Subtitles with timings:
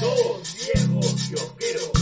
[0.00, 1.97] Dos viejos kiosqueros.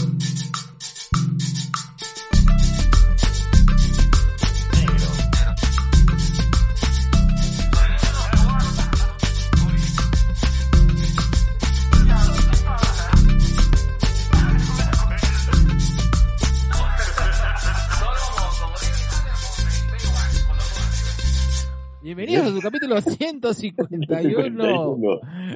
[22.95, 24.97] Capítulo 151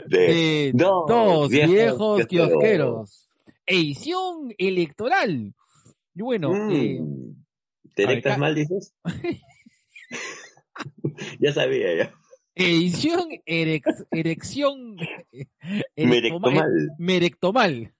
[0.07, 3.29] de, de dos Dos viejos Viejos kiosqueros.
[3.65, 5.53] Edición electoral.
[6.15, 6.71] Y bueno, Mm.
[6.71, 6.99] eh,
[7.95, 8.93] ¿Te ver, ca- mal, dices?
[11.39, 12.13] ya sabía ya.
[12.55, 14.97] edición erex- erección
[15.95, 16.89] Merectomal.
[16.97, 17.93] merectomal.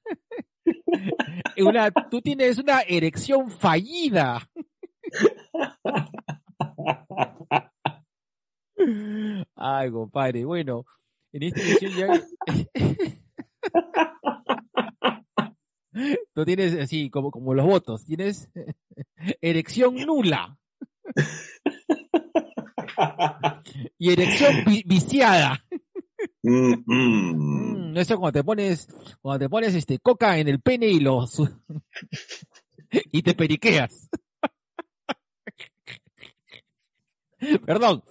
[1.58, 4.50] Una, tú tienes una erección fallida.
[9.56, 10.46] Ay, compadre.
[10.46, 10.86] Bueno,
[11.34, 12.22] en esta edición ya.
[16.34, 18.50] Tú tienes así, como, como los votos, tienes
[19.42, 20.58] erección nula
[23.98, 25.64] y erección vi- viciada.
[26.44, 27.92] Mm, mm.
[27.92, 28.88] Mm, eso cuando te pones,
[29.22, 31.50] cuando te pones este coca en el pene y lo su-
[33.12, 34.10] y te periqueas.
[37.66, 38.02] perdón,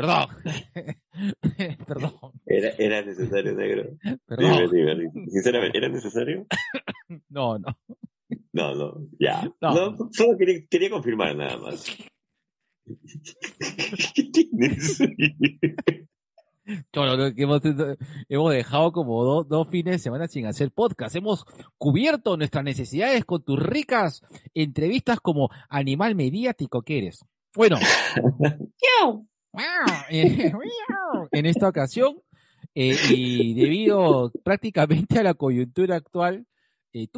[0.00, 0.26] perdón,
[1.86, 2.12] perdón,
[2.46, 3.90] Era, era necesario, negro.
[4.02, 4.70] Dime, perdón.
[4.72, 5.26] dime, dime.
[5.30, 6.46] Sinceramente, ¿era necesario?
[7.28, 7.76] No, no.
[8.52, 9.42] No, no, ya.
[9.60, 9.74] No.
[9.90, 11.84] No, solo quería, quería confirmar nada más.
[14.14, 14.98] ¿Qué tienes?
[17.34, 17.60] Que hemos,
[18.28, 21.16] hemos dejado como do- dos fines de semana sin hacer podcast.
[21.16, 21.44] Hemos
[21.78, 24.22] cubierto nuestras necesidades con tus ricas
[24.54, 27.24] entrevistas como animal mediático que eres.
[27.56, 27.76] Bueno,
[31.32, 32.20] en esta ocasión,
[32.74, 36.46] eh, y debido prácticamente a la coyuntura actual,
[36.92, 37.08] eh,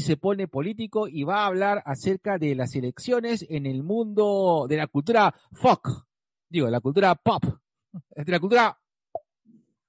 [0.00, 4.76] se pone político y va a hablar acerca de las elecciones en el mundo de
[4.76, 6.06] la cultura folk,
[6.48, 7.44] digo, la cultura pop,
[7.92, 8.76] de la cultura...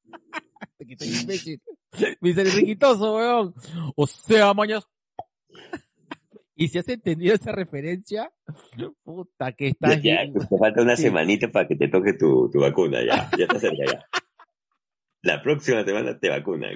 [2.22, 3.54] Me el riquitoso, weón.
[3.96, 4.88] O sea, mañas.
[6.62, 8.32] Y si has entendido esa referencia,
[9.04, 11.04] puta que Ya, estás ya, pues te falta una Sí.
[11.04, 13.30] semanita para que te toque tu, tu vacuna, ya.
[13.38, 14.06] Ya está cerca, ya.
[15.24, 16.74] La próxima semana te vacunan.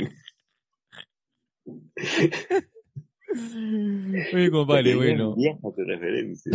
[4.34, 5.36] Oye, compadre, bueno.
[5.36, 6.52] tu referencia.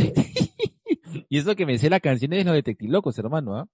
[1.28, 3.68] Y eso que me sé las canciones de los detectilocos, hermano, ¿ah?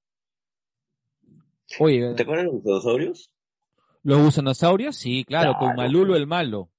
[1.79, 3.31] Oye, ¿Te acuerdas de los dinosaurios?
[4.03, 5.77] los gusanosaurios, sí, claro, con Claro.
[5.77, 6.71] Malulo el malo.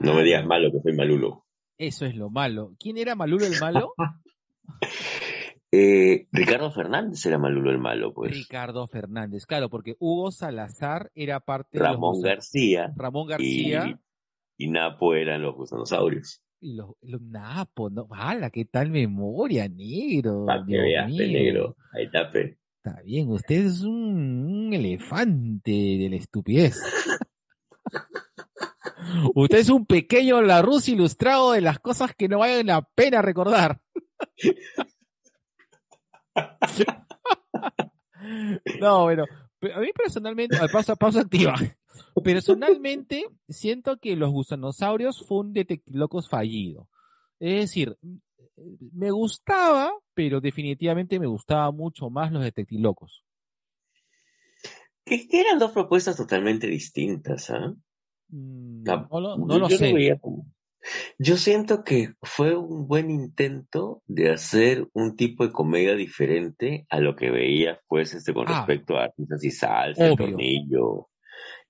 [0.00, 1.44] No me digas malo que soy malulo.
[1.78, 2.74] Eso es lo malo.
[2.78, 3.92] ¿Quién era Malulo el malo?
[5.74, 8.30] Eh, Ricardo Fernández era malulo el malo, pues.
[8.30, 13.98] Ricardo Fernández, claro, porque Hugo Salazar era parte de Ramón los gusa- García Ramón García
[14.58, 16.42] y, y Napo eran los gusanosaurios.
[16.60, 18.06] y los, los Napo, ¿no?
[18.10, 20.44] ¡Hala, qué tal memoria, negro!
[20.44, 21.74] Para que veas, negro.
[21.94, 22.58] Ahí está, pe.
[22.84, 26.78] Está bien, usted es un, un elefante de la estupidez.
[29.34, 33.80] usted es un pequeño Larus ilustrado de las cosas que no valen la pena recordar.
[38.80, 39.24] no, bueno,
[39.74, 41.54] a mí personalmente, pausa, pausa activa.
[42.24, 46.88] Personalmente, siento que los gusanosaurios fue un detectilocos fallido.
[47.38, 47.96] Es decir,
[48.92, 53.24] me gustaba, pero definitivamente me gustaba mucho más los detectilocos.
[55.04, 57.68] Que, que eran dos propuestas totalmente distintas, ¿ah?
[57.68, 57.82] Mm,
[58.32, 60.18] Ah, No, lo- Yo- no lo yo sé.
[60.20, 60.46] como-
[61.18, 66.98] Yo siento que fue un buen intento de hacer un tipo de comedia diferente a
[66.98, 68.56] lo que veía, pues, este, con Ah.
[68.58, 70.16] respecto a artistas y salsa, Obvio.
[70.16, 71.08] tornillo,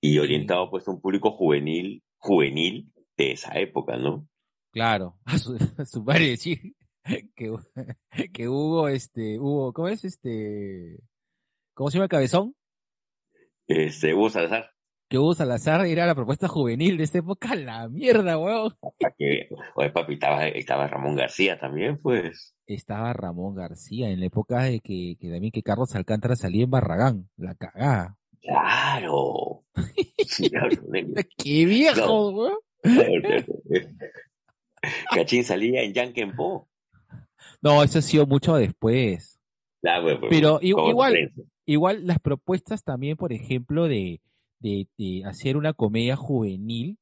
[0.01, 4.27] y orientado, pues, a un público juvenil, juvenil de esa época, ¿no?
[4.73, 6.75] Claro, a su, a su decir
[7.37, 7.53] que,
[8.33, 10.99] que Hugo, este, Hugo, ¿cómo es este?
[11.75, 12.55] ¿Cómo se llama el cabezón?
[13.69, 14.71] Este, Hugo Salazar,
[15.13, 18.73] Que Hugo Salazar era la propuesta juvenil de esa época, la mierda, weón.
[19.19, 22.55] que, oye, papi, estaba, estaba Ramón García también, pues.
[22.67, 26.71] Estaba Ramón García en la época de que, que también que Carlos Alcántara salía en
[26.71, 28.17] Barragán, la cagada.
[28.41, 29.65] Claro.
[30.27, 30.51] Sí.
[31.37, 32.31] ¡Qué viejo, No.
[32.31, 32.59] weón!
[35.15, 36.71] Cachín salía en Yankenpo.
[37.61, 39.39] No, eso ha sido mucho después.
[39.83, 41.33] Bueno, pues, Pero igual-.
[41.67, 44.23] Igual las propuestas también, por ejemplo, de,
[44.63, 46.99] de, de hacer una comedia juvenil.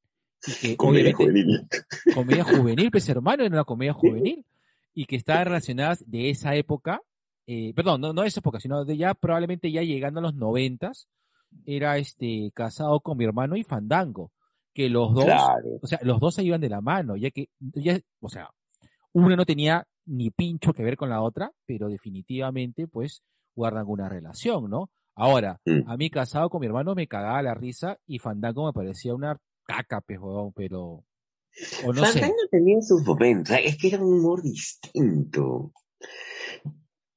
[0.47, 1.67] y que Comedia juvenil.
[2.15, 4.45] comedia juvenil, pues hermano, era una comedia juvenil.
[4.93, 7.01] Y que estaban relacionadas de esa época.
[7.47, 10.35] eh, perdón, no, no de esa época, sino de ya probablemente ya llegando a los
[10.35, 11.07] noventas.
[11.65, 14.31] era este casado con mi hermano y Fandango,
[14.73, 15.79] que los dos, Claro.
[15.81, 18.49] o sea, los dos se iban de la mano, ya que, ya, o sea,
[19.13, 23.21] uno no tenía ni pincho que ver con la otra, pero definitivamente, pues,
[23.55, 24.89] guardan una relación, ¿no?
[25.21, 25.87] Ahora, Mm.
[25.87, 29.37] a mí casado con mi hermano me cagaba la risa y Fandango me parecía una
[29.67, 31.05] caca, pues, huevón, pero,
[31.85, 32.21] o no sé.
[32.21, 35.73] Fandango tenía sus momentos, es que era un humor distinto.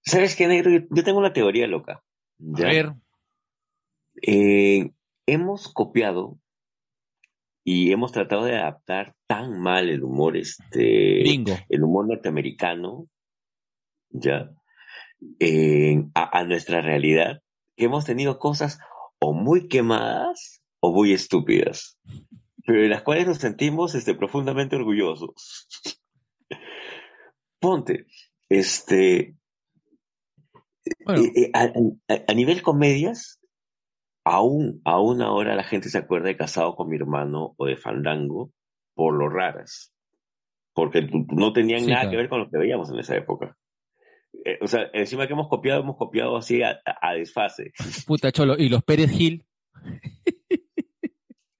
[0.02, 0.70] ¿Sabes qué, negro?
[0.90, 2.04] Yo, tengo una teoría loca.
[2.56, 2.92] A ver,
[4.20, 4.90] Eh,
[5.24, 6.38] hemos copiado
[7.64, 13.08] y hemos tratado de adaptar tan mal el humor, este, el humor norteamericano,
[14.10, 14.50] ya,
[15.40, 17.40] eh, a, a nuestra realidad,
[17.76, 18.78] que hemos tenido cosas
[19.20, 21.98] o muy quemadas o muy estúpidas,
[22.66, 25.68] pero de las cuales nos sentimos este, profundamente orgullosos.
[27.60, 28.06] Ponte,
[28.48, 29.36] este,
[31.04, 31.62] Bueno, eh, eh, a,
[32.12, 33.40] a- a nivel comedias,
[34.24, 38.50] aún, aún ahora la gente se acuerda de Casado con mi hermano o de Fandango
[38.94, 39.92] por lo raras,
[40.74, 42.10] porque no tenían Sí, nada claro.
[42.10, 43.56] que ver con lo que veíamos en esa época.
[44.44, 46.78] Eh, o sea, encima que hemos copiado, hemos copiado así a,
[47.16, 47.72] desfase.
[48.06, 49.44] puta cholo, y los Pérez Gil,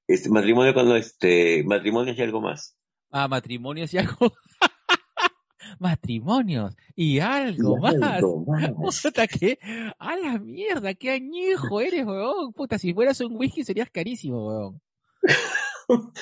[0.06, 2.76] Este matrimonio cuando este matrimonios y algo más.
[3.11, 4.32] ah, matrimonios y algo.
[5.79, 7.94] matrimonios y algo Y más.
[8.03, 8.71] algo más.
[9.03, 9.59] Puta, que,
[9.99, 12.53] a la mierda, qué añejo eres, weón.
[12.53, 14.81] Puta, si fueras un whisky serías carísimo, weón.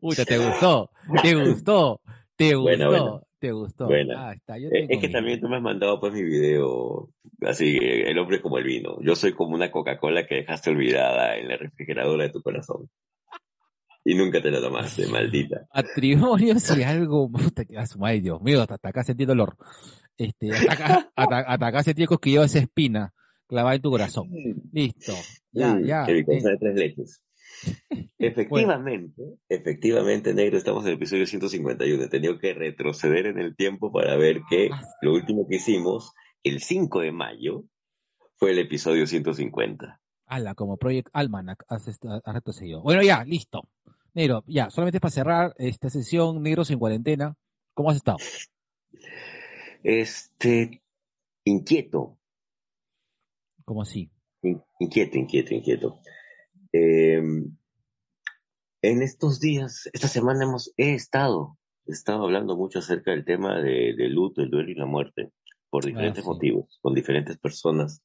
[0.00, 0.90] Puta, te gustó,
[1.22, 2.00] te gustó,
[2.36, 3.25] te gustó.
[3.38, 3.86] Te gustó.
[3.86, 4.28] Buena.
[4.28, 7.10] Ah, está, yo Eh, Es que también tú me has mandado pues mi video,
[7.42, 8.98] así, el hombre como el vino.
[9.02, 12.88] Yo soy como una Coca-Cola que dejaste olvidada en la refrigeradora de tu corazón.
[14.04, 15.66] Y nunca te la tomaste, maldita.
[15.74, 19.56] matrimonios y algo, puta, que a su madre, Dios mío, hasta, hasta acá sentí dolor.
[20.16, 23.12] Este, hasta acá, hasta, hasta acá sentí cosquilleo esa espina
[23.48, 24.28] clavada en tu corazón.
[24.72, 25.12] Listo,
[25.52, 26.04] ya, Mm, ya.
[26.06, 27.22] que mi cosa de tres leches.
[28.18, 32.04] Efectivamente, efectivamente, negro, estamos en el episodio 151.
[32.04, 34.82] He tenido que retroceder en el tiempo para ver que Ah.
[35.02, 36.12] lo último que hicimos,
[36.42, 37.64] el 5 de mayo,
[38.36, 40.00] fue el episodio 150.
[40.26, 41.86] ala, como Project Almanac, has,
[42.26, 42.82] retrocedido.
[42.82, 43.68] Bueno, ya, listo.
[44.14, 47.36] Negro, ya, solamente para cerrar esta sesión, Negros en cuarentena,
[47.74, 48.18] ¿cómo has estado?
[49.82, 50.82] Este,
[51.44, 52.18] inquieto,
[53.64, 54.10] ¿Cómo así?
[54.42, 56.00] in- inquieto, inquieto, inquieto.
[56.72, 57.22] Eh,
[58.82, 63.60] en estos días, esta semana hemos, he estado, he estado hablando mucho acerca del tema
[63.60, 65.30] de, del luto, el duelo y la muerte,
[65.70, 66.28] por diferentes sí.
[66.28, 68.02] motivos, con diferentes personas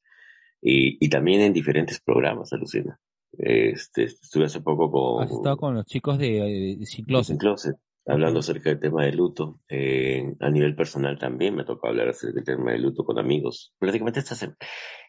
[0.61, 2.99] y, y también en diferentes programas, alucina.
[3.33, 7.37] Este, estuve hace poco con, Has estado con los chicos de, de Sin Sin Closet.
[7.37, 9.59] Closet, hablando acerca del tema del luto.
[9.69, 13.73] Eh, a nivel personal también me tocó hablar acerca del tema del luto con amigos.
[13.79, 14.47] Prácticamente estas,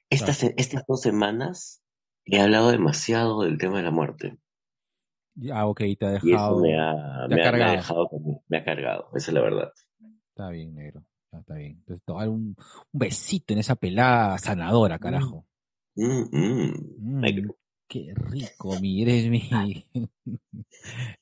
[0.08, 1.81] estas, estas dos semanas
[2.24, 4.38] he hablado demasiado del tema de la muerte.
[5.52, 6.60] Ah, ok, te ha Y eso dejado.
[6.62, 7.72] me ha, te ha me ha- me ha cargado.
[7.76, 8.10] dejado,
[8.48, 9.72] me ha cargado, esa es la verdad.
[10.28, 11.02] Está bien, negro.
[11.32, 11.72] Está bien.
[11.78, 12.54] Entonces, tomar un,
[12.92, 15.46] un besito en esa pelada sanadora, carajo.
[15.94, 17.50] Mm, mm, Mm,
[17.88, 19.86] qué rico, mi, eres mi,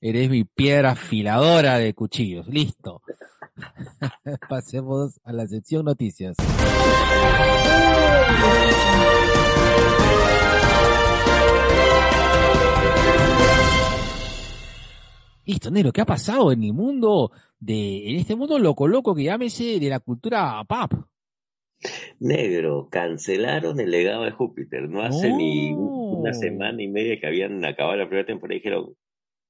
[0.00, 2.46] eres mi piedra afiladora de cuchillos.
[2.48, 3.02] Listo.
[4.48, 6.36] Pasemos a la sección noticias.
[15.44, 19.24] Listo, Nero, ¿qué ha pasado en el mundo de, en este mundo loco loco que
[19.24, 20.92] llámese de la cultura pop?
[22.18, 24.88] Negro, cancelaron el legado de Júpiter.
[24.88, 28.96] No hace ni una semana y media que habían acabado la primera temporada y dijeron,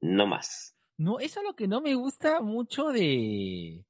[0.01, 0.77] no más.
[0.97, 3.85] No, eso es lo que no me gusta mucho de,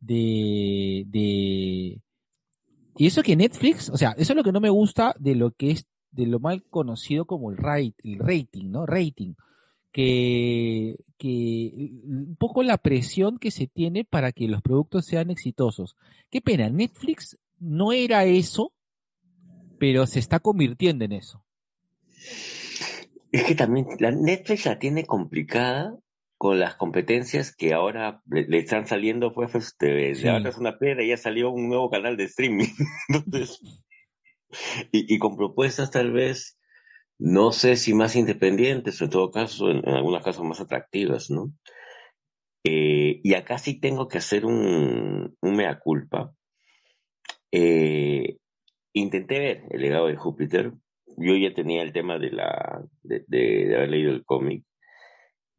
[0.00, 2.00] de, de,
[2.96, 5.52] y eso que Netflix, o sea, eso es lo que no me gusta de lo
[5.52, 8.86] que es, de lo mal conocido como el rate, el rating, ¿no?
[8.86, 9.34] Rating.
[9.92, 11.70] Que, que
[12.04, 15.96] un poco la presión que se tiene para que los productos sean exitosos.
[16.30, 18.72] Qué pena, Netflix no era eso,
[19.78, 21.44] pero se está convirtiendo en eso.
[23.30, 25.96] Es que también la Netflix la tiene complicada
[26.36, 30.26] con las competencias que ahora le, le están saliendo, pues, este, Sí.
[30.26, 32.66] ahora es una piedra y ya salió un nuevo canal de streaming.
[33.08, 33.60] Entonces,
[34.90, 36.58] y, y con propuestas tal vez,
[37.24, 41.30] no sé si más independientes, o en todo caso, en, en algunos casos más atractivas,
[41.30, 41.52] ¿no?
[42.64, 46.32] Eh, y acá sí tengo que hacer un, un mea culpa.
[47.52, 48.38] Eh,
[48.92, 50.72] intenté ver El legado de Júpiter.
[51.16, 54.64] Yo ya tenía el tema de la de, de- de haber leído el cómic.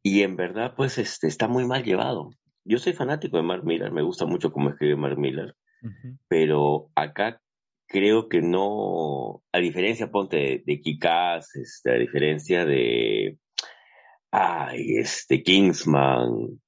[0.03, 2.31] Y en verdad, pues, este, está muy mal llevado.
[2.65, 6.17] Yo soy fanático de Mark Millar, me gusta mucho cómo escribe Mark Millar, Ujú.
[6.27, 7.41] pero acá
[7.93, 13.37] creo que no, a diferencia, ponte, de, de Kikaz, este, a diferencia de,
[14.31, 16.59] ay, este, Kingsman,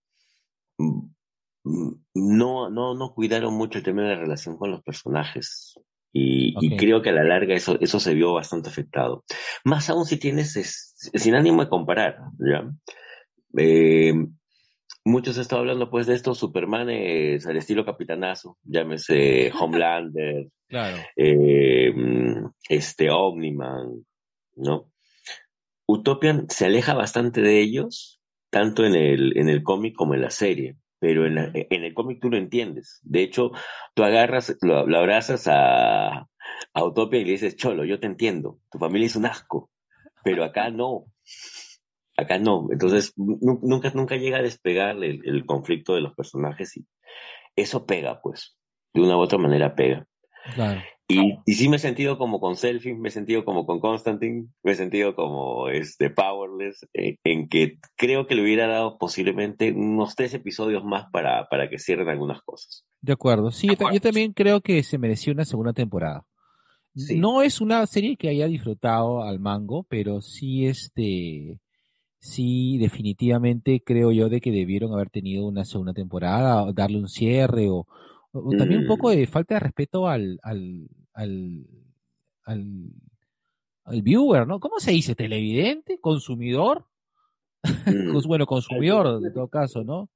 [2.13, 5.73] no, no, no cuidaron mucho el tema de la relación con los personajes.
[6.13, 9.25] Y, creo que a la larga eso, eso se vio bastante afectado.
[9.65, 12.71] Más aún si tienes, es- sin ánimo de comparar, ¿ya?
[13.57, 14.13] Eh,
[15.05, 20.97] muchos han estado hablando pues de estos Supermanes al estilo Capitanazo, llámese Homelander, Claro.
[21.15, 24.03] eh, mm, este Omniman,
[24.55, 24.91] ¿no?
[25.87, 28.19] Utopian se aleja bastante de ellos,
[28.49, 31.93] tanto en el, en el cómic como en la serie, pero en, la- en el
[31.93, 32.99] cómic tú lo entiendes.
[33.03, 33.51] De hecho,
[33.93, 36.27] tú agarras, lo, lo abrazas a,
[36.73, 39.69] a Utopia y le dices, Cholo, yo te entiendo, tu familia es un asco,
[40.23, 41.05] pero acá no.
[42.17, 46.77] Acá no, entonces nu- nunca, nunca llega a despegar el, el conflicto de los personajes
[46.77, 46.85] y
[47.55, 48.57] eso pega, pues,
[48.93, 50.07] de una u otra manera pega.
[50.53, 50.81] Claro.
[51.07, 54.47] Y, y sí me he sentido como con Selfie, me he sentido como con Constantine,
[54.63, 59.71] me he sentido como este Powerless, eh, en que creo que le hubiera dado posiblemente
[59.71, 62.85] unos tres episodios más para, para que cierren algunas cosas.
[63.01, 63.51] De acuerdo.
[63.51, 66.25] Sí, yo, ta- yo también creo que se mereció una segunda temporada.
[66.95, 67.19] Sí.
[67.19, 71.59] No es una serie que haya disfrutado al mango, pero sí este
[72.25, 77.07] sí definitivamente creo yo de que debieron haber tenido una segunda temporada, o darle un
[77.07, 77.87] cierre o,
[78.31, 79.15] o también un poco Mm.
[79.15, 81.65] de falta de respeto al al al
[82.45, 82.63] al,
[83.85, 84.59] al viewer, ¿no?
[84.59, 85.15] ¿Cómo se dice?
[85.15, 85.99] ¿Televidente?
[85.99, 86.85] ¿Consumidor?
[87.87, 88.27] Mm.
[88.27, 90.09] Bueno, consumidor, en todo caso, ¿no?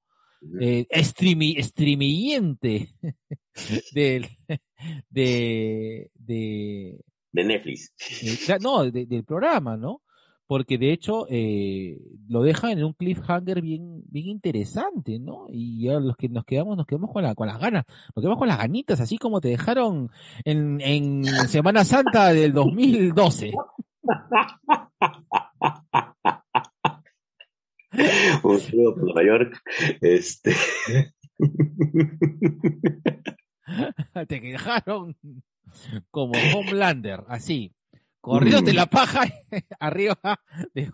[0.62, 2.90] eh, streami, streamiyente
[3.94, 4.28] del,
[5.10, 7.00] de, de,
[7.32, 7.92] De Netflix.
[8.62, 10.02] no, de- del programa, ¿no?
[10.50, 15.46] Porque de hecho eh, lo dejan en un cliffhanger bien, bien interesante, ¿no?
[15.48, 18.40] Y ya los que nos quedamos, nos quedamos con, la, con las ganas, nos quedamos
[18.40, 20.10] con las ganitas, así como te dejaron
[20.46, 23.54] en, en Semana Santa del 2012.
[28.42, 29.62] Un saludo por Nueva York.
[30.02, 30.56] Este.
[34.28, 35.16] te dejaron
[36.10, 37.76] como Homelander, así,
[38.30, 39.22] corriéndote la paja
[39.80, 40.18] arriba
[40.74, 40.92] de,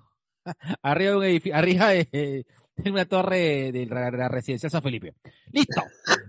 [0.81, 4.81] arriba de un edificio, arriba de, de una torre de la, de la residencial San
[4.81, 5.13] Felipe.
[5.51, 5.81] Listo.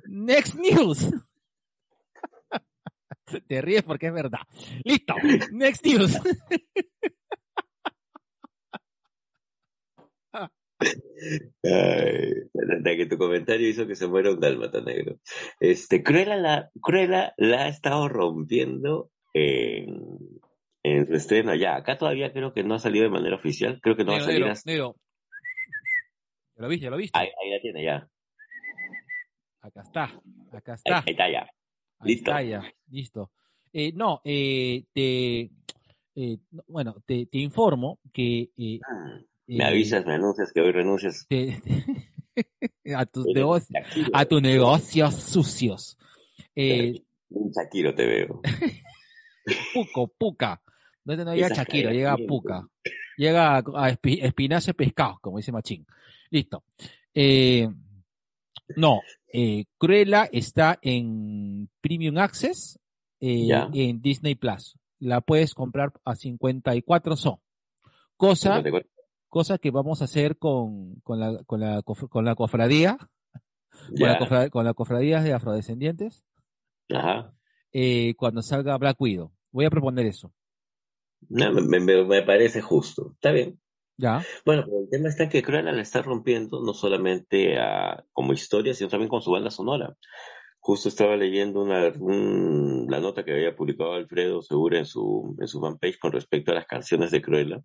[0.09, 1.11] Next news.
[3.47, 4.41] Te ríes porque es verdad.
[4.85, 5.15] Listo.
[5.53, 6.19] Next news.
[11.63, 15.19] Ay, que tu comentario hizo que se muera un dálmata negro.
[15.59, 20.36] Este, Cruella la, Cruella la ha estado rompiendo en,
[20.95, 21.76] en su estreno allá.
[21.76, 23.81] Acá todavía creo que no ha salido de manera oficial.
[23.83, 24.71] Creo que no va a Negro, salir negro, hasta...
[24.71, 24.97] negro.
[26.57, 26.85] ¿Ya lo viste?
[26.85, 27.19] ¿Ya lo viste?
[27.19, 28.09] Ahí, ahí la tiene ya.
[29.61, 30.05] Acá está.
[30.52, 30.99] Acá Ahí, está.
[30.99, 31.40] ahí está ya.
[31.99, 32.31] Ahí Listo.
[32.31, 33.31] está ya, listo.
[33.73, 35.50] Eh, no, eh, te,
[36.14, 38.81] eh, no, bueno, te, te informo que eh,
[39.47, 41.26] Me eh, avisas, me anuncias que hoy renuncias.
[41.28, 41.59] te-
[42.97, 45.99] a tus negocios, a tus negocios sucios.
[46.55, 48.40] Eh, Un Shakiro te veo.
[49.75, 50.62] Puco, Puca.
[51.07, 52.69] No, no llega Shakira, llega bien, Puca.
[53.17, 55.87] Llega a, a espi- espinazo pescado, como dice Machín.
[56.31, 56.65] Listo.
[57.15, 57.69] Eh,
[58.77, 59.01] no,
[59.33, 62.79] eh, Cruella está en Premium Access
[63.21, 64.77] eh, en Disney Plus.
[64.99, 67.41] La puedes comprar a 54 so.
[68.17, 68.63] Cosa,
[69.29, 74.15] cosa que vamos a hacer con, con, la, con, la, con la cofradía, con la,
[74.15, 74.19] Ya.
[74.19, 76.25] cofra- con la cofradía de afrodescendientes,
[76.91, 77.33] Ajá.
[77.73, 79.33] eh, cuando salga Black Widow.
[79.53, 80.33] Voy a proponer eso.
[81.28, 83.12] No, me, me- me parece justo.
[83.14, 83.59] Está bien.
[83.99, 84.23] ¿Ya?
[84.45, 88.75] Bueno, pero el tema está que Cruella la está rompiendo no solamente a- como historia,
[88.75, 89.97] sino también con su banda sonora.
[90.61, 95.49] Justo estaba leyendo una, un- la nota que había publicado Alfredo Segura en su, en
[95.49, 97.61] su fanpage con respecto a las canciones de Cruella.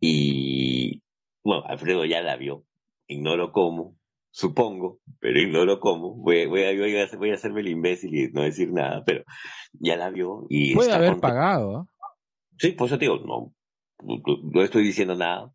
[0.00, 1.02] Y
[1.44, 2.64] bueno, Alfredo ya la vio.
[3.06, 3.96] Ignoro cómo,
[4.30, 6.14] supongo, pero ignoro cómo.
[6.16, 9.22] Voy, voy, a, voy, a, voy a hacerme el imbécil y no decir nada, pero
[9.74, 11.28] ya la vio y Puede haber contenta.
[11.28, 11.88] pagado.
[12.58, 13.54] Sí, por eso digo, no,
[14.02, 15.52] no, estoy diciendo nada.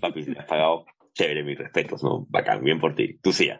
[0.00, 2.26] Papi, si me has pagado, chévere, mis respetos, ¿no?
[2.28, 3.50] Bacán, bien por ti, tú sí.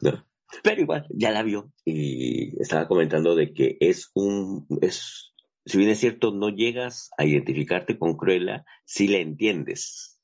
[0.00, 0.24] ¿no?
[0.62, 5.90] Pero igual, ya la vio y estaba comentando de que es un, es, si bien
[5.90, 10.20] es cierto, no llegas a identificarte con Cruella, sí la entiendes.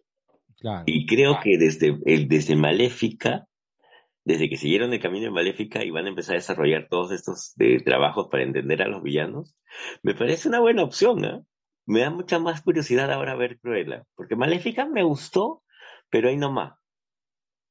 [0.59, 0.85] Claro.
[0.87, 3.47] Y creo que desde, el, desde Maléfica,
[4.25, 7.55] desde que siguieron el camino de Maléfica y van a empezar a desarrollar todos estos
[7.57, 9.57] de, trabajos para entender a los villanos,
[10.03, 11.43] me parece una buena opción, ¿ah?
[11.91, 15.63] Me da mucha más curiosidad ahora ver Cruella, porque Maléfica me gustó,
[16.09, 16.75] pero ahí nomás.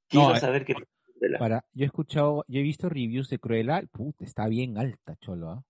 [0.10, 1.40] Quiero No, eh, saber qué Cruella.
[1.40, 5.64] Para, yo he escuchado, yo he visto reviews de Cruella, puta, está bien alta, cholo,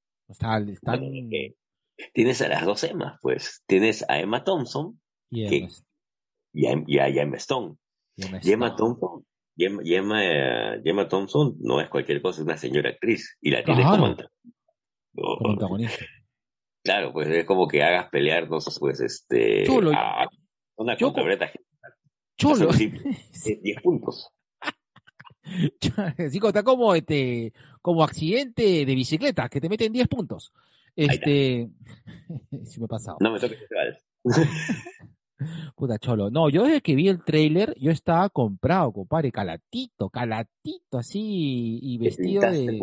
[1.30, 1.56] que
[2.14, 3.62] tienes a las dos Emmas, pues.
[3.68, 5.46] Tienes a Emma Thompson y
[6.54, 7.76] y a, y a- y a Emma Stone.
[8.16, 8.76] y Emma Emma.
[8.76, 9.26] Thompson,
[9.58, 13.38] Emma, Emma, eh, Emma Thompson no es cualquier cosa, es una señora actriz.
[13.42, 14.16] Y la tienes Claro.
[15.14, 16.06] como, antagonista.
[16.90, 19.64] Claro, pues es como que hagas pelear, no sé, pues, este...
[19.64, 20.28] Chulo, a-
[20.76, 21.14] una yo.
[22.36, 22.72] Cholo.
[23.32, 24.28] Sí, eh, 10 puntos.
[26.32, 27.54] Chico, está como este,
[27.84, 30.52] como accidente de bicicleta, que te meten 10 puntos.
[30.96, 31.70] Este,
[32.66, 33.18] sí me he pasado.
[33.20, 34.04] No me toques ese vals.
[35.76, 36.30] Puta cholo.
[36.30, 41.98] No, yo desde que vi el trailer, yo estaba comprado, compadre, calatito, calatito, así, y
[41.98, 42.80] vestido de.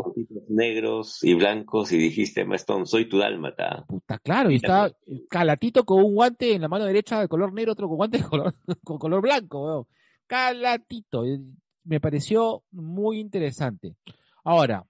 [0.49, 3.85] negros y blancos y dijiste, Emma Stone, soy tu dálmata.
[3.87, 4.91] Puta, claro, y estaba
[5.29, 8.25] calatito con un guante en la mano derecha de color negro, otro con guante de
[8.25, 9.87] color, con color blanco, weón.
[10.27, 11.25] Calatito.
[11.25, 11.41] eh,
[11.85, 13.97] Me pareció muy interesante.
[14.45, 14.85] Ahora,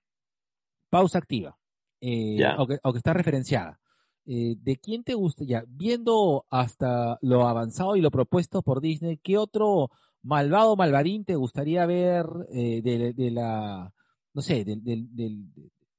[0.89, 1.59] pausa activa.
[2.01, 3.81] Eh, aunque, aunque está referenciada.
[4.27, 5.45] Eh, ¿De quién te gusta?
[5.45, 9.91] Ya, viendo hasta lo avanzado y lo propuesto por Disney, ¿qué otro
[10.23, 13.95] malvado malvadín te gustaría ver eh, de, de la,
[14.35, 15.45] no sé, del, del, del,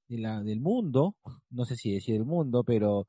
[0.10, 1.16] de la, del mundo?
[1.50, 3.08] No sé si decir del mundo, pero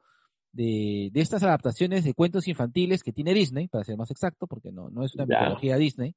[0.53, 4.71] de, de estas adaptaciones de cuentos infantiles que tiene Disney, para ser más exacto, porque
[4.71, 6.15] no, no es una mitología Disney,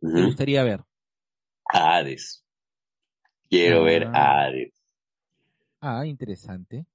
[0.00, 0.82] te gustaría ver.
[1.72, 2.44] Hades.
[3.48, 3.84] Quiero Ah.
[3.84, 4.72] ver a Hades.
[5.80, 6.86] Ah, interesante.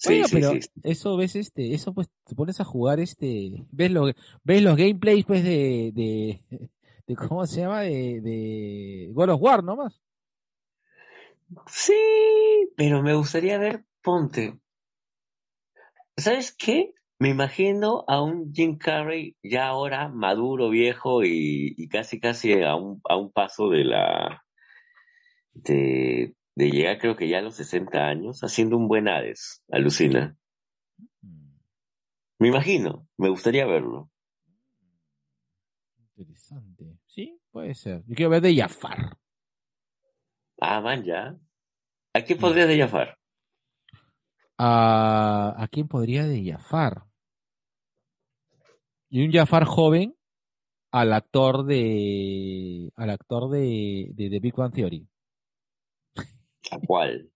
[0.00, 0.70] Sí, bueno, sí, pero sí.
[0.84, 4.12] eso ves este, eso pues te pones a jugar este, ves los,
[4.44, 6.40] ves los gameplays pues de, de,
[7.06, 10.00] de cómo se llama de, de God of War nomás.
[11.66, 14.58] Sí, pero me gustaría ver, ponte.
[16.16, 16.92] ¿Sabes qué?
[17.18, 22.76] Me imagino a un Jim Carrey ya ahora maduro, viejo y, y casi casi a
[22.76, 24.44] un, a un paso de la
[25.54, 30.36] de, de llegar creo que ya a los 60 años haciendo un buen Hades, alucina.
[32.40, 34.10] Me imagino, me gustaría verlo.
[36.16, 36.98] Interesante.
[37.06, 38.02] Sí, puede ser.
[38.08, 39.16] Yo quiero ver de Jafar.
[40.60, 41.38] Ah, man, ya.
[42.12, 43.16] ¿A quién podría de Jafar?
[44.58, 47.04] ¿A, ¿a quién podría de Jafar?
[49.08, 50.16] Y un Jafar joven
[50.90, 55.08] al actor de al actor de, de, de Big Bang Theory.
[56.70, 57.30] ¿A cuál?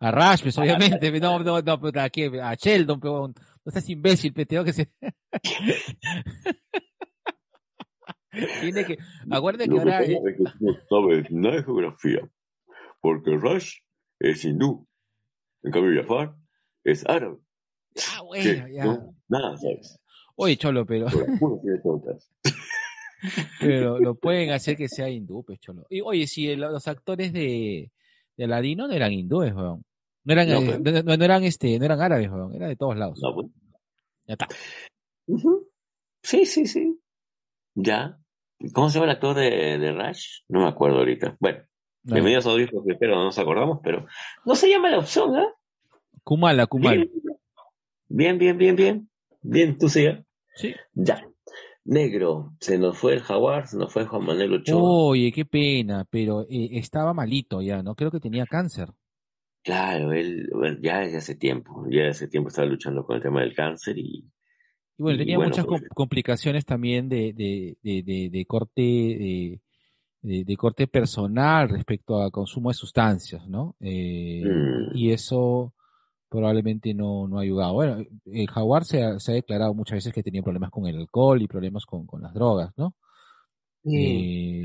[0.00, 1.10] A Rush, pues obviamente.
[1.20, 2.40] No, no, no, puta, ¿a quién?
[2.40, 4.90] A Sheldon, pero no seas imbécil, pe, que ser.
[8.60, 8.96] Tiene que.
[9.30, 10.02] Acuérdate que ahora.
[10.02, 12.30] es que no sabes nada de geografía,
[13.00, 13.78] porque Rush
[14.20, 14.86] es hindú,
[15.62, 16.36] en cambio Jafar
[16.84, 17.38] es árabe.
[18.12, 18.84] Ah, bueno, ya.
[18.84, 19.98] No, nada sabes.
[20.36, 22.02] Oye, Cholo, pero, Pero
[23.60, 25.86] pero lo pueden hacer que sea hindú, pues, Cholo.
[25.90, 27.92] Y, oye, si los actores de,
[28.40, 29.84] de Aladino no eran hindúes, weón.
[30.24, 31.04] No eran, No, eh, pues.
[31.04, 32.54] no, no eran este, no eran árabes, weón.
[32.54, 33.20] Era de todos lados.
[33.22, 33.48] No, pues.
[34.26, 34.48] Ya está.
[36.22, 36.98] Sí, sí, sí.
[37.74, 38.18] Ya.
[38.72, 40.40] ¿Cómo se llama el actor de, de Rush?
[40.48, 41.36] No me acuerdo ahorita.
[41.38, 41.58] Bueno,
[42.02, 44.06] No, bienvenidos a Audífonos, pero no nos acordamos, pero
[44.46, 45.46] no se llama la opción, ¿ah?
[46.24, 47.04] Kumala, Kumala.
[48.08, 49.10] Bien, bien, bien, bien.
[49.42, 50.24] Bien, tú sigas.
[50.56, 50.74] Sí.
[50.94, 51.26] Ya.
[51.84, 54.80] Negro, se nos fue el jaguar, se nos fue Juan Manuel Ochoa.
[54.82, 57.94] Oye, qué pena, pero eh, estaba malito ya, ¿no?
[57.94, 58.88] Creo que tenía cáncer.
[59.62, 63.22] Claro, él bueno, ya desde hace tiempo, ya desde hace tiempo estaba luchando con el
[63.22, 64.24] tema del cáncer y
[64.96, 68.80] Y bueno, Y tenía bueno, muchas pues- com- complicaciones también de, de, de, de, corte
[68.82, 73.76] de, de, corte personal respecto al consumo de sustancias, ¿no?
[73.80, 74.96] Eh, Mm.
[74.96, 75.74] Y eso
[76.30, 77.74] probablemente no, no ha ayudado.
[77.74, 80.96] Bueno, el jaguar se ha, se ha declarado muchas veces que tenía problemas con el
[80.96, 82.94] alcohol y problemas con, con las drogas, ¿no?
[83.84, 84.64] Eh,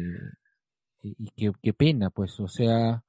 [1.03, 3.03] y y qué, qué pena, pues, o sea,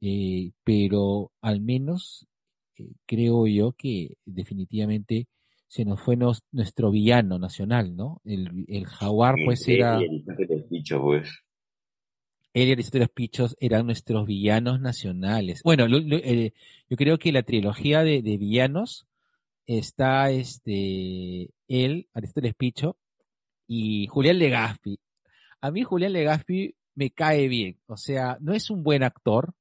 [0.00, 2.26] eh, pero al menos
[2.76, 5.28] eh, creo yo que definitivamente
[5.68, 8.20] se nos fue nos- nuestro villano nacional, ¿no?
[8.24, 11.43] El, el jaguar, pues, era, el pues.
[12.54, 15.62] Él y Aristóteles Pichos eran nuestros villanos nacionales.
[15.64, 16.52] Bueno, eh,
[16.88, 19.08] yo creo que la trilogía de, villanos
[19.66, 22.96] está, este, él, Aristóteles Picho,
[23.66, 25.00] y Julián Legazpi.
[25.60, 27.80] A mí Julián Legazpi me cae bien.
[27.86, 29.52] O sea, no es un buen actor,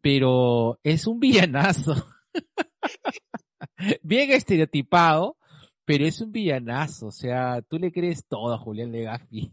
[0.00, 1.94] pero es un villanazo.
[4.02, 5.36] bien estereotipado,
[5.84, 7.06] pero es un villanazo.
[7.06, 9.52] O sea, tú le crees todo a Julián Legazpi.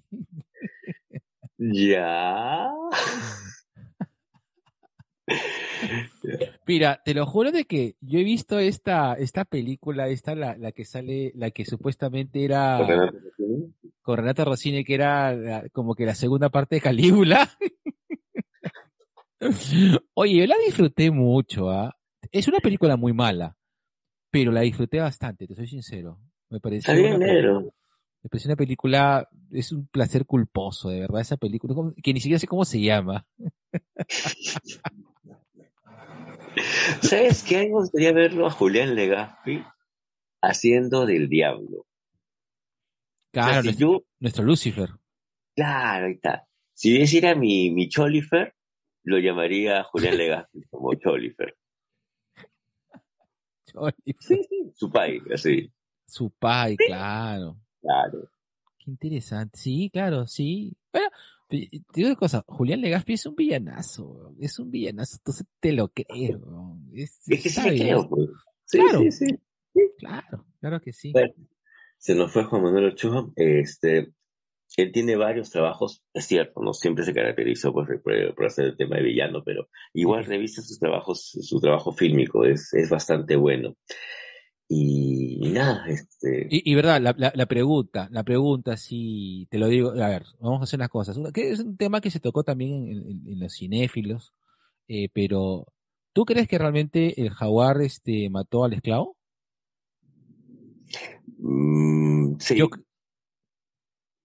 [1.63, 2.71] Ya.
[6.67, 10.71] Mira, te lo juro de que yo he visto esta, esta película, esta, la, la
[10.71, 13.11] que sale, la que supuestamente era
[14.01, 17.49] con Renato Rossini, que era la- como que la segunda parte de Calígula.
[20.13, 21.95] Oye, yo la disfruté mucho, ¿ah?
[22.31, 23.55] Es una película muy mala,
[24.31, 26.19] pero la disfruté bastante, te soy sincero.
[26.49, 27.73] Me pareció Está bien, una, negro.
[28.23, 32.19] Me pareció una película, es un placer culposo, de verdad, esa película, ¿cómo- que ni
[32.19, 33.25] siquiera sé cómo se llama.
[37.01, 37.57] ¿Sabes qué?
[37.57, 39.63] A mí me gustaría verlo a Julián Legazpi
[40.41, 41.79] haciendo del diablo.
[41.79, 41.85] O
[43.33, 44.89] sea, Claro, si nuestro, yo, nuestro Lucifer.
[45.55, 46.47] claro, ahí está.
[46.73, 48.53] Si yo hiciera mi, mi Cholifer,
[49.03, 51.55] lo llamaría Julián Legazpi como Cholifer.
[54.19, 55.71] Sí, sí, su país, así,
[56.05, 57.57] Su pai, claro.
[57.81, 58.29] Claro.
[58.77, 59.57] Qué interesante.
[59.59, 60.73] Sí, claro, sí.
[60.91, 61.07] Bueno,
[61.47, 65.89] te digo una cosa, Julián Legazpi es un villanazo, es un villanazo, entonces te lo
[65.89, 66.35] crees.
[66.93, 67.77] Es, Es que sí bien.
[67.83, 68.29] creo, pues.
[68.65, 68.99] Sí, Claro.
[68.99, 69.25] sí, sí.
[69.97, 71.11] Claro, claro que sí.
[71.11, 71.33] Bueno,
[71.97, 73.31] se nos fue Juan Manuel Ochoa.
[73.35, 74.13] Este,
[74.77, 78.77] él tiene varios trabajos, es cierto, no siempre se caracterizó por, por- por hacer el
[78.77, 83.75] tema de villano, pero igual revisa sus trabajos, su trabajo fílmico, es, es bastante bueno.
[84.73, 89.67] Y, nada, este, Y, y verdad, la, la, la pregunta, la pregunta, sí, te lo
[89.67, 91.17] digo, a ver, vamos a hacer unas cosas.
[91.33, 94.33] Que es un tema que se tocó también en, en- en los cinéfilos,
[94.87, 95.65] eh, pero
[96.13, 99.17] ¿tú crees que realmente el jaguar este, mató al esclavo?
[101.37, 102.69] mm, sí, Yo,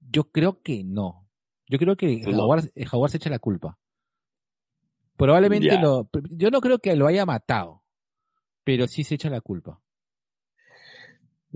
[0.09, 1.29] yo creo que no.
[1.69, 2.39] Yo creo que el No.
[2.39, 3.79] jaguar, el jaguar se echa la culpa.
[5.17, 5.81] Probablemente Ya.
[5.81, 7.83] lo, yo no creo que lo haya matado,
[8.63, 9.81] pero sí se echa la culpa.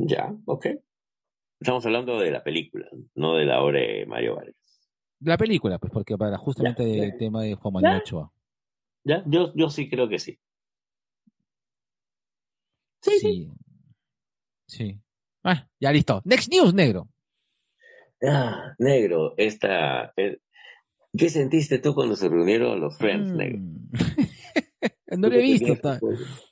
[0.07, 0.67] Ya, ok.
[1.61, 4.55] Estamos hablando de la película, no de la obra de Mario Vargas.
[5.21, 7.05] La película, pues, porque para justamente Ya, ya.
[7.05, 7.99] el tema de Juan Manuel Ya.
[7.99, 8.33] Ochoa.
[9.05, 10.39] Ya, yo, yo sí creo que sí.
[13.03, 13.51] Sí.
[14.67, 14.99] Sí.
[15.43, 16.21] Ah, ya listo.
[16.25, 17.09] Next news, negro.
[18.23, 20.39] Ah, negro, esta, eh,
[21.17, 23.59] ¿qué sentiste tú cuando se reunieron los Friends, negro?
[23.59, 23.91] Mm.
[25.19, 25.99] no lo he visto, to-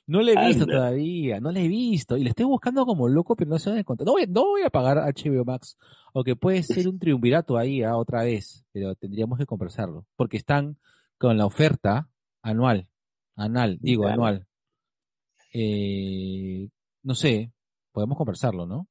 [0.09, 0.75] no lo he visto Anda.
[0.75, 2.17] todavía, no lo he visto.
[2.17, 4.05] Y le estoy buscando como loco, pero no sé dónde encontrar.
[4.07, 5.77] No voy, no voy a pagar HBO Max,
[6.13, 10.05] aunque puede ser un triunvirato ahí ah, otra vez, pero tendríamos que conversarlo.
[10.15, 10.77] Porque están
[11.19, 12.09] con la oferta
[12.41, 12.87] anual,
[13.35, 14.47] anal, digo, anual.
[15.53, 16.69] Eh,
[17.03, 17.51] no sé,
[17.91, 18.87] podemos conversarlo, ¿no?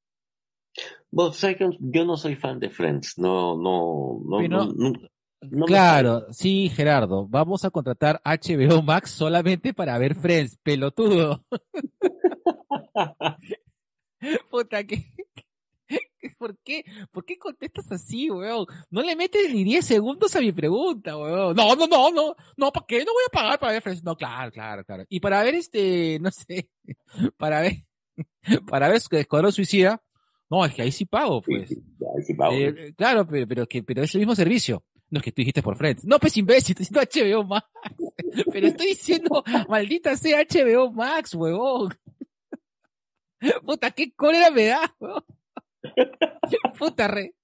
[1.55, 4.93] Que yo no soy fan de Friends, no, no, no, Pero- no, no-
[5.41, 11.43] no claro, sí, Gerardo, vamos a contratar HBO Max solamente para ver Friends, pelotudo.
[16.37, 16.83] ¿Por qué?
[17.11, 18.65] ¿Por qué contestas así, weón?
[18.89, 21.55] No le metes ni 10 segundos a mi pregunta, weón.
[21.55, 22.35] No, no, no, no.
[22.57, 22.99] No, ¿para qué?
[22.99, 24.03] No voy a pagar para ver Friends.
[24.03, 25.05] No, claro, claro, claro.
[25.09, 26.69] Y para ver este, no sé,
[27.37, 27.77] para ver,
[28.67, 30.01] para ver Escuadrón Suicida.
[30.49, 31.69] No, es que ahí sí pago, pues.
[31.69, 32.53] sí, ya, sí, pago.
[32.53, 34.83] Eh, claro, pero, pero, que, pero es el mismo servicio.
[35.11, 36.05] No es que tú dijiste por Friends.
[36.05, 37.67] No, pues imbécil, estoy diciendo HBO Max.
[38.51, 41.93] Pero estoy diciendo, maldita sea HBO Max, huevón.
[43.65, 45.23] Puta, qué cólera me da, huevón.
[46.77, 47.35] Puta, re.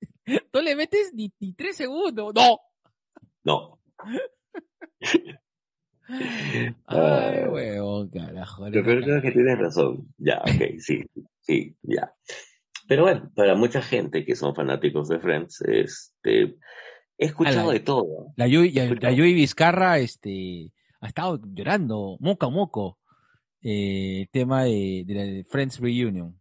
[0.53, 2.33] No le metes ni, ni tres segundos.
[2.35, 2.59] No.
[3.43, 3.79] No,
[6.87, 8.65] Ay, huevón, carajo.
[8.65, 10.13] creo, creo que tienes razón.
[10.17, 11.03] Ya, ok, sí,
[11.41, 12.13] sí, ya.
[12.87, 16.55] Pero bueno, para mucha gente que son fanáticos de Friends, este,
[17.17, 18.33] he escuchado de todo.
[18.35, 22.99] La Yui, la, Yui Vizcarra, este, ha estado llorando, moco a moco,
[23.61, 26.39] eh, el tema de, de la Friends Reunion.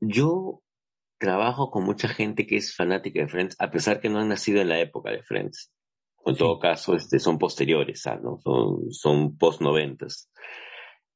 [0.00, 0.62] Yo
[1.18, 4.60] trabajo con mucha gente que es fanática de Friends, a pesar que no han nacido
[4.60, 5.72] en la época de Friends.
[6.24, 6.38] En Sí.
[6.38, 8.38] todo caso, este, son posteriores, ¿ah, ¿no?
[8.42, 10.30] Son, son post noventas.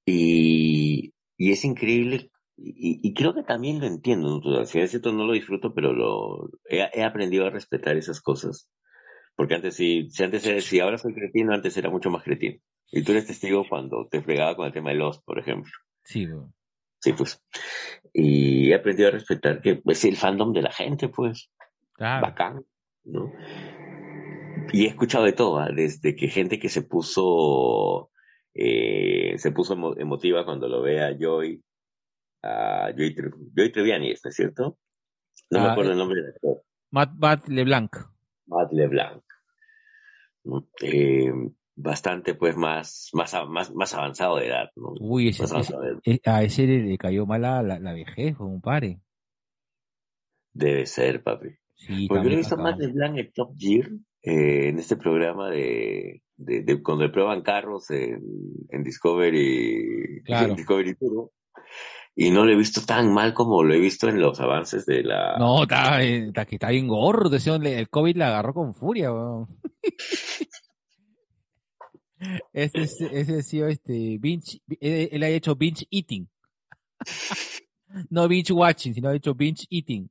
[0.04, 4.64] Y, y es increíble, y, y creo que también lo entiendo, ¿no?
[4.64, 8.70] Si es cierto, no lo disfruto, pero lo, he, he aprendido a respetar esas cosas.
[9.36, 12.58] Porque antes sí, si antes era, si ahora soy cretino, antes era mucho más cretino.
[12.90, 15.70] Y tú eres testigo cuando te fregaba con el tema de Lost, por ejemplo.
[16.04, 16.54] Sí, weón.
[17.00, 17.42] Sí, pues.
[18.14, 21.50] Y he aprendido a respetar que es el fandom de la gente, pues.
[21.92, 22.26] Claro.
[22.26, 22.64] Bacán,
[23.04, 23.32] ¿no?
[24.72, 25.68] Y he escuchado de todo, ¿ah?
[25.74, 28.10] desde que gente que se puso,
[28.54, 31.62] eh, se puso emo- emotiva cuando lo ve a Joy,
[32.46, 33.14] a Joy,
[33.56, 34.78] Joy Triviani, ¿es ¿no es cierto?
[35.50, 35.92] No me Ah, acuerdo eh.
[35.94, 36.62] el nombre del actor.
[36.90, 37.96] Matt, Matt LeBlanc.
[38.46, 39.22] Matt LeBlanc.
[40.44, 40.68] ¿no?
[40.80, 41.32] Eh,
[41.74, 44.94] bastante, pues, más, más, más, más avanzado de edad, ¿no?
[45.00, 46.00] Uy, ese, ese- edad.
[46.04, 49.00] eh, a ese le, cayó mal la, la, vejez, compadre.
[50.52, 51.48] Debe ser, papi.
[51.74, 52.62] Sí, Porque visto acá.
[52.62, 53.90] más de Blanc en Top Gear,
[54.22, 58.22] eh, en este programa de, de, de cuando le prueban carros en,
[58.70, 60.50] en Discovery, Claro.
[60.50, 61.32] en Discovery Turbo.
[62.18, 65.02] Y no lo he visto tan mal como lo he visto en los avances de
[65.02, 65.36] la...
[65.38, 67.36] No, está, eh, está, que está bien gordo.
[67.36, 69.46] el COVID le agarró con furia, weón.
[72.52, 76.26] Ese, es- ese ha sido este binge, él, él ha hecho binge eating.
[78.10, 80.08] no binge watching, sino ha hecho binge eating.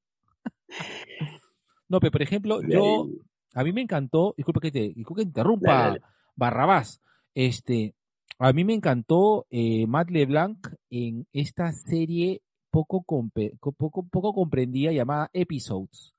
[1.90, 3.08] no, pero por ejemplo, yo,
[3.56, 6.02] a mí me encantó, disculpa que te, disculpa que te interrumpa, Dale, dale.
[6.36, 7.02] Barrabás,
[7.34, 7.96] este,
[8.40, 15.30] a mí me encantó eh, Matt LeBlanc en esta serie poco, poco, poco comprendida llamada
[15.34, 16.14] Episodes.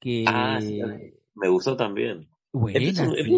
[0.00, 0.80] Que, Ah, sí,
[1.34, 2.28] Me gustó también.
[2.52, 3.30] buena, Es, es sí.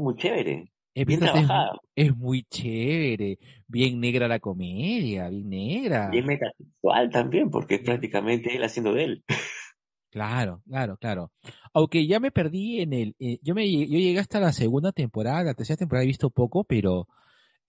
[0.00, 0.72] muy chévere.
[0.94, 1.78] Bien Episodes es, trabajada.
[1.96, 6.10] es muy chévere, bien negra la comedia, bien negra.
[6.10, 9.24] Bien metatextual también, porque es prácticamente él haciendo de él.
[10.10, 11.32] Claro, claro, claro.
[11.72, 15.42] Aunque ya me perdí en el, eh, yo me, yo llegué hasta la segunda temporada,
[15.42, 17.08] la tercera temporada he visto poco, pero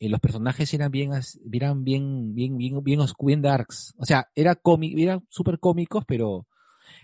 [0.06, 1.12] eh, los personajes eran bien,
[1.52, 3.94] eran bien, bien, bien, bien oscu- bien darks.
[3.98, 6.48] O sea, era cómic, eran súper cómicos, pero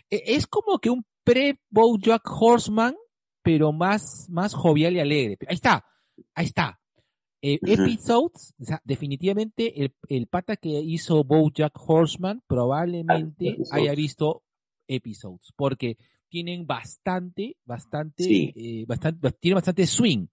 [0.09, 2.95] eh, es como que un pre BoJack Horseman,
[3.41, 5.37] pero más, más jovial y alegre.
[5.47, 5.85] Ahí está,
[6.35, 6.79] ahí está.
[7.41, 7.57] Eh.
[7.61, 14.43] Episodes, o sea, definitivamente el, el pata que hizo BoJack Horseman probablemente Ah, haya visto
[14.87, 15.95] Episodes, porque
[16.27, 18.53] tienen bastante, bastante, Sí.
[18.55, 20.27] eh, bastante, tiene bastante swing.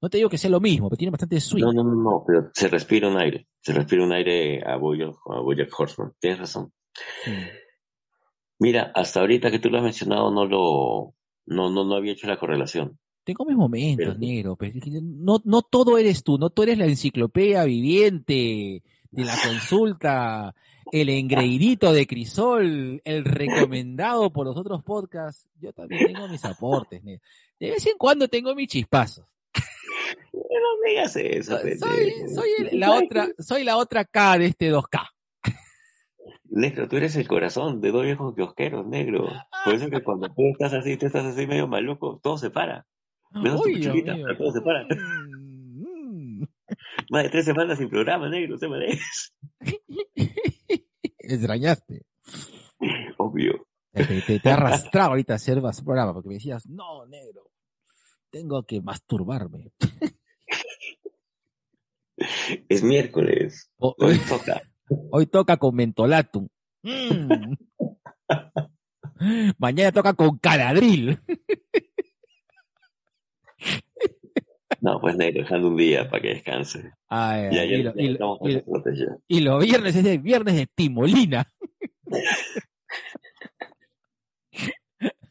[0.00, 1.62] No te digo que sea lo mismo, pero tiene bastante swing.
[1.62, 3.46] No, no, no, no, pero se respira un aire.
[3.60, 5.40] Se respira un aire a Bojack, a
[5.78, 6.12] Horseman.
[6.20, 6.72] Tienes razón.
[7.24, 7.32] Sí.
[8.58, 11.14] Mira, hasta ahorita que tú lo has mencionado, no lo,
[11.46, 12.98] no, no, no había hecho la correlación.
[13.24, 16.86] Tengo mis momentos, Pero- negro, pero no, no todo eres tú, no tú eres la
[16.86, 20.54] enciclopedia viviente de la consulta,
[20.92, 25.48] el engreidito de Crisol, el recomendado por los otros podcasts.
[25.60, 27.22] Yo también tengo mis aportes, negro.
[27.58, 29.24] De vez en cuando tengo mis chispazos.
[30.32, 35.08] No digas eso, Soy, soy el- la otra, soy la otra K de este 2K.
[36.48, 39.28] Negro, tú eres el corazón de dos viejos kiosqueros, negro.
[39.64, 42.86] Por eso que cuando tú estás así, tú estás así medio maluco, todo se para.
[43.32, 44.24] Menos tu Uy, pichulita, mío.
[44.26, 44.84] pero todo se para.
[44.84, 46.46] Mm, mm.
[47.10, 48.86] Más de tres semanas sin programa, negro, se me
[51.18, 52.06] Extrañaste.
[53.18, 53.66] Obvio.
[53.92, 57.50] Te, te, te he arrastrado ahorita a hacer más programa porque me decías, no, negro,
[58.36, 59.72] tengo que masturbarme.
[62.68, 63.70] Es miércoles.
[63.78, 64.60] O- Hoy toca.
[65.10, 66.48] hoy toca con mentolatum.
[66.82, 67.54] Mm.
[69.58, 71.18] Mañana toca con caladril.
[74.82, 76.92] No, pues negro, dejando un día para que descanse.
[77.08, 80.18] Ay, Ya, ya, y, lo- ya y lo- y lo- y los viernes es el
[80.20, 81.46] viernes de Timolina.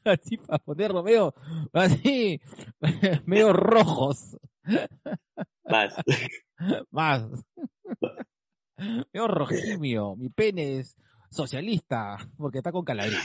[0.22, 1.34] Así para ponerlo medio,
[1.74, 2.40] así,
[3.26, 4.38] medio rojos.
[5.68, 5.96] Más.
[6.92, 7.28] Más.
[8.78, 10.16] Medio rojimio.
[10.16, 10.96] Mi pene es
[11.32, 13.18] socialista porque está con caladril.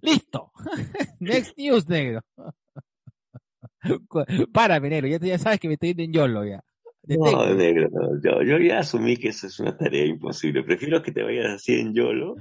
[0.00, 0.50] Listo.
[1.20, 2.22] Next news, negro.
[4.52, 5.08] Párame, negro.
[5.08, 6.64] Ya, ya sabes que me estoy yendo en YOLO ya.
[7.06, 8.22] No, negro, no.
[8.22, 10.62] Yo, yo ya asumí que eso es una tarea imposible.
[10.62, 12.36] Prefiero que te vayas así en YOLO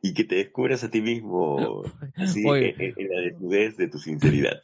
[0.00, 1.82] y que te descubras a ti mismo
[2.16, 4.60] así en, en la desnudez de tu sinceridad.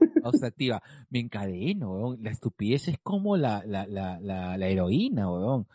[0.22, 0.82] Pausa activa.
[1.10, 2.22] Me encadeno, weón.
[2.22, 5.66] La estupidez es como la, la, la, la, la heroína, weón.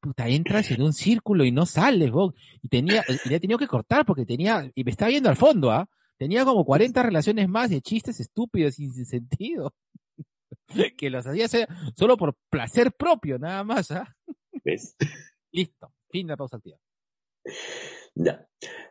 [0.00, 2.34] Puta, entras en un círculo y no sales, weón.
[2.62, 5.36] Y tenía, y le he tenido que cortar porque tenía, y me estaba viendo al
[5.36, 5.88] fondo, ¿ah?
[6.16, 9.74] Tenía como 40 relaciones más de chistes estúpidos y sin sentido.
[10.96, 11.48] que los hacía
[11.96, 14.14] solo por placer propio, nada más, ¿ah?
[14.64, 14.96] ¿Ves?
[15.50, 15.92] Listo.
[16.10, 16.78] Fin de la pausa activa.
[18.14, 18.46] Ya.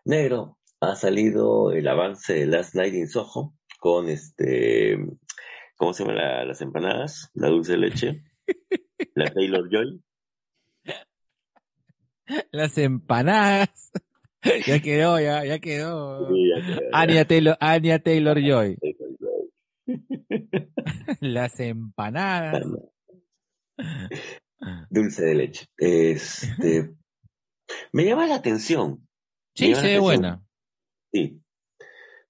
[0.06, 4.98] Negro, ha salido el avance de Last Night in Soho con este,
[5.78, 7.30] ¿cómo se llama la- las empanadas?
[7.34, 8.24] La dulce de leche,
[9.16, 10.02] la Taylor Joy.
[12.52, 13.92] Las empanadas.
[14.68, 16.28] ya quedó, ya, ya quedó.
[16.30, 16.88] Sí, ya quedó, ya.
[16.94, 18.00] Anya Taylor, Anya.
[18.00, 18.78] Taylor Joy.
[21.20, 22.66] Las empanadas.
[24.90, 25.66] Dulce de leche.
[25.78, 26.94] Este,
[27.92, 29.06] me llama la atención.
[29.54, 30.44] Sí, se ve buena.
[31.12, 31.40] Sí.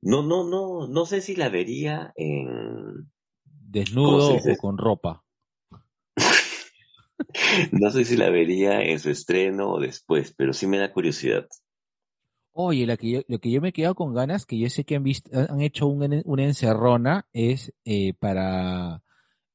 [0.01, 2.33] No, no, no, no sé si la vería en,
[2.63, 3.07] ¿Cómo
[3.45, 5.23] Desnudo o con ropa.
[7.71, 11.47] no sé si la vería en su estreno o después, pero sí me da curiosidad.
[12.51, 14.83] Oye, la que yo, lo que yo me he quedado con ganas, que yo sé
[14.83, 19.01] que han visto, han hecho un, una encerrona, es eh, para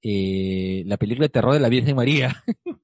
[0.03, 2.43] eh, la película de terror de la Virgen María.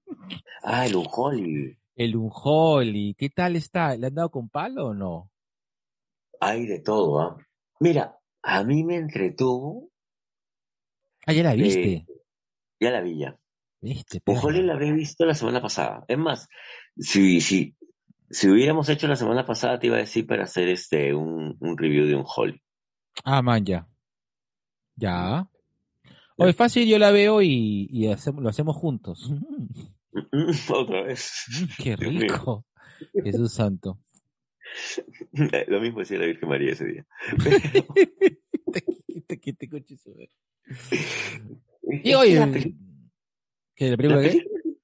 [0.66, 1.76] Ah, el Unholy.
[1.96, 3.14] El Unholy.
[3.14, 3.96] ¿Qué tal está?
[3.96, 5.30] ¿Le han dado con palo o no?
[6.40, 7.38] Hay de todo, ¿ah?
[7.80, 9.90] Mira, a mí me entretuvo,
[11.26, 12.06] Ah, ya la Eh, viste.
[12.80, 13.38] ya la vi ya.
[13.80, 14.20] ¿Viste?
[14.26, 16.04] Unholy la había visto la semana pasada.
[16.06, 16.48] Es más,
[16.98, 17.74] si, si,
[18.30, 21.78] si hubiéramos hecho la semana pasada, te iba a decir para hacer este un, un
[21.78, 22.60] review de Unholy.
[23.24, 23.86] Ah, man, ya.
[24.96, 25.48] Ya.
[26.36, 29.30] Oye, fácil, yo la veo y, y hacemos, lo hacemos juntos.
[30.70, 31.32] Otra vez.
[31.82, 32.64] Qué rico.
[33.12, 33.98] Jesús santo.
[35.68, 37.06] Lo mismo decía la Virgen María ese día.
[38.72, 38.80] Te-
[39.36, 40.30] te.
[42.02, 42.50] Y oye, la,
[43.74, 44.28] ¿que la la película qué?
[44.28, 44.74] película,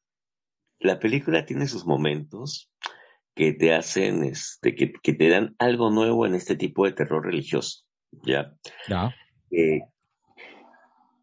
[0.81, 2.71] la película tiene sus momentos
[3.35, 7.25] que te hacen, este, que, que te dan algo nuevo en este tipo de terror
[7.25, 7.85] religioso.
[8.25, 8.55] ¿Ya?
[8.89, 9.15] Ya.
[9.51, 9.81] Eh,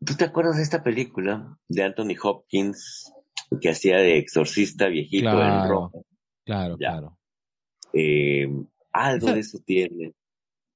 [0.03, 3.11] ¿Tú te acuerdas de esta película de Anthony Hopkins
[3.62, 6.05] que hacía de exorcista viejito en rojo?
[6.45, 6.89] claro, Ya.
[6.91, 7.17] claro.
[7.93, 8.47] Eh,
[8.91, 10.13] algo Esa- de eso tiene.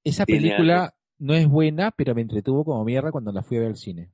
[0.04, 3.62] Esa Tiene película no es buena, pero me entretuvo como mierda cuando la fui a
[3.62, 4.12] ver al cine.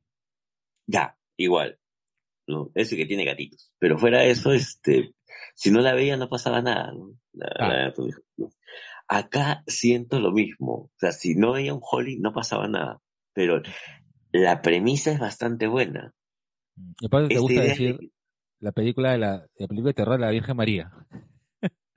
[0.87, 1.79] Ya, igual.
[2.47, 2.71] ¿no?
[2.75, 3.71] Ese que tiene gatitos.
[3.77, 5.13] Pero fuera de eso, este,
[5.55, 6.91] si no la veía no pasaba nada.
[6.93, 7.11] ¿no?
[7.33, 7.67] La- Ah.
[7.67, 8.21] la Hopkins.
[9.07, 10.73] Acá siento lo mismo.
[10.73, 13.01] O sea, si no veía un Holly no pasaba nada.
[13.33, 13.61] Pero
[14.31, 16.13] la premisa es bastante buena.
[16.99, 17.99] Y aparte te gusta de decir
[18.59, 20.91] la película de la, la película de terror de la Virgen María.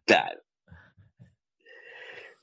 [0.04, 0.40] Claro.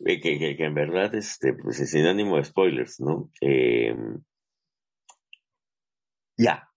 [0.05, 3.31] Eh, Que, que, que en verdad, este, pues es sin ánimo de spoilers, ¿no?
[3.41, 3.95] Eh,
[6.37, 6.69] ya.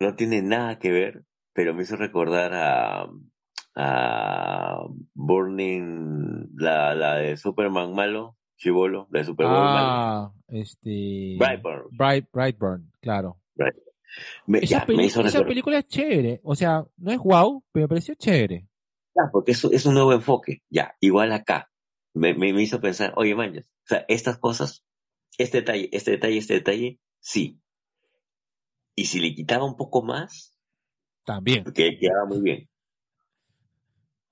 [0.00, 3.08] No tiene nada que ver, pero me hizo recordar a,
[3.76, 4.78] a
[5.14, 9.88] Burning, la, la de Superman malo, Chivolo, la de Superman malo.
[9.90, 11.36] Ah, este.
[11.38, 11.88] Brightburn.
[11.96, 13.40] Bright, Brightburn, claro.
[14.46, 16.40] Me, Esa, ya, peli- me hizo esa película es chévere.
[16.42, 18.66] O sea, no es wow, pero me pareció chévere.
[19.14, 20.62] Ya, porque es, es un nuevo enfoque.
[20.70, 21.70] Ya, igual acá.
[22.14, 24.84] Me, me, me hizo pensar, oye, manches, o sea, estas cosas,
[25.36, 27.60] este detalle, este detalle, este detalle, sí.
[28.96, 30.54] Y si le quitaba un poco más,
[31.24, 31.64] También.
[31.64, 32.68] que quedaba muy bien.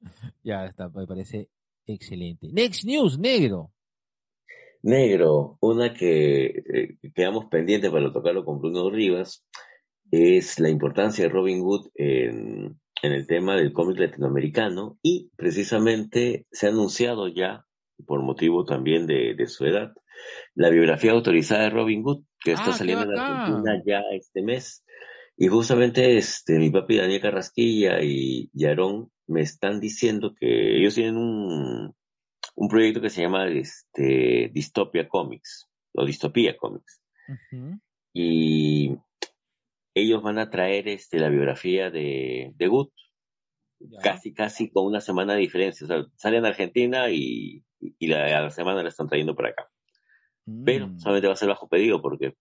[0.42, 1.48] Ya está, me parece
[1.86, 2.48] excelente.
[2.52, 3.72] Next News, negro.
[4.82, 9.44] Negro, una que eh, quedamos pendientes para tocarlo con Bruno Rivas,
[10.10, 16.46] es la importancia de Robin Hood en, en el tema del cómic latinoamericano y precisamente
[16.50, 17.64] se ha anunciado ya,
[18.06, 19.92] por motivo también de, de su edad,
[20.54, 23.18] la biografía autorizada de Robin Hood, que está Ah, saliendo en.
[23.18, 24.84] Argentina ya este mes.
[25.36, 31.16] Y justamente este, mi papi Daniel Carrasquilla y Yarón me están diciendo que ellos tienen
[31.16, 31.94] un,
[32.56, 37.00] un proyecto que se llama este, Distopia Comics, o Distopía Comics.
[38.12, 38.96] Y
[39.94, 42.88] ellos van a traer este, la biografía de, de Good,
[43.78, 44.00] Ya.
[44.00, 45.84] casi, casi con una semana de diferencia.
[45.84, 49.50] O sea, sale en Argentina y, y la, a la semana la están trayendo para
[49.50, 49.68] acá.
[50.64, 50.98] Pero Mm.
[50.98, 52.36] solamente va a ser bajo pedido porque,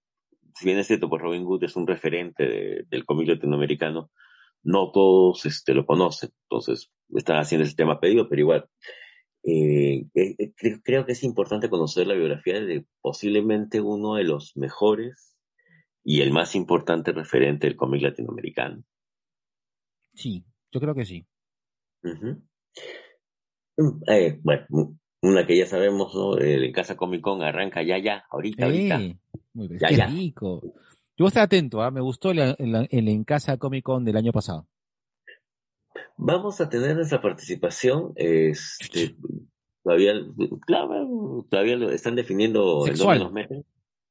[0.55, 4.11] si bien es cierto, pues Robin Hood es un referente de- del cómic latinoamericano,
[4.63, 6.29] no todos este, lo conocen.
[6.43, 8.69] Entonces, están haciendo ese tema pedido, pero igual.
[9.45, 14.23] Eh, eh, eh, cre- creo que es importante conocer la biografía de posiblemente uno de
[14.23, 15.35] los mejores
[16.03, 18.83] y el más importante referente del cómic latinoamericano.
[20.13, 21.25] Sí, yo creo que sí.
[23.77, 26.37] Mm, eh, bueno, una que ya sabemos, ¿no?
[26.37, 28.97] El en Casa Comic Con arranca ya, ya, ahorita, ahorita.
[29.53, 29.79] Muy bien.
[29.79, 30.07] Ya, Qué ya.
[30.07, 30.61] rico.
[31.17, 31.91] Yo voy a estar atento, ¿ah?
[31.91, 34.67] me gustó el, el, el En Casa Comic Con del año pasado.
[36.17, 39.15] Vamos a tener nuestra participación, este,
[39.83, 40.13] todavía,
[40.65, 43.19] claro, todavía lo están definiendo en Sexual.
[43.19, 43.65] dónde nos meten.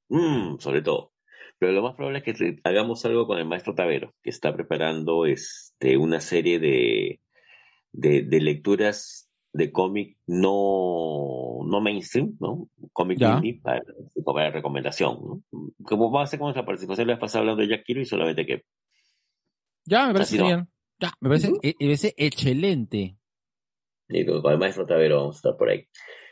[0.08, 1.12] Mm, sobre todo.
[1.58, 5.24] Pero lo más probable es que hagamos algo con el maestro Tavero, que está preparando
[5.24, 7.20] este, una serie de,
[7.92, 12.68] de, de lecturas de cómic no, no mainstream, ¿no?
[12.92, 13.82] Cómic indie para,
[14.24, 15.42] para recomendación, ¿no?
[15.84, 18.44] Como va a ser con nuestra participación, la vez pasada hablando de Jack Kirby, solamente
[18.44, 18.64] que
[19.84, 20.66] Ya, me parece genial.
[21.04, 21.60] Ya, me parece, Ujú.
[21.62, 23.18] e- me parece excelente.
[24.08, 25.86] Y con con el maestro Tavero vamos a estar por ahí.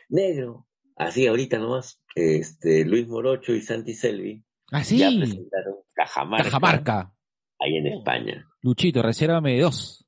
[0.09, 5.17] Negro, así ahorita nomás, este, Luis Morocho y Santi Selvi Ah, ya sí.
[5.19, 7.13] presentaron Cajamarca, Cajamarca.
[7.59, 8.47] ahí en España.
[8.61, 10.07] Luchito, resérvame dos.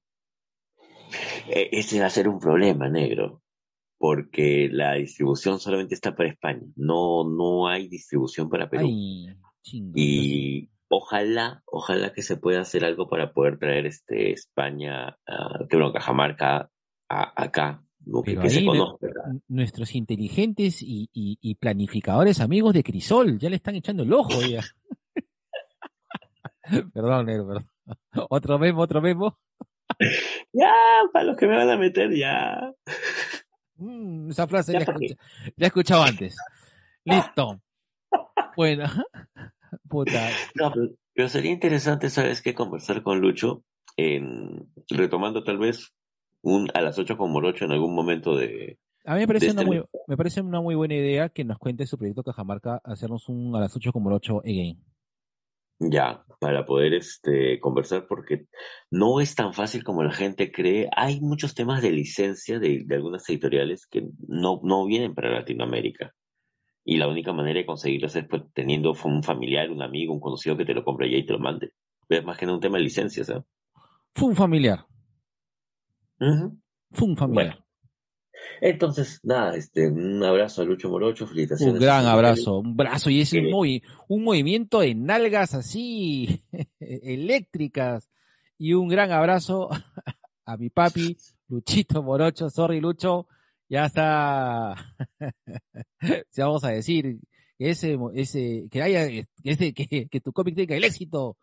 [1.47, 3.43] E- ese va a ser un problema, negro,
[3.99, 8.87] porque la distribución solamente está para España, no, no hay distribución para Perú.
[8.87, 9.37] Ay,
[9.93, 15.75] y ojalá, ojalá que se pueda hacer algo para poder traer este España, ah, que
[15.77, 16.69] bueno, Cajamarca
[17.09, 18.21] a- acá, ¿no?
[18.23, 19.07] que, se conozca.
[19.47, 24.41] Nuestros inteligentes y, y- y planificadores amigos de Crisol ya le están echando el ojo
[24.41, 24.61] ya.
[26.93, 27.69] perdón, negro, perdón.
[28.29, 29.37] Otro memo, otro memo.
[30.51, 30.73] Ya,
[31.13, 32.73] para los que me van a meter, ya.
[33.77, 35.05] Mm, esa frase Ya la, pa' qué.
[35.07, 35.23] escucha-
[35.57, 36.35] la he escuchado antes.
[37.03, 37.61] Listo.
[38.55, 38.85] Bueno,
[39.87, 40.29] puta.
[40.55, 42.53] No, pero, pero sería interesante, ¿sabes qué?
[42.53, 43.63] Conversar con Lucho,
[43.97, 45.93] en, retomando tal vez
[46.41, 48.77] un a las 8 con Morocho en algún momento de...
[49.05, 51.59] A mí me parece, una este muy, me parece una muy buena idea que nos
[51.59, 54.83] cuente su proyecto Cajamarca, hacernos un a las 8 como el 8 again.
[55.79, 58.45] Ya, para poder este, conversar, porque
[58.89, 60.89] no es tan fácil como la gente cree.
[60.95, 66.13] Hay muchos temas de licencia de, de algunas editoriales que no, no vienen para Latinoamérica.
[66.87, 70.55] Y la única manera de conseguirlos es pues, teniendo un familiar, un amigo, un conocido
[70.55, 71.73] que te lo compre allá y te lo mande.
[72.07, 73.43] Es más que nada un tema de licencias, ¿sabes?
[74.13, 74.85] Fue un familiar.
[76.19, 76.57] Ujú.
[76.91, 77.47] Fue un familiar.
[77.55, 77.65] Bueno,
[78.61, 81.73] entonces, nada, este, un abrazo a Lucho Morocho, felicitaciones.
[81.73, 86.41] un gran su abrazo, un brazo y es un, movi- un movimiento de nalgas así
[86.79, 88.09] eléctricas
[88.57, 89.69] y un gran abrazo
[90.45, 91.17] a mi papi
[91.49, 93.27] Luchito Morocho, sorry Lucho,
[93.69, 94.75] ya está,
[96.29, 97.19] si vamos a decir,
[97.57, 101.37] que ese, ese, que haya, que, ese, que, que tu cómic tenga el éxito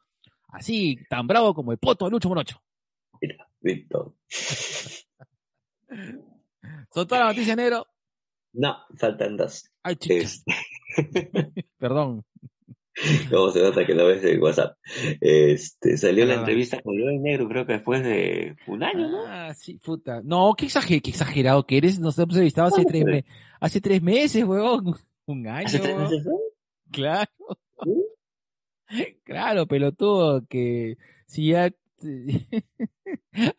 [0.48, 2.62] así, tan bravo como el poto de Lucho Morocho.
[3.60, 4.16] Listo.
[6.94, 7.86] Son todas las noticias, negro.
[8.52, 9.70] No, faltan dos.
[9.82, 10.44] Ay, Es,
[11.78, 12.24] perdón.
[13.30, 14.76] ¿Cómo se nota que no ves el WhatsApp?
[15.20, 16.38] Este, salió la Ah.
[16.38, 19.24] entrevista con Leo Negro, creo que después de un año, ¿no?
[19.26, 20.20] Ah, sí, puta.
[20.22, 21.98] No, qué, exager- qué exagerado que eres.
[21.98, 23.12] Nos hemos entrevistado hace ¿Cuándo tres, fue?
[23.12, 23.24] me-
[23.60, 24.94] hace tres meses, huevón.
[25.26, 26.26] Un año, ¿Hace tres meses?
[26.90, 27.30] Claro,
[27.82, 28.04] ¿Sí?
[29.24, 31.70] claro, pelotudo, que si ya...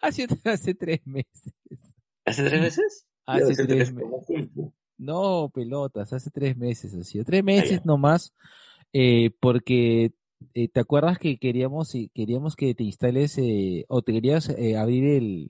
[0.01, 1.53] hace, hace tres meses.
[2.25, 3.05] ¿Hace tres meses?
[3.25, 4.49] Hace tres es meses.
[4.97, 7.23] No, pelotas, hace tres meses sido.
[7.25, 7.81] Tres meses ya.
[7.85, 8.33] nomás,
[8.93, 10.13] eh, porque
[10.53, 15.05] eh, te acuerdas que queríamos, queríamos que te instales eh, o te querías eh, abrir
[15.05, 15.49] el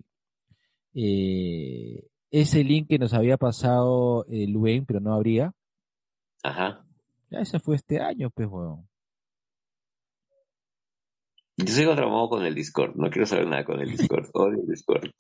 [0.96, 5.54] eh, ese link que nos había pasado eh, Luen, pero no abría.
[6.44, 6.86] Ajá.
[7.30, 8.88] Ya ese fue este año, pues, weón.
[11.58, 12.96] Yo sigo traumado con el Discord.
[12.96, 14.30] No quiero saber nada con el Discord.
[14.34, 15.12] Odio el Discord.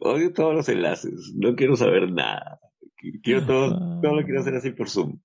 [0.00, 1.32] Odio todos los enlaces.
[1.34, 2.60] No quiero saber nada.
[3.22, 5.20] Quiero todo, todo lo quiero hacer así por Zoom.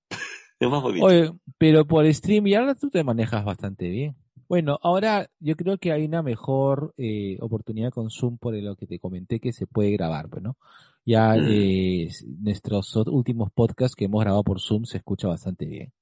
[0.64, 1.04] Es más bonito.
[1.06, 4.14] Oye, pero por stream y ahora tú te manejas bastante bien.
[4.48, 8.86] Bueno, ahora yo creo que hay una mejor eh, oportunidad con Zoom por lo que
[8.86, 10.56] te comenté que se puede grabar, pues, ¿no?
[11.04, 11.46] Ya Mm.
[11.48, 12.08] eh,
[12.40, 15.92] nuestros últimos podcasts que hemos grabado por Zoom se escucha bastante bien.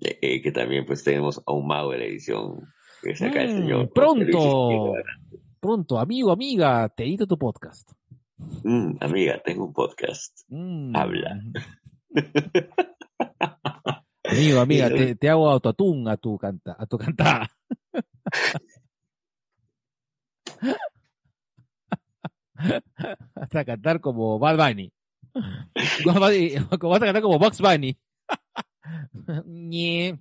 [0.00, 2.66] Eh, que también pues tenemos a un mago de la edición.
[3.02, 3.92] Que es acá el Mm, señor.
[3.94, 4.92] pronto,
[5.60, 7.92] pronto, amigo, amiga, te edito tu podcast.
[8.64, 10.40] Mm, amiga, tengo un podcast.
[10.48, 10.96] Mm.
[10.96, 11.40] Habla.
[14.36, 17.50] Amigo, amiga, Y- te, te hago autotune a tu canta, a tu cantada.
[23.34, 24.92] Vas a cantar como Bad Bunny.
[26.04, 27.96] Vas a- cantar como Box Bunny.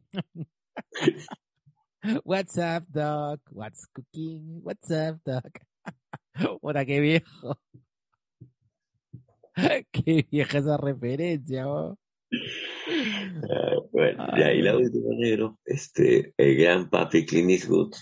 [2.25, 3.39] What's up, dog?
[3.51, 4.61] What's cooking?
[4.63, 5.51] What's up, dog?
[6.61, 7.57] Puta, qué viejo.
[9.91, 11.97] Qué vieja esa referencia, ¿no?
[13.49, 17.93] Ah, bueno, ya, y la última negro, este, el gran papi Clint Eastwood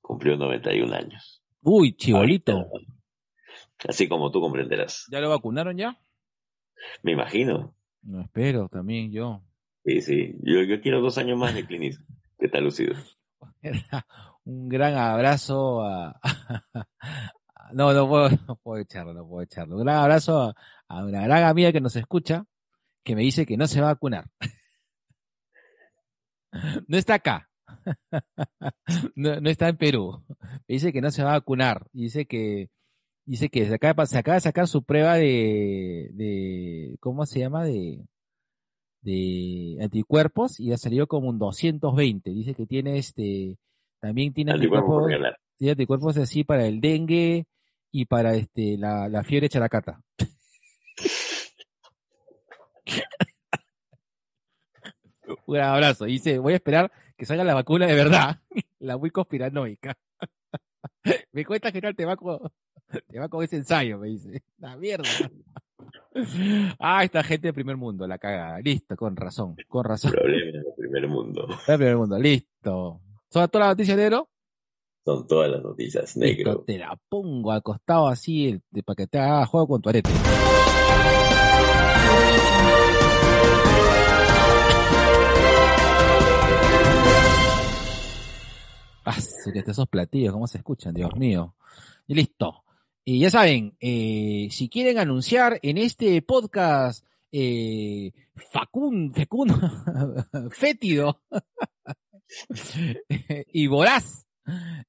[0.00, 1.42] cumplió 91 años.
[1.62, 2.52] Uy, chibolito.
[2.52, 2.92] Ahorita,
[3.88, 5.06] Así como tú comprenderás.
[5.10, 5.98] ¿Ya lo vacunaron ya?
[7.02, 7.74] Me imagino.
[8.02, 9.42] No espero, también yo.
[9.84, 10.34] Sí, sí.
[10.42, 12.16] Yo, yo quiero dos años más de Clint Eastwood.
[12.38, 12.94] ¿Qué tal, lucido?
[14.44, 16.20] Un gran abrazo a...
[17.72, 19.76] No, no puedo, no puedo echarlo, no puedo echarlo.
[19.76, 20.54] Un gran abrazo a,
[20.86, 22.44] a una gran amiga que nos escucha,
[23.04, 24.26] que me dice que no se va a vacunar.
[26.86, 27.50] No está acá.
[29.16, 30.24] No, no está en Perú.
[30.68, 31.88] Me dice que no se va a vacunar.
[31.92, 32.70] Dice que
[33.24, 37.64] dice que se acaba, se acaba de sacar su prueba de, de ¿cómo se llama?
[37.64, 38.04] de
[39.04, 42.30] de anticuerpos y ha salido como un 220.
[42.30, 43.58] Dice que tiene este
[44.00, 45.06] también tiene Anticuerpos
[45.56, 47.46] tiene anticuerpos así para el dengue
[47.92, 50.00] y para este la, la fiebre characata.
[55.46, 56.04] Un abrazo.
[56.04, 58.38] Dice, voy a esperar que salga la vacuna de verdad,
[58.78, 59.96] la muy conspiranoica.
[61.32, 62.38] me cuenta que no te va con,
[63.08, 64.42] te va con ese ensayo, me dice.
[64.58, 65.08] La mierda.
[66.78, 68.60] Ah, esta gente del primer mundo, la cagada.
[68.60, 70.12] Listo, con razón, con razón.
[70.12, 71.46] Problemas del primer mundo.
[71.66, 73.00] El primer mundo, listo.
[73.30, 74.28] ¿Son todas las noticias, negro?
[75.04, 76.64] Son todas las noticias, Listo, negro.
[76.66, 80.10] te la pongo al costado así el- para que te haga juego con tu arete.
[89.04, 89.16] Ah,
[89.52, 90.94] que esos platillos, ¿cómo se escuchan?
[90.94, 91.54] Dios mío.
[92.06, 92.64] Y listo.
[93.04, 98.12] Y ya saben, eh, si quieren anunciar en este podcast eh,
[98.52, 99.54] facun, fecundo,
[100.50, 101.20] fétido
[103.52, 104.26] y voraz,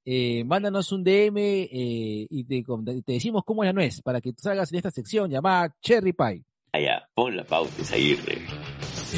[0.05, 2.63] eh, mándanos un DM eh, y te,
[3.05, 6.43] decimos cómo es la nuez para que tú salgas en esta sección llamada Cherry Pie.
[6.71, 8.17] Allá, pon la pauta y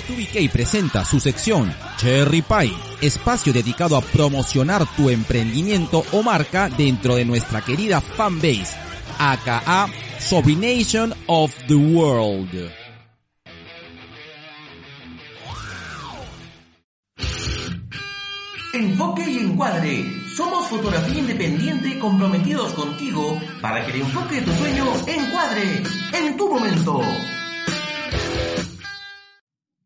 [0.02, 0.28] seguirle.
[0.28, 7.16] 2BK presenta su sección Cherry Pie, espacio dedicado a promocionar tu emprendimiento o marca dentro
[7.16, 8.76] de nuestra querida fanbase,
[9.18, 9.88] aka
[10.20, 12.72] Sobination of the World.
[18.74, 20.06] Enfoque y encuadre.
[20.36, 25.82] Somos fotografía independiente comprometidos contigo para que el enfoque de tu sueño encuadre
[26.14, 27.02] en tu momento.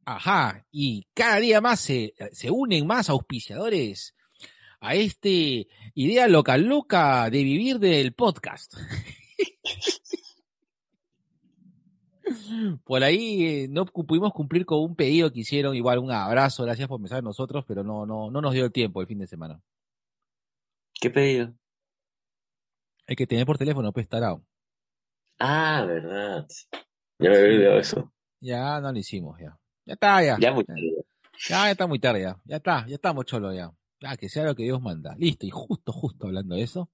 [0.06, 4.16] Ajá, y cada día más se, se unen más auspiciadores
[4.80, 8.76] a este idea local loca de vivir del podcast.
[12.84, 16.88] Por ahí eh, no pudimos cumplir con un pedido que hicieron, igual un abrazo, gracias
[16.88, 19.28] por pensar en nosotros, pero no, no, no nos dio el tiempo el fin de
[19.28, 19.62] semana.
[20.93, 21.54] ¿Qué pedido?
[23.08, 24.43] Hay que tener por teléfono, pues tarao.
[25.39, 26.47] Ah, verdad.
[27.20, 28.14] Ya me había olvidado eso.
[28.39, 29.58] Ya no lo hicimos, ya.
[29.86, 30.38] Ya está, ya.
[30.39, 31.05] Ya muy Ya, tarde.
[31.49, 32.38] ya está muy tarde, ya.
[32.45, 33.71] Ya está, ya estamos cholo ya.
[33.99, 35.15] Ya, que sea lo que Dios manda.
[35.17, 36.89] Listo, y justo, justo hablando de eso.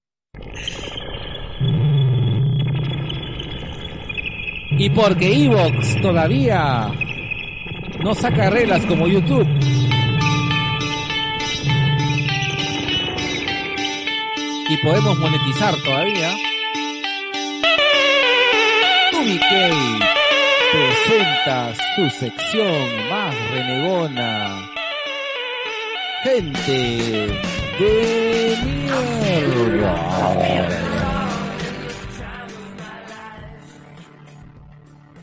[4.80, 6.88] Y porque Evox todavía
[8.02, 9.46] no saca reglas como YouTube.
[14.70, 16.30] Y podemos monetizar todavía.
[19.12, 20.04] TubiK
[20.72, 24.70] presenta su sección más renegona.
[26.22, 27.28] Gente
[27.78, 29.94] de mierda.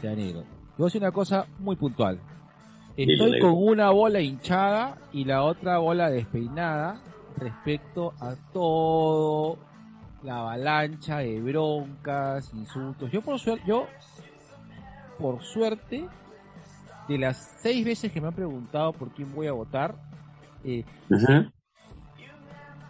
[0.02, 0.42] Ya, negro.
[0.42, 2.20] Yo voy a decir una cosa muy puntual.
[2.98, 7.02] Estoy con una bola hinchada y la otra bola despeinada
[7.38, 9.58] respecto a todo
[10.24, 13.12] la avalancha de broncas, insultos.
[13.12, 13.86] Yo por suerte, yo
[15.20, 16.08] por suerte
[17.08, 19.96] de las seis veces que me han preguntado por quién voy a votar,
[20.64, 20.84] eh,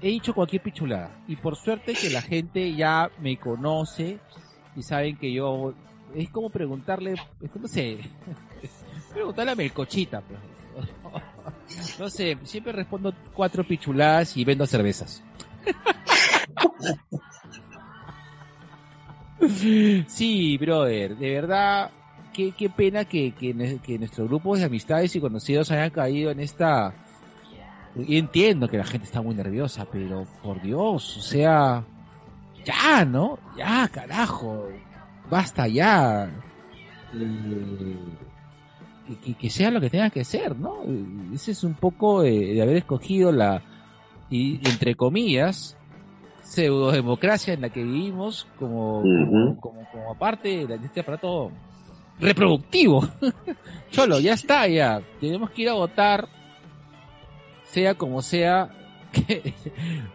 [0.01, 1.11] he dicho cualquier pichulada.
[1.27, 4.19] Y por suerte que la gente ya me conoce
[4.75, 5.73] y saben que yo...
[6.13, 7.99] Es como preguntarle, es como, no sé,
[9.13, 10.21] preguntarle a Melcochita.
[10.21, 10.39] pues.
[11.99, 15.21] No sé, siempre respondo cuatro pichuladas y vendo cervezas.
[20.07, 21.91] Sí, brother, de verdad,
[22.35, 26.39] qué, qué pena que, que, que nuestros grupos de amistades y conocidos hayan caído en
[26.39, 26.93] esta...
[27.95, 31.83] Y entiendo que la gente está muy nerviosa, pero por Dios, o sea,
[32.65, 33.39] ya, ¿no?
[33.57, 34.67] Ya, carajo,
[35.29, 36.29] basta ya.
[37.13, 37.95] Eh,
[39.39, 40.83] que, sea lo que tenga que ser, ¿no?
[40.85, 41.05] Eh,
[41.35, 43.61] Ese es un poco de, de haber escogido la,
[44.29, 45.77] y entre comillas,
[46.43, 49.57] pseudodemocracia en la que vivimos como, Ujú.
[49.61, 51.49] como, como parte de la- de este aparato
[52.19, 53.07] reproductivo.
[53.91, 55.01] Cholo, ya está, ya.
[55.19, 56.27] Tenemos que ir a votar,
[57.65, 58.69] sea como sea,
[59.11, 59.53] que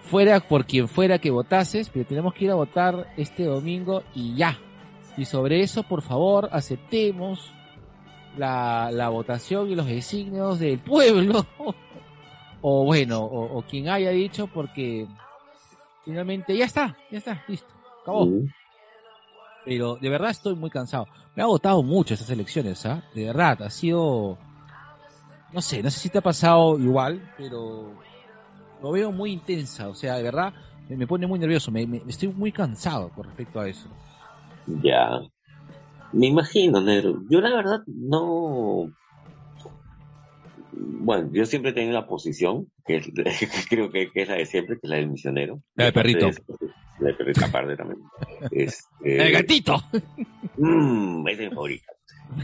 [0.03, 4.35] fuera por quien fuera que votases, pero tenemos que ir a votar este domingo y
[4.35, 4.59] ya.
[5.17, 7.51] Y sobre eso, por favor, aceptemos
[8.37, 11.47] la, la votación y los designios del pueblo.
[12.63, 15.07] o bueno, o, o quien haya dicho, porque
[16.05, 17.73] finalmente ya está, ya está, listo,
[18.03, 18.29] acabó.
[19.65, 21.07] Pero de verdad estoy muy cansado.
[21.41, 23.03] Ha agotado mucho esas elecciones, ¿ah?
[23.15, 24.39] De verdad, ha sido...
[25.53, 27.93] No sé, no sé si te ha pasado igual, pero
[28.83, 29.89] lo veo muy intensa.
[29.89, 30.53] O sea, de verdad,
[30.89, 31.71] me, pone muy nervioso.
[31.71, 33.89] Me, estoy muy cansado con respecto a eso.
[34.83, 35.21] Ya.
[36.13, 37.23] Me imagino, negro.
[37.29, 38.93] Yo la verdad no.
[40.73, 44.47] Bueno, yo siempre he tenido la posición, que es- creo que, que es la de
[44.47, 45.63] siempre, que es la del misionero.
[45.75, 46.31] La del perrito.
[46.99, 48.01] La del perrito aparte también.
[48.51, 49.77] Este, ¡El gatito!
[50.57, 51.93] Mm, esa es mi favorita.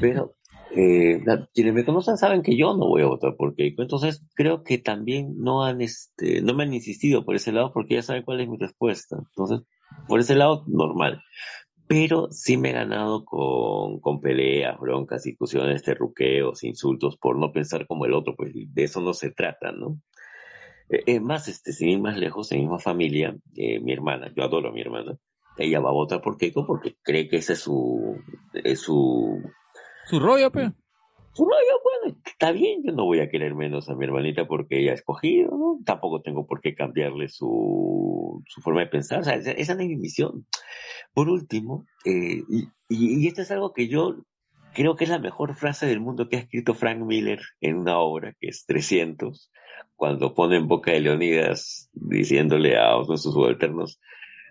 [0.01, 0.35] Pero
[0.75, 3.83] eh, la- quienes me conocen saben que yo no voy a votar por Keiko.
[3.83, 7.95] Entonces creo que también no han, este, no me han insistido por ese lado porque
[7.95, 9.17] ya saben cuál es mi respuesta.
[9.19, 9.61] Entonces,
[10.09, 11.23] por ese lado, normal.
[11.89, 17.87] Pero sí me he ganado con, con peleas, broncas, discusiones, terruqueos, insultos por no pensar
[17.87, 20.01] como el otro, pues de eso no se trata, ¿no?
[20.91, 24.43] Eh, Es más, este, sin ir más lejos, en misma familia, eh, mi hermana, yo
[24.45, 25.19] adoro a mi hermana,
[25.59, 28.17] ella va a votar por Keiko porque cree que ese es su,
[28.53, 29.41] es su,
[30.07, 30.71] Su rollo, pe.
[31.33, 34.81] su rollo, bueno, está bien, yo no voy a querer menos a mi hermanita porque
[34.81, 35.79] ella ha escogido, ¿no?
[35.85, 39.81] Tampoco tengo por qué cambiarle su, su forma de pensar, o sea, esa, esa no
[39.83, 40.47] es mi misión.
[41.15, 44.17] Por último, eh, y, y, y esto es algo que yo
[44.77, 47.99] creo que es la mejor frase del mundo que ha escrito Frank Miller en una
[47.99, 49.51] obra que es 300,
[49.95, 53.99] cuando pone en boca de Leonidas diciéndole a uno de sus subalternos,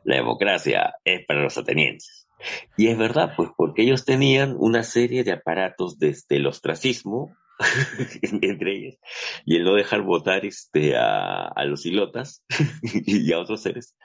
[0.04, 2.28] la democracia es para los atenienses.
[2.76, 7.36] Y es verdad, pues porque ellos tenían una serie de aparatos desde el ostracismo
[8.42, 8.98] entre ellas,
[9.46, 12.44] y el no dejar votar este, a, a los ilotas
[12.84, 13.96] y a otros seres,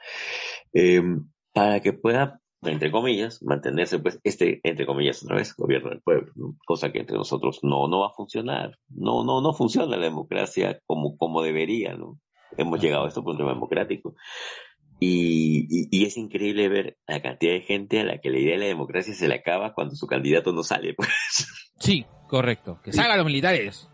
[0.73, 1.01] eh,
[1.51, 6.31] para que pueda, entre comillas, mantenerse, pues, este, entre comillas, otra vez, gobierno del pueblo,
[6.35, 6.55] ¿no?
[6.65, 10.79] cosa que entre nosotros no, no va a funcionar, no, no, no funciona la democracia
[10.85, 12.19] como, como debería, ¿no?
[12.57, 14.15] Hemos llegado a este punto democrático.
[14.99, 18.53] Y, y, y, es increíble ver la cantidad de gente a la que la idea
[18.53, 20.93] de la democracia se le acaba cuando su candidato no sale.
[20.97, 21.47] Pues.
[21.79, 22.79] Sí, correcto.
[22.83, 23.89] Que salgan los militares.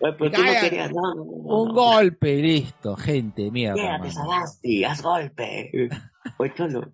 [0.00, 3.74] Bueno, pero tú no querías, no, no, no, Un golpe, listo, gente, mierda.
[3.74, 4.10] Quédate, mano.
[4.12, 5.70] Sagasti, haz golpe.
[6.56, 6.92] Cholo.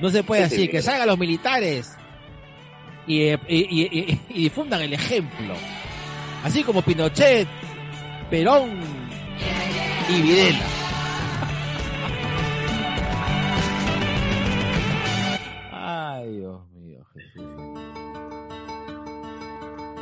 [0.00, 0.68] No se puede Sí, así, sí.
[0.68, 1.96] que salgan los militares
[3.06, 5.54] y, y, y- y- y difundan el ejemplo.
[6.44, 7.46] Así como Pinochet,
[8.30, 8.70] Perón
[10.08, 10.64] y Videla.
[15.72, 17.50] Ay, Dios mío, Jesús.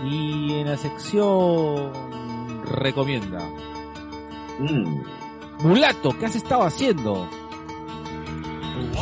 [0.04, 1.92] Y en la sección
[2.64, 3.40] recomienda.
[4.58, 5.02] Mm,
[5.60, 7.28] Mulato, ¿qué has estado haciendo?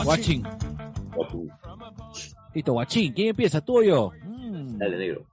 [0.04, 0.42] Watching.
[1.14, 1.50] guapu.
[2.54, 3.12] Listo, guachín.
[3.12, 3.60] ¿Quién empieza?
[3.60, 4.12] ¿Tú o yo?
[4.24, 4.78] Mm.
[4.78, 5.26] Dale, negro.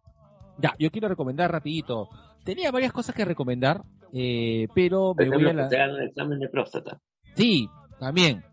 [0.58, 2.10] Ya, yo quiero recomendar rapidito.
[2.44, 5.66] Tenía varias cosas que recomendar, eh, pero me voy a la...
[5.66, 7.00] un examen de próstata.
[7.36, 8.44] Sí, también.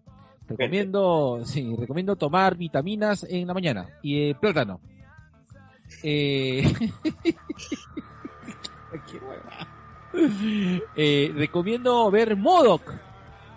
[0.48, 4.80] Recomiendo, sí, recomiendo tomar vitaminas en la mañana y eh, plátano.
[6.04, 6.62] Eh...
[10.96, 12.92] Eh, recomiendo ver Modoc.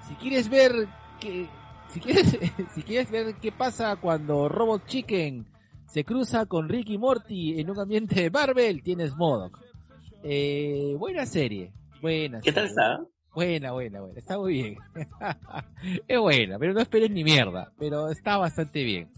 [0.08, 0.72] Si quieres ver
[1.20, 1.47] que,
[1.89, 2.38] si quieres,
[2.76, 5.47] si quieres ver qué pasa cuando Robot Chicken
[5.88, 9.60] se cruza con Ricky Morty en un ambiente de Marvel, tienes Modoc.
[10.24, 12.41] Eh, buena serie, buena.
[12.41, 12.99] ¿Qué tal está?
[13.34, 14.20] Buena, buena, buena.
[14.20, 14.78] Está muy bien.
[16.08, 17.72] es buena, pero no esperes ni mierda.
[17.80, 19.10] Pero está bastante bien.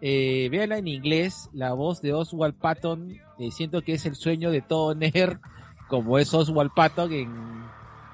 [0.00, 1.48] Eh, véanla en inglés.
[1.52, 3.12] La voz de Oswald Patton.
[3.38, 5.38] eh, siento que es el sueño de todo nerd.
[5.88, 7.64] Como es Oswald Patton en,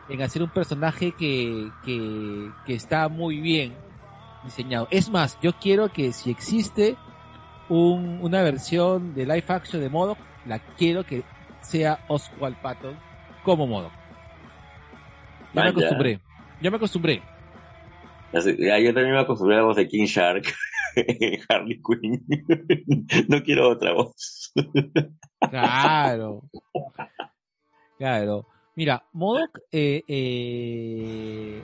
[0.08, 3.74] en hacer un personaje que, que, que está muy bien
[4.44, 4.88] diseñado.
[4.90, 6.96] Es más, yo quiero que si existe
[7.68, 11.22] un, una versión de live action de Modoc, la quiero que
[11.60, 12.96] sea Oswald Patton
[13.44, 13.92] como Modoc.
[15.54, 16.20] Ya me acostumbré.
[16.60, 17.22] Ya me acostumbré.
[18.32, 20.44] Ya, yo también me acostumbré a la voz de King Shark
[20.96, 22.24] en Harley Quinn.
[23.28, 24.52] no quiero otra voz.
[25.48, 26.42] Claro.
[27.98, 28.46] Claro.
[28.76, 31.62] Mira, Modoc, eh, eh,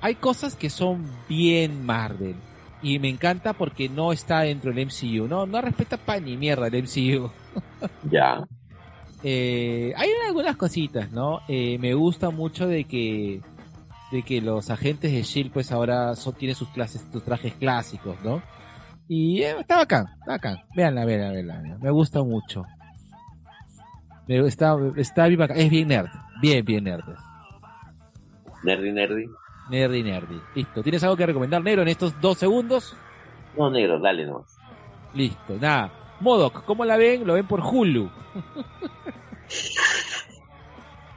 [0.00, 2.36] hay cosas que son bien Marvel.
[2.82, 5.26] Y me encanta porque no está dentro del MCU.
[5.26, 7.30] No, no respeta pa' ni mierda el MCU.
[8.10, 8.46] ya.
[9.22, 11.40] Eh, hay algunas cositas, ¿no?
[11.48, 13.40] Me gusta mucho de que
[14.12, 18.16] de que los agentes de Shield pues ahora son, tienen sus clases, sus trajes clásicos,
[18.22, 18.42] ¿no?
[19.08, 20.58] Y está bacán, está bacán.
[20.76, 21.78] Véanla, véanla, véanla.
[21.78, 22.64] Me gusta mucho.
[24.26, 25.40] Me está, está bien.
[25.54, 26.08] Es bien nerd.
[26.40, 27.04] Bien, bien nerd.
[28.62, 29.26] Nerdy, nerdy.
[29.70, 30.40] Nerdy, nerdy.
[30.54, 30.82] Listo.
[30.82, 32.96] ¿Tienes algo que recomendar, Negro, en estos dos segundos?
[33.56, 34.58] No, negro, dale nomás.
[35.14, 35.92] Listo, nada.
[36.20, 37.26] Modoc, ¿cómo la ven?
[37.26, 38.10] Lo ven por Hulu.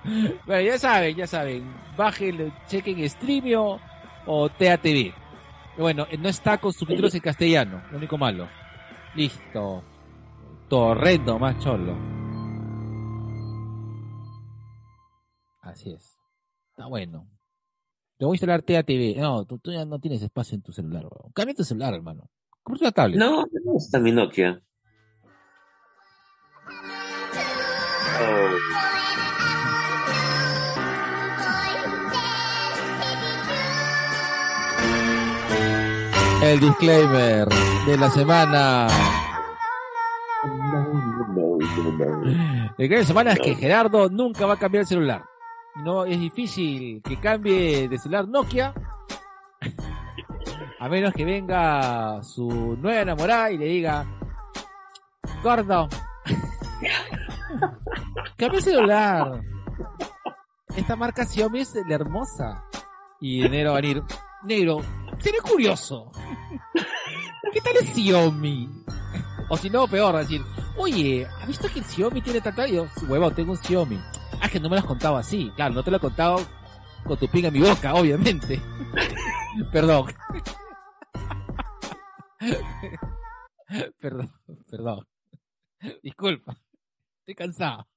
[0.46, 1.64] bueno, ya saben, ya saben.
[1.96, 3.80] Bajen, chequen Streamio
[4.26, 5.14] o TATV.
[5.78, 8.48] Bueno, eh, no está con subtítulos en castellano, lo único malo.
[9.16, 9.84] Listo.
[10.68, 12.17] Torrendo, más cholo.
[15.78, 16.18] Así es.
[16.72, 17.30] Está bueno.
[18.18, 19.16] Te voy a instalar TATV.
[19.18, 21.08] No, tú, tú ya no tienes espacio en tu celular.
[21.36, 22.32] Cambia tu celular, hermano.
[22.64, 23.20] Compra una tablet.
[23.20, 24.60] No, no está mi Nokia.
[28.20, 28.58] Oh,
[36.42, 37.48] El disclaimer
[37.86, 38.88] de la semana.
[40.44, 40.52] El
[41.60, 45.37] disclaimer de la semana es que Gerardo nunca va a cambiar el celular.
[45.84, 48.74] No es difícil que cambie de celular Nokia.
[50.80, 54.06] A menos que venga su nueva enamorada y le diga,
[55.44, 55.88] Gordo,
[58.38, 59.42] cambia el celular.
[60.76, 62.64] Esta marca Xiaomi es la hermosa.
[63.20, 64.04] Y enero va a venir,
[64.44, 64.82] negro,
[65.20, 66.12] seré curioso.
[67.52, 68.70] ¿Qué tal es Xiaomi?
[69.50, 70.44] O si no, peor, decir,
[70.78, 72.68] oye, ¿has visto que el Xiaomi tiene tanta?
[72.68, 72.88] Yo,
[73.36, 74.00] tengo un Xiaomi.
[74.42, 75.52] Ah, que no me lo has contado así.
[75.56, 76.40] Claro, no te lo he contado
[77.04, 78.62] con tu pinga en mi boca, obviamente.
[79.72, 80.06] perdón.
[84.00, 84.32] perdón,
[84.70, 85.08] perdón.
[86.02, 86.56] Disculpa.
[87.20, 87.88] Estoy cansado.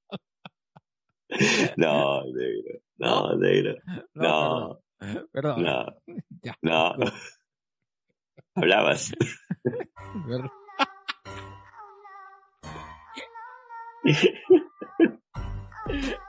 [1.76, 2.80] No, negro.
[2.98, 3.74] No, negro.
[4.14, 5.28] No, Perdón.
[5.32, 5.62] perdón.
[5.62, 5.86] no,
[6.42, 6.54] Ya.
[6.62, 6.94] no.
[8.54, 9.12] Hablabas.
[10.26, 10.50] Perdón.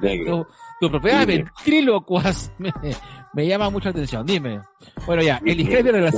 [0.00, 0.44] Negro.
[0.44, 0.46] Tu,
[0.80, 1.44] tu propiedad Dime.
[1.44, 2.72] ventrílocuas me,
[3.34, 4.26] me llama mucho la atención.
[4.26, 4.60] Dime.
[5.06, 6.10] Bueno, ya, el de la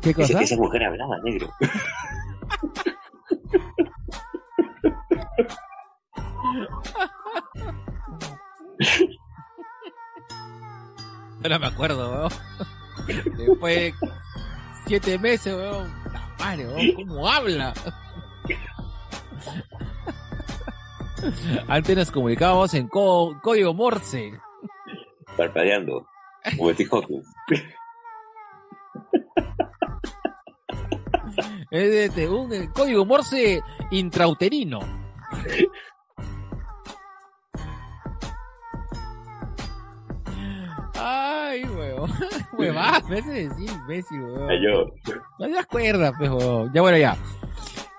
[0.00, 0.40] ¿Qué Esa, cosa?
[0.42, 1.48] esa mujer hablaba, negro.
[11.48, 12.32] No me acuerdo, weón.
[13.36, 13.94] Después de
[14.86, 15.88] siete meses, weón.
[16.12, 17.72] La madre, weón, ¿cómo habla?
[21.68, 24.32] Antes nos comunicábamos en código Morse.
[25.36, 26.06] Parpadeando.
[26.88, 27.22] Como.
[31.70, 33.60] Es de- de un código Morse
[33.90, 34.80] intrauterino.
[40.98, 42.10] Ay, weón.
[42.58, 44.86] Huevada, me hace decir imbécil, yo.
[45.38, 46.30] No te das cuerda, pues.
[46.72, 47.16] Ya bueno, ya.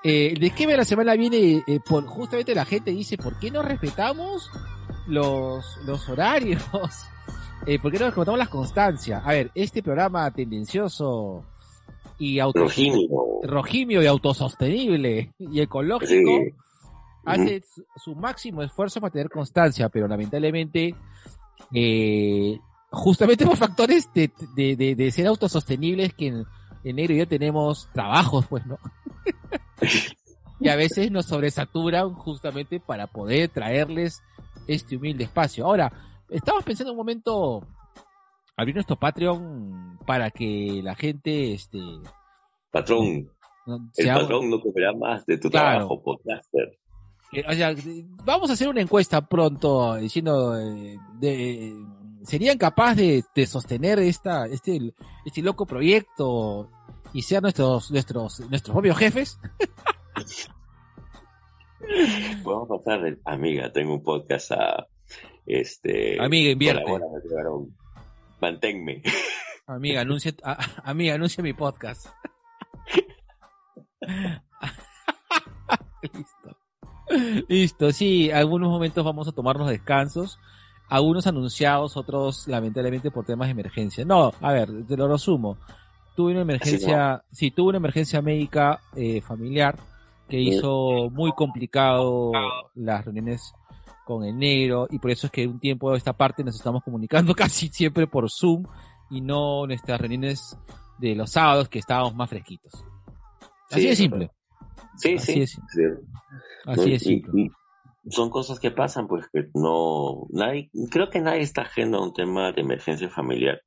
[0.04, 3.62] Eh, de qué la semana viene, eh, por, justamente la gente dice, ¿por qué no
[3.62, 4.50] respetamos
[5.08, 6.62] los, los horarios?
[7.66, 9.22] Eh, ¿Por qué no respetamos las constancias?
[9.26, 11.44] A ver, este programa tendencioso
[12.18, 12.66] y auto
[13.44, 16.54] rojimio y autosostenible y ecológico Sí.
[17.26, 20.96] hace su- su máximo esfuerzo para tener constancia, pero lamentablemente,
[21.74, 22.58] eh,
[22.90, 26.44] justamente por factores de, de, de, de ser autosostenibles que
[26.90, 28.78] enero ya tenemos trabajos, pues, ¿no?
[30.60, 34.22] y a veces nos sobresaturan justamente para poder traerles
[34.68, 35.66] este humilde espacio.
[35.66, 35.92] Ahora,
[36.30, 37.66] estamos pensando un momento
[38.56, 41.80] abrir nuestro Patreon para que la gente, este,
[42.72, 43.30] Patrón.
[43.66, 45.70] no- El patrón no comerá más de tu Claro.
[45.88, 46.78] trabajo, podcaster.
[47.34, 47.76] Eh, o sea,
[48.24, 51.74] vamos a hacer una encuesta pronto diciendo eh, de,
[52.28, 54.94] serían capaces de, de sostener esta este
[55.26, 56.70] este loco proyecto
[57.14, 59.40] y ser nuestros nuestros nuestros propios jefes
[62.44, 64.88] Podemos pasar de amiga, tengo un podcast a
[65.46, 66.84] este Amiga, invierte.
[68.42, 69.02] Manténme.
[69.68, 72.08] amiga anuncia a- amiga anuncia mi podcast.
[76.02, 76.58] Listo.
[77.48, 80.40] Listo sí algunos momentos vamos a tomarnos descansos
[80.90, 85.58] algunos anunciados otros lamentablemente por temas de emergencia no a ver te lo resumo
[86.16, 89.78] tuve una emergencia sí tuve una emergencia médica eh, familiar
[90.30, 92.32] que hizo muy complicado
[92.76, 93.54] las reuniones
[94.06, 96.84] con el negro y por eso es que un tiempo de esta parte nos estamos
[96.84, 98.64] comunicando casi siempre por Zoom
[99.10, 100.58] y no nuestras reuniones
[100.98, 102.74] de los sábados que estábamos más fresquitos.
[103.70, 104.32] Así Sí, de es simple,
[104.98, 105.42] Sí, Así sí.
[105.42, 105.52] es.
[105.52, 105.82] sí.
[106.66, 107.42] así Y- simple.
[107.44, 107.52] y
[108.10, 112.14] son cosas que pasan, pues que no, nadie, creo que nadie está ajeno a un
[112.14, 113.62] tema de emergencia familiar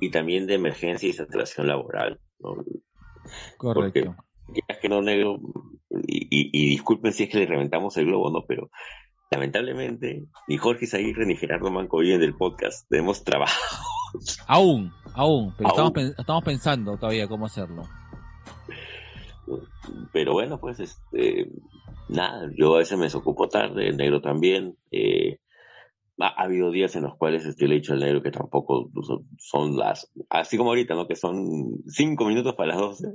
[0.00, 2.20] y también de emergencia y saturación laboral.
[2.40, 2.56] ¿no?
[3.56, 4.16] Correcto.
[4.52, 5.38] Quieras que no negro,
[6.06, 8.44] y, y- y disculpen si es que le reventamos el globo, ¿no?
[8.46, 8.70] Pero
[9.30, 12.88] lamentablemente, ni Jorge Zaguirre ni Gerardo Manco viven del podcast.
[12.88, 13.52] Tenemos trabajo.
[14.46, 15.88] Aún, aún, pero Aún.
[15.88, 17.82] Estamos, estamos pensando todavía cómo hacerlo.
[20.12, 21.50] Pero bueno, pues, este,
[22.08, 24.76] nada, yo a veces me desocupo tarde, el negro también.
[24.90, 25.38] eh,
[26.20, 28.90] ha, ha habido días en los cuales este, le he dicho al negro que tampoco
[29.02, 31.06] son, son las, así como ahorita, ¿no?
[31.06, 31.44] Que son
[31.86, 33.12] cinco minutos para las doce.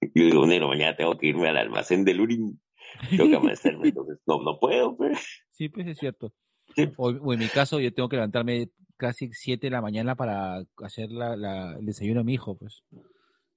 [0.00, 2.60] y yo digo, negro, mañana tengo que irme al almacén del Urín.
[3.10, 5.18] Tengo que amanecerme, entonces no, no puedo, pues.
[5.50, 6.32] Sí, pues es cierto.
[6.74, 6.88] Sí.
[6.96, 10.62] O, o en mi caso, yo tengo que levantarme casi 7 de la mañana para
[10.82, 12.82] hacer la, la- el desayuno a mi hijo, pues.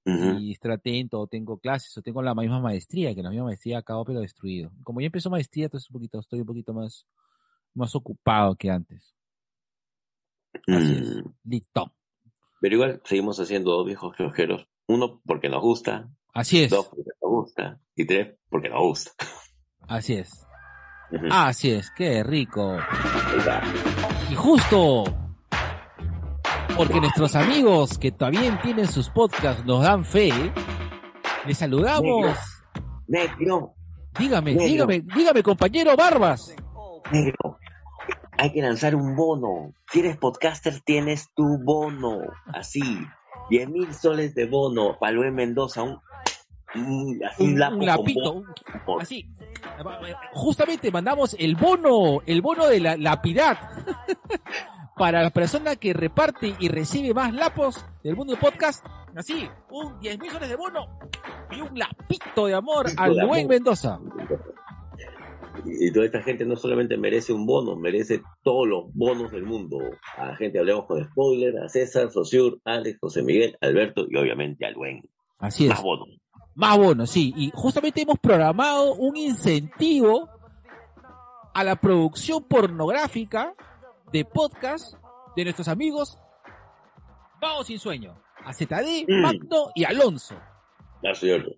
[0.04, 0.38] Ujú.
[0.40, 3.78] Y estar atento, o tengo clases, o tengo la misma maestría, que la misma maestría
[3.78, 4.70] acabo pero destruido.
[4.82, 7.06] Como ya empezó maestría, entonces un poquito, estoy un poquito más,
[7.74, 9.14] más ocupado que antes.
[10.66, 11.16] Así es.
[11.16, 11.92] Mm, Listo.
[12.60, 14.66] Pero igual seguimos haciendo dos viejos flojeros.
[14.88, 16.08] Uno, porque nos gusta.
[16.34, 17.80] Así es, Dos, porque nos gusta.
[17.94, 19.12] Y tres, porque nos gusta.
[19.88, 20.46] así es.
[21.10, 21.26] Ujú.
[21.30, 22.76] Así es, qué rico.
[24.30, 25.04] Y justo
[26.76, 30.30] porque nuestros amigos que también tienen sus podcasts nos dan fe,
[31.46, 32.36] les saludamos.
[33.06, 33.74] Negro,
[34.18, 34.66] Dígame, Negro.
[34.66, 36.54] dígame, dígame, compañero Barbas.
[37.10, 37.58] negro.
[38.38, 39.72] Hay que lanzar un bono.
[39.92, 42.18] Si eres podcaster, tienes tu bono.
[42.52, 42.82] Así.
[43.50, 44.98] 10 mil soles de bono.
[44.98, 45.82] Palue Mendoza.
[45.82, 46.00] Un,
[46.74, 48.34] un, así Un, lapito,
[48.86, 49.00] bono.
[49.00, 49.28] así.
[50.32, 53.58] Justamente mandamos el bono, el bono de la lapidad.
[55.02, 58.86] Para la persona que reparte y recibe más lapos del mundo del podcast,
[59.16, 60.86] así, un 10 mil soles de bono
[61.50, 63.48] y un lapito de amor al buen amor.
[63.48, 63.98] Mendoza.
[65.64, 69.80] Y toda esta gente no solamente merece un bono, merece todos los bonos del mundo.
[70.16, 74.64] A la gente hablemos con spoiler, a César, Sosur, Alex, José Miguel, Alberto y obviamente
[74.66, 75.02] al buen.
[75.40, 75.70] Así es.
[75.70, 76.10] Más bonos.
[76.54, 77.34] Más bonos, sí.
[77.36, 80.28] Y justamente hemos programado un incentivo
[81.52, 83.52] a la producción pornográfica
[84.12, 84.94] de podcast
[85.36, 86.18] de nuestros amigos
[87.40, 88.14] Vamos sin sueño.
[88.44, 89.20] A ZD, Mm.
[89.20, 90.36] Magno y Alonso.
[91.02, 91.56] No, señor.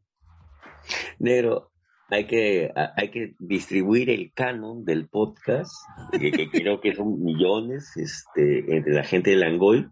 [1.19, 1.71] Negro,
[2.09, 5.71] hay que, hay que distribuir el canon del podcast,
[6.19, 9.87] que, que creo que son millones, este, entre la gente de Langoy,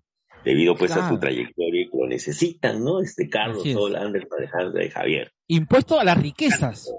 [0.46, 3.00] debido pues a su trayectoria y que lo necesitan, ¿no?
[3.02, 3.74] Este Carlos, es.
[3.74, 5.30] Sol, Anderson, Alejandro y Javier.
[5.48, 6.90] Impuesto a las riquezas.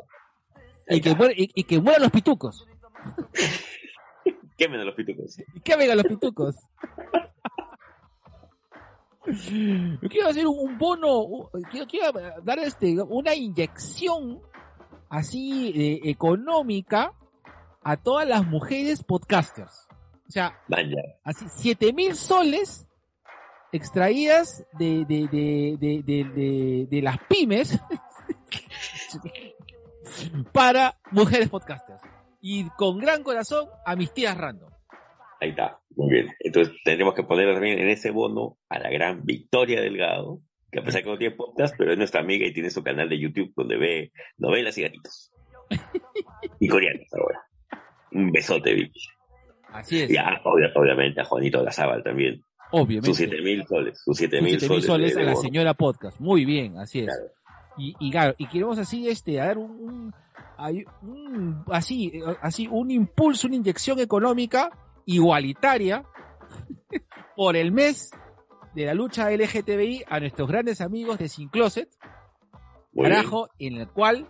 [0.88, 2.68] Y que, muera- y, y que mueran los pitucos.
[4.58, 5.38] Quemen a los pitucos.
[5.54, 6.56] ¿Y qué vengan los pitucos?
[9.26, 12.12] Yo quiero hacer un, bono, quiero, quiero
[12.44, 14.42] dar este, una inyección
[15.10, 17.14] así eh, económica
[17.84, 19.88] a todas las mujeres podcasters.
[20.28, 21.02] O sea, Vaya.
[21.24, 22.88] así, siete mil soles
[23.72, 27.80] extraídas de, de, de- de las pymes
[30.52, 32.02] para mujeres podcasters.
[32.46, 34.70] Y con gran corazón a mis tías random.
[35.40, 35.80] Ahí está.
[35.96, 36.28] Muy bien.
[36.42, 40.84] Entonces tendremos que poner también en ese bono a la gran Victoria Delgado, que a
[40.84, 43.54] pesar que no tiene podcast, pero es nuestra amiga y tiene su canal de YouTube
[43.56, 45.32] donde ve novelas y gatitos.
[46.60, 47.42] y coreanos ahora.
[48.12, 49.00] Un besote, Vicky.
[49.72, 52.42] Así es, Y a- obvia- obviamente a Juanito Lazábal también.
[52.72, 53.08] obviamente.
[53.08, 54.02] Sus siete mil soles.
[54.04, 54.86] Sus siete Sus mil 7.000 soles.
[54.86, 55.42] soles de- a la bono.
[55.44, 56.20] señora podcast.
[56.20, 57.06] Muy bien, así es.
[57.06, 57.32] Claro.
[57.78, 60.14] Y, y claro, y queremos así, este, a dar un, un-
[60.58, 64.70] hay un- así, así, un impulso, una inyección económica
[65.06, 66.04] igualitaria
[67.36, 68.12] por el mes
[68.74, 71.90] de la lucha LGTBI a nuestros grandes amigos de Sin Closet,
[72.92, 73.18] Muy bien.
[73.18, 74.28] carajo, en el cual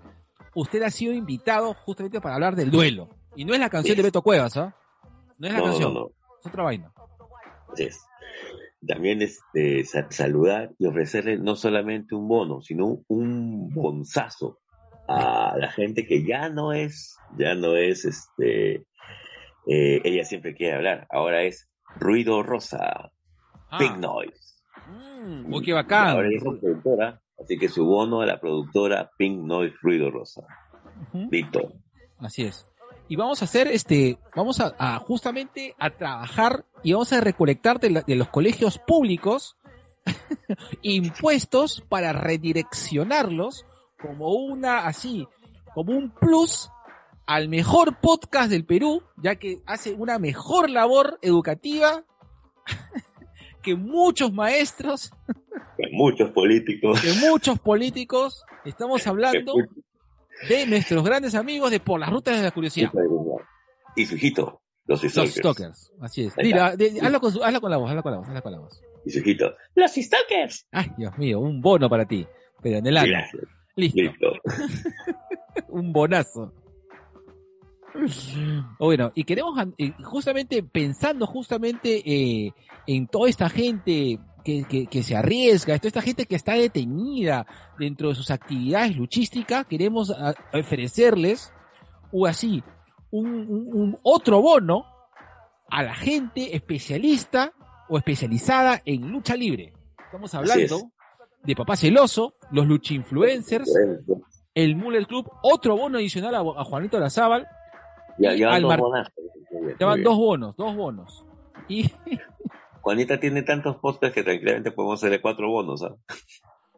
[0.55, 3.09] usted ha sido invitado justamente para hablar del duelo.
[3.35, 4.75] Y no es la canción de Beto Cuevas, ¿ah?
[5.37, 6.07] No es la No, canción, no, no.
[6.39, 6.93] es otra vaina.
[7.71, 7.99] Así es.
[8.85, 14.59] También este, sa- saludar y ofrecerle no solamente un bono, sino un bonzazo
[15.07, 18.85] a la gente que ya no es, ya no es, este,
[19.67, 23.11] eh, ella siempre quiere hablar, ahora es ruido rosa,
[23.69, 24.61] Ah, pink noise.
[24.87, 26.09] mm, uy, qué bacán.
[26.09, 30.41] Ahora es productora, así que su bono a la productora Pink Noise Ruido Rosa.
[31.31, 31.73] Listo.
[32.19, 32.69] Así es.
[33.09, 37.79] Y vamos a hacer este, vamos a, a justamente a trabajar y vamos a recolectar
[37.79, 39.57] de, la- de los colegios públicos
[40.81, 43.65] impuestos para redireccionarlos
[44.03, 45.25] como una así,
[45.73, 46.69] como un plus
[47.25, 52.03] al mejor podcast del Perú, ya que hace una mejor labor educativa
[53.63, 55.11] que muchos maestros,
[55.77, 57.01] Que muchos políticos.
[57.01, 58.43] que muchos políticos.
[58.65, 59.53] Estamos hablando
[60.47, 62.91] de nuestros grandes amigos de Por las Rutas de la Curiosidad.
[63.95, 65.35] Y su hijito, los Los stalkers.
[65.37, 66.33] stalkers, así es.
[66.37, 68.51] Mira, de- hazlo, con su- hazlo con la voz, hazlo con la voz, hazlo con
[68.51, 68.81] la voz.
[69.05, 70.65] Y su hijito, los stalkers.
[70.71, 72.25] Ay, Dios mío, un bono para ti.
[72.61, 73.17] Pero en el alma.
[73.19, 73.43] Gracias.
[73.75, 74.27] Listo, Listo.
[75.69, 76.53] un bonazo.
[78.79, 79.55] Bueno, y queremos,
[80.03, 82.51] justamente pensando justamente eh,
[82.87, 87.45] en toda esta gente que, que, que se arriesga, toda esta gente que está detenida
[87.77, 91.53] dentro de sus actividades luchísticas, queremos a- ofrecerles,
[92.11, 92.63] o así,
[93.11, 94.85] un, un- un otro bono
[95.69, 97.53] a la gente especialista
[97.89, 99.73] o especializada en lucha libre.
[100.05, 100.91] Estamos hablando
[101.43, 103.71] de Papá Celoso, los lucha influencers,
[104.53, 107.47] el Muller Club, otro bono adicional a, a Juanito Lazábal,
[108.17, 109.13] Ya, Y ya van al dos mar- bonazos.
[109.51, 111.25] Muy bien, ya van muy dos bonos, dos bonos.
[111.67, 111.89] Y
[112.81, 115.83] Juanita tiene tantos podcasts que tranquilamente podemos hacerle cuatro bonos.
[115.83, 115.95] ¿ah?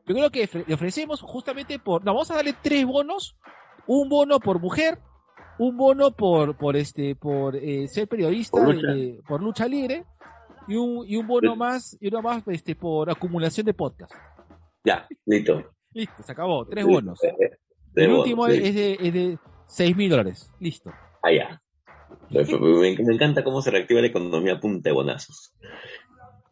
[0.07, 3.35] yo creo que le ofrecemos justamente por, no, vamos a darle tres bonos,
[3.87, 4.99] un bono por mujer,
[5.57, 8.87] un bono por, por este, por eh, ser periodista, Por lucha.
[8.87, 10.05] de- por lucha libre,
[10.67, 11.57] y un, y un bono Sí.
[11.57, 14.11] más, y uno más, este, por acumulación de podcast.
[14.85, 15.71] Ya, listo.
[15.93, 17.23] Listo, se acabó, tres bonos.
[17.23, 17.49] Eh, eh,
[17.95, 18.59] El bonos, último sí.
[18.63, 20.51] es de, es de seis mil dólares.
[20.59, 20.91] Listo.
[21.23, 21.61] Ah, ya.
[22.29, 22.43] Me,
[22.99, 25.53] me encanta cómo se reactiva la economía a punta de bonazos.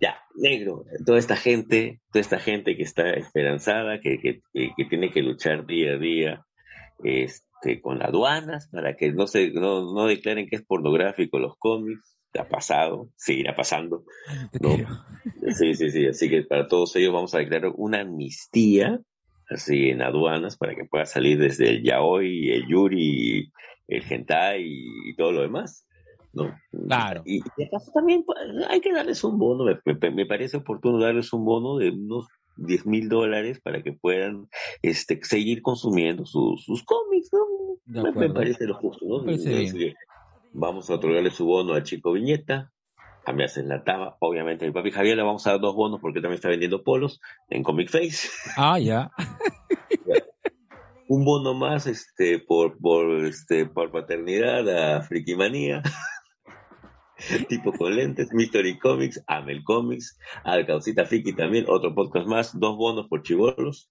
[0.01, 4.86] Ya, negro, toda esta gente, toda esta gente que está esperanzada, que, que, que- que
[4.86, 6.45] tiene que luchar día a día
[7.03, 12.12] este, con aduanas para que no se no, no declaren que es pornográfico los cómics,
[12.39, 14.03] ha pasado, seguirá pasando.
[14.59, 14.77] No.
[15.53, 18.99] Sí, sí, sí, así que para todos ellos vamos a declarar una amnistía
[19.49, 23.51] así en aduanas para que pueda salir desde el yaoi, el yuri,
[23.88, 25.88] el hentai y, todo lo demás.
[26.34, 26.55] ¿no?
[26.88, 27.21] Claro.
[27.25, 30.57] Y, y de paso también pues, hay que darles un bono, me, me- me parece
[30.57, 34.47] oportuno darles un bono de unos 10 mil dólares para que puedan
[34.81, 37.29] este, seguir consumiendo sus sus cómics,
[37.86, 38.11] ¿no?
[38.13, 39.93] Me- parece lo justo, que
[40.53, 42.71] vamos a otorgarle su bono al chico Viñeta,
[43.25, 45.75] a mí hacen la taba, obviamente a mi papi Javier le vamos a dar dos
[45.75, 48.29] bonos porque también está vendiendo polos en Comic Face.
[48.57, 49.11] Ah, ya.
[51.07, 55.81] un bono más este por por este por paternidad a Frikimanía.
[57.47, 63.07] tipo con lentes, Mystery Comics, Amel Comics, Alcaucita Friki también, otro podcast más, dos bonos
[63.07, 63.89] por chivolos.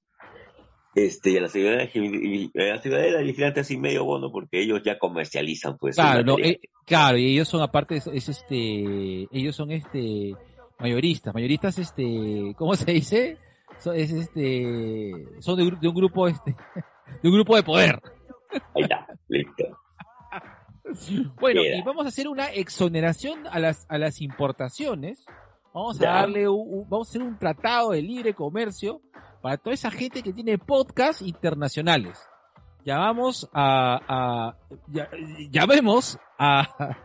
[0.95, 4.99] Este, y a la ciudadela, a la ciudadela vigilante así medio bono porque ellos ya
[4.99, 5.97] comercializan pues.
[5.97, 10.35] Claro, no, eh, claro, y ellos son aparte, es, es este, ellos son este,
[10.79, 13.39] mayoristas, mayoristas este, ¿cómo se dice?
[13.79, 16.55] Son, es este, son de, de un grupo este,
[17.23, 17.99] de un grupo de poder.
[18.75, 19.65] Ahí está, listo.
[21.41, 21.77] Bueno, Queda.
[21.77, 25.25] y vamos a hacer una exoneración a las, a las importaciones.
[25.73, 26.13] Vamos a Ya.
[26.13, 29.01] darle un, un- vamos a hacer un tratado de libre comercio
[29.43, 32.19] para toda esa gente que tiene podcasts internacionales.
[32.85, 34.57] Llamamos a, a
[34.89, 35.09] ya-
[35.51, 36.97] llamemos a,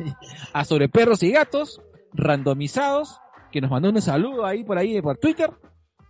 [0.52, 1.80] a sobre perros y gatos
[2.12, 3.20] randomizados
[3.50, 5.50] que nos mandó un saludo ahí por ahí por Twitter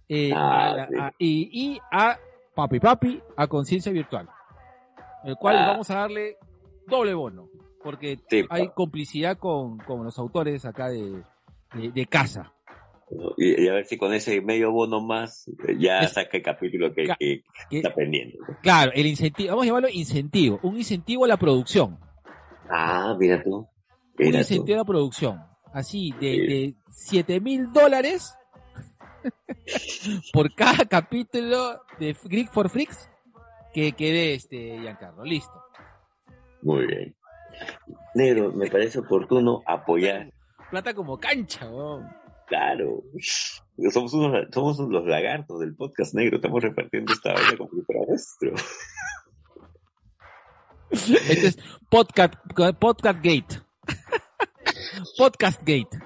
[0.09, 0.97] eh, Ah, sí.
[0.99, 2.19] a- y, y a
[2.55, 4.29] Papi Papi a conciencia virtual
[5.25, 5.67] el cual Ah.
[5.69, 6.37] vamos a darle
[6.87, 7.49] doble bono
[7.83, 11.23] porque Sí, hay complicidad con, con los autores acá de,
[11.75, 12.53] de, de casa
[13.37, 16.43] Y, y a ver si con ese medio bono más eh, ya Es- saca el
[16.43, 18.39] capítulo que, está pendiente.
[18.63, 21.99] claro el incentivo vamos a llamarlo incentivo un incentivo a la producción
[22.71, 23.57] Ah, mira tú.
[23.57, 23.69] un
[24.17, 24.23] tú.
[24.39, 25.41] incentivo a la producción.
[25.75, 28.35] Así, de, de 7 mil dólares
[30.33, 33.11] por cada capítulo de Greek for Freaks
[33.73, 35.25] que quede este Giancarlo.
[35.25, 35.53] Listo.
[36.63, 37.15] Muy bien.
[38.15, 40.33] Negro, me parece oportuno apoyar.
[40.71, 42.09] Plata como cancha, weón.
[42.47, 43.03] Claro.
[43.91, 46.37] Somos unos, somos los lagartos del podcast negro.
[46.37, 48.55] Estamos repartiendo esta vaina como si fuera nuestro.
[50.91, 51.59] Este es
[51.91, 52.35] Podcast,
[52.79, 53.61] podcast Gate.
[55.19, 55.99] Podcast Gate.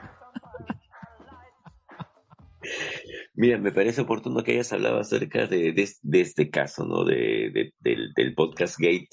[3.35, 7.05] Mira, me parece oportuno que hayas hablado acerca de, de, de este caso, ¿no?
[7.05, 9.09] De, de- del, del podcast Gate,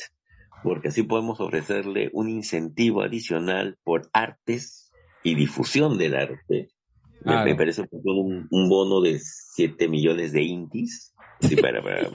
[0.63, 4.91] porque así podemos ofrecerle un incentivo adicional por artes
[5.23, 6.69] y difusión del arte.
[7.23, 11.13] Me, me parece un, un bono de 7 millones de intis.
[11.41, 12.09] Sí, para, para,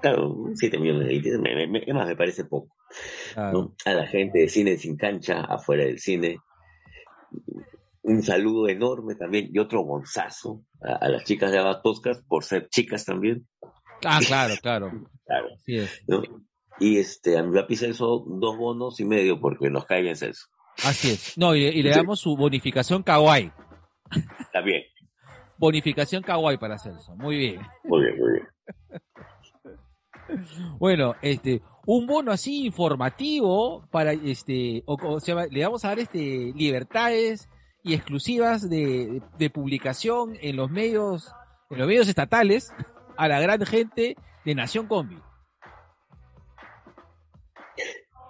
[0.00, 2.74] claro, 7 millones de intis, me, me- me- es más, me parece poco.
[3.84, 6.38] A la gente de cine sin cancha, afuera del cine.
[8.02, 12.44] Un saludo enorme también y otro bonzazo a, a las chicas de Abad Podcast por
[12.44, 13.46] ser chicas también.
[14.04, 14.90] Ah, claro, claro.
[15.30, 15.46] Claro.
[15.54, 16.02] Así es.
[16.08, 16.22] ¿no?
[16.80, 20.46] Y este, a mi papi Celso, dos bonos y medio porque nos cae bien Celso.
[20.82, 21.38] Así es.
[21.38, 23.52] No, y, y le damos su bonificación kawaii.
[24.52, 24.82] También.
[25.58, 27.14] Bonificación kawaii para Celso.
[27.16, 27.60] Muy bien.
[27.84, 28.46] Muy bien, muy bien.
[30.78, 35.98] Bueno, este, un bono así informativo para este, o, o sea, le vamos a dar
[35.98, 37.48] este libertades
[37.82, 41.32] y exclusivas de, de publicación en los medios,
[41.70, 42.72] en los medios estatales
[43.16, 45.18] a la gran gente de Nación Combi.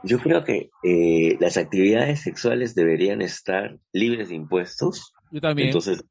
[0.03, 5.13] Yo creo que eh, las actividades sexuales deberían estar libres de impuestos.
[5.31, 5.69] Yo también.
[5.69, 6.05] Entonces,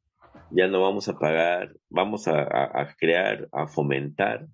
[0.52, 4.48] ya no vamos a pagar, vamos a, crear, a fomentar.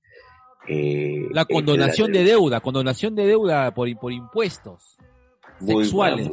[0.67, 4.97] eh, la condonación de deuda, condonación de deuda por, por impuestos
[5.59, 6.31] Muy sexuales.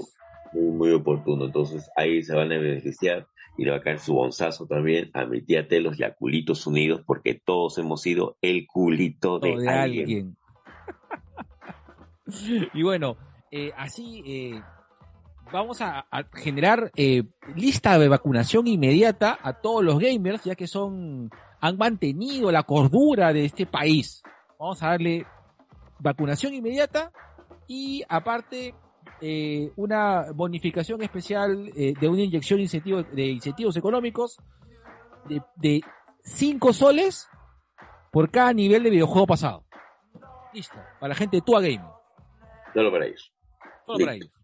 [0.52, 1.44] muy, muy oportuno.
[1.46, 3.26] Entonces ahí se van a beneficiar
[3.58, 6.66] y le va a caer su bonzazo también a mi tía Telos y a Culitos
[6.66, 10.02] Unidos porque todos hemos sido el culito de, de alguien.
[10.04, 10.36] alguien.
[12.74, 13.16] y bueno,
[13.50, 14.62] eh, así eh,
[15.52, 17.24] vamos a, a generar eh,
[17.54, 21.30] lista de vacunación inmediata a todos los gamers, ya que son
[21.60, 24.22] han mantenido la cordura de este país.
[24.58, 25.26] Vamos a darle
[26.00, 27.12] vacunación inmediata
[27.68, 28.74] y aparte
[29.20, 34.38] eh, una bonificación especial eh, de una inyección incentivo, de incentivos económicos
[35.28, 35.80] de, de
[36.24, 37.28] 5 soles
[38.10, 39.64] por cada nivel de videojuego pasado.
[40.52, 41.84] Listo, para la gente de Tua Game.
[42.74, 43.32] Solo para ellos.
[43.86, 44.04] Listo.
[44.04, 44.41] para ellos.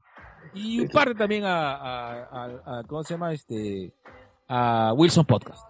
[0.54, 3.32] Y un par también a, a, a- a- ¿cómo se llama?
[3.32, 3.92] Este,
[4.48, 5.64] a Wilson Podcast.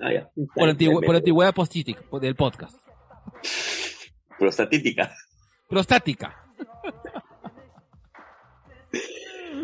[0.00, 0.30] Ah, ya.
[0.54, 2.76] Por, antigü- Me- por antigüedad postítica, del podcast.
[4.38, 5.12] Prostatítica.
[5.68, 6.34] Prostática.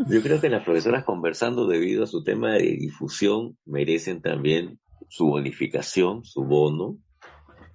[0.08, 4.78] Yo creo que las profesoras conversando debido a su tema de difusión merecen también
[5.08, 6.98] su bonificación, su bono.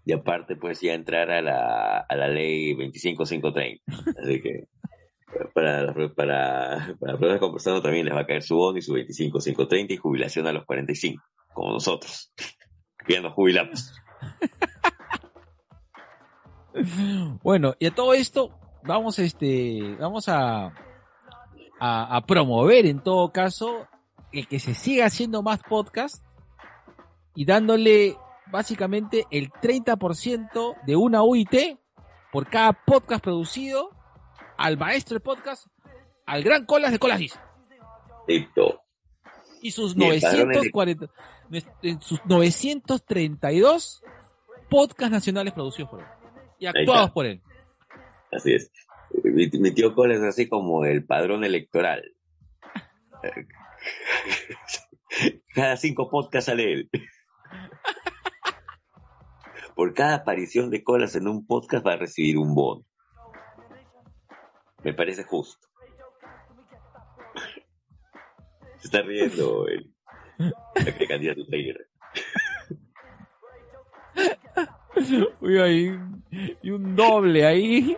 [0.05, 3.84] Y aparte, pues ya entrar a la, a la ley 25530.
[4.22, 4.68] Así que
[5.53, 9.93] para, para, para profesoras conversando también les va a caer su bono y su 25530
[9.93, 11.23] y jubilación a los 45,
[11.53, 12.32] como nosotros.
[13.05, 13.93] Que ya nos jubilamos.
[17.43, 18.51] Bueno, y a todo esto,
[18.84, 20.67] vamos este, vamos a,
[21.80, 23.88] a, a promover en todo caso
[24.32, 26.23] el que se siga haciendo más podcast
[27.36, 28.15] y dándole
[28.51, 31.80] básicamente el 30% de una UIT
[32.32, 33.99] por cada podcast producido
[34.60, 35.68] al maestro del podcast,
[36.26, 37.39] al gran Colas de Colas dice.
[38.28, 38.82] Listo.
[39.62, 41.07] Y sus Y el padrón 940,
[41.82, 44.03] en sus 932
[44.70, 46.07] podcasts nacionales producidos por él.
[46.60, 47.41] Y actuados por él.
[48.32, 48.70] Así es.
[49.24, 52.03] Mi, mi tío Cole es así como el padrón electoral.
[55.55, 56.89] Cada cinco podcasts sale él.
[59.74, 62.86] Por cada aparición de Colas en un podcast va a recibir un bono.
[64.84, 65.67] Me parece justo.
[68.77, 69.93] Se está riendo el,
[70.75, 71.86] el candidato Taylor.
[75.41, 75.99] Uy, hay
[76.61, 77.97] y un doble ahí.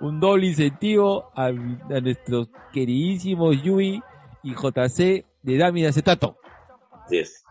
[0.00, 4.02] Un doble incentivo a, a nuestros queridísimos Yui
[4.42, 6.36] y JC de Dami de Acetato.
[7.06, 7.44] Así es.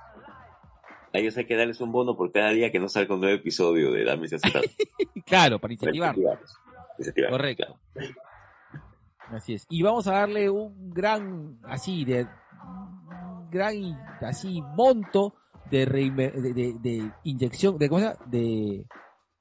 [1.14, 3.36] A ellos hay que darles un bono por cada día que no salga un nuevo
[3.36, 4.68] episodio de Dame ese acetato.
[5.26, 6.10] Claro, para incentivar.
[6.10, 6.42] Incentivarlos.
[6.42, 6.63] Incentivarlos,
[7.30, 7.78] Correcto.
[7.94, 8.14] claro.
[9.30, 9.66] Así es.
[9.70, 12.28] Y vamos a darle un gran, así, de,
[13.50, 13.76] gran,
[14.22, 15.34] así, monto
[15.72, 18.20] de, reime- de, de- de inyección, de, ¿cómo se llama?
[18.28, 18.86] De,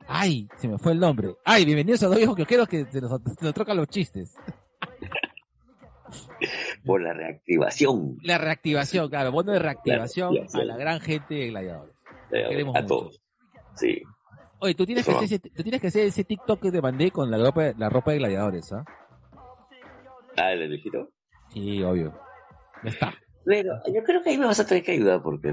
[0.08, 1.34] ay, se me fue el nombre.
[1.44, 4.34] Ay, bienvenidos a dos viejos que que se nos, se nos trocan los chistes.
[6.84, 8.16] Por la reactivación.
[8.22, 10.66] La reactivación, claro, bono de reactivación a reactivación.
[10.68, 11.94] la gran gente de Gladiadores.
[12.32, 12.94] eh, Queremos a mucho.
[12.94, 13.22] todos.
[13.76, 14.02] Sí.
[14.62, 17.10] Oye, tú tienes que hacer ese, tú tienes que hacer ese TikTok que te mandé
[17.10, 18.84] con la ropa, la ropa de Gladiadores, ¿ah?
[20.36, 21.08] Ah, el viejito.
[21.52, 22.14] Sí, obvio.
[22.84, 23.14] Ya está.
[23.44, 25.52] Pero yo creo que ahí me vas a tener que ayudar porque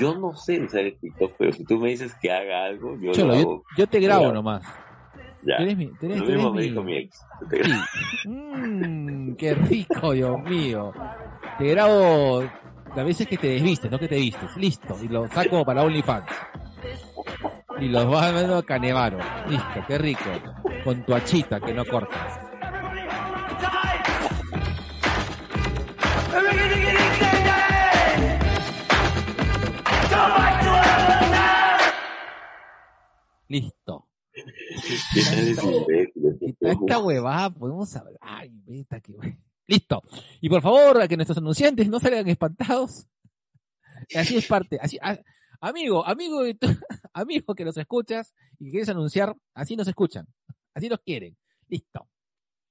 [0.00, 3.12] yo no sé usar el TikTok, pero si tú me dices que haga algo, yo
[3.12, 3.64] Cholo, lo yo, hago.
[3.76, 4.66] yo te grabo nomás.
[5.42, 5.58] Ya.
[5.60, 7.24] Mi, Lo mismo me dijo mi ex.
[7.52, 8.28] Sí.
[8.28, 10.92] Mmm, qué rico, Dios mío.
[11.58, 12.42] Te grabo
[12.96, 14.56] las veces que te desvistes, no que te vistes.
[14.56, 14.96] Listo.
[15.00, 16.26] Y lo saco para OnlyFans.
[17.80, 19.18] Y los vas a Canevaro.
[19.48, 20.20] Listo, qué rico.
[20.84, 22.40] Con tu achita que no cortas.
[33.48, 34.08] Listo.
[36.60, 38.18] Esta huevada podemos hablar.
[38.20, 39.14] Ay, veta que
[39.66, 40.02] Listo.
[40.40, 43.06] Y por favor, a que nuestros anunciantes no salgan espantados.
[44.14, 44.78] Así es parte.
[44.80, 45.18] Así, a-
[45.60, 46.68] amigo, amigo, de tu-
[47.12, 50.26] amigo que nos escuchas y que quieres anunciar, así nos escuchan.
[50.74, 51.36] Así nos quieren.
[51.68, 52.08] Listo.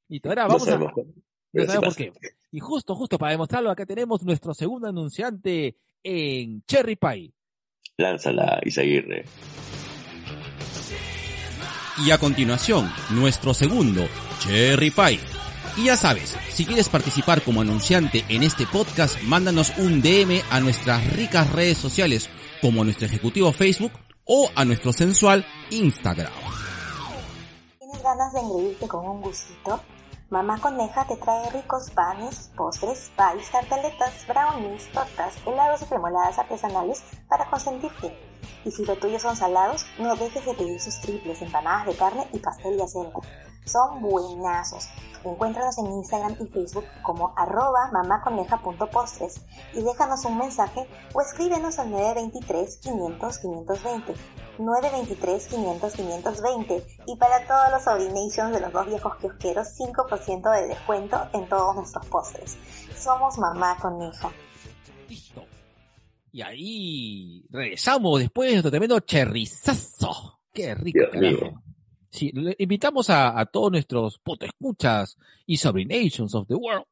[0.07, 0.29] Listo.
[0.29, 0.77] Ahora No vamos a.
[0.77, 2.13] No sabemos por qué.
[2.51, 7.33] Y justo, justo para demostrarlo, acá tenemos nuestro segundo anunciante en Cherry Pie.
[7.97, 9.25] Lánzala, Isaguirre.
[12.05, 14.07] Y a continuación, nuestro segundo,
[14.39, 15.19] Cherry Pie.
[15.77, 20.59] Y ya sabes, si quieres participar como anunciante en este podcast, mándanos un DM a
[20.59, 22.29] nuestras ricas redes sociales,
[22.61, 23.91] como a nuestro ejecutivo Facebook
[24.25, 26.31] o a nuestro sensual Instagram.
[27.79, 29.79] ¿Tienes ganas de engreírte con un gustito?
[30.29, 37.01] Mamá Coneja te trae ricos panes, postres, pies, tartaletas, brownies, tortas, helados y cremoladas artesanales
[37.29, 38.26] para consentirte.
[38.65, 42.27] Y si lo tuyo son salados, no dejes de pedir sus triples, empanadas de carne
[42.33, 43.19] y pastel de acelga.
[43.65, 44.87] Son buenazos.
[45.23, 49.41] Encuéntranos en Instagram y Facebook como arroba mamaconeja.postres
[49.73, 54.15] y déjanos un mensaje o escríbenos al 923 500 520.
[54.59, 60.67] 923 500 520 y para todos los Orinations de los dos viejos kiosqueros 5% de
[60.67, 62.57] descuento en todos nuestros postres.
[62.95, 64.31] Somos Mamá Coneja.
[66.37, 70.39] Y ahí regresamos después de nuestro tremendo cherrizazo.
[70.53, 71.45] Qué rico, carajo.
[71.45, 71.63] mío.
[72.11, 76.85] Sí, le invitamos a, a todos nuestros escuchas y sobrinations of the world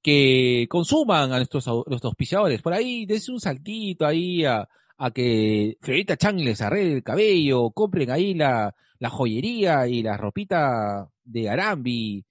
[0.00, 2.62] que consuman a nuestros, nuestros auspiciadores.
[2.62, 4.68] Por ahí, dense un saltito ahí a,
[4.98, 10.16] a que Fiorita Chang les arregle el cabello, compren ahí la, la joyería y la
[10.16, 12.24] ropita de Arambi,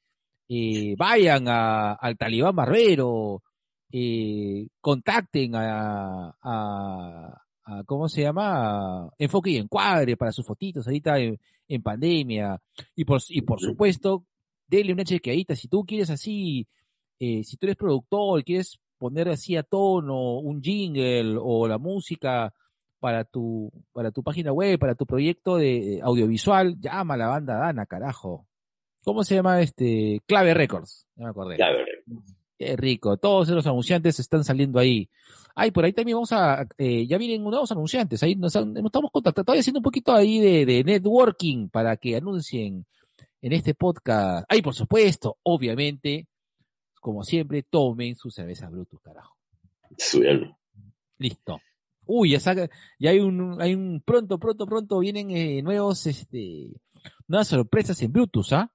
[0.48, 3.44] eh, vayan a- al Talibán Barbero,
[3.98, 9.06] eh, contacten a, a, a- ¿cómo se llama?
[9.06, 11.40] A Enfoque y Encuadre para sus fotitos ahorita en,
[11.70, 12.62] en pandemia.
[12.94, 14.26] Y por, y por supuesto,
[14.68, 15.56] denle una chequeadita.
[15.56, 16.68] Si tú quieres así,
[17.20, 22.54] eh, si tú eres productor, quieres poner así a tono un jingle o la música
[23.00, 27.56] para tu, para tu página web, para tu proyecto de audiovisual, llama a la banda
[27.60, 28.46] Dana, carajo.
[29.06, 30.22] ¿Cómo se llama este?
[30.26, 31.08] Clave Records.
[31.16, 31.64] Ya me acordé.
[31.64, 31.86] A ver.
[32.58, 33.18] Qué rico.
[33.18, 35.10] Todos los anunciantes están saliendo ahí.
[35.56, 38.22] Ay, por ahí también vamos a, eh, ya vienen nuevos anunciantes.
[38.24, 41.98] Ahí nos, han- nos estamos contactando, estoy haciendo un poquito ahí de, de networking para
[41.98, 42.86] que anuncien
[43.42, 44.46] en este podcast.
[44.50, 46.28] Ay, por supuesto, obviamente,
[47.02, 49.36] como siempre, tomen su cerveza Brutus, carajo.
[49.98, 50.58] Suelo.
[51.18, 51.60] Listo.
[52.06, 52.70] Uy, ya saca,
[53.00, 56.70] ya hay un, hay un, pronto, pronto, pronto vienen eh, nuevos, este,
[57.28, 58.72] nuevas sorpresas en Brutus, ¿ah?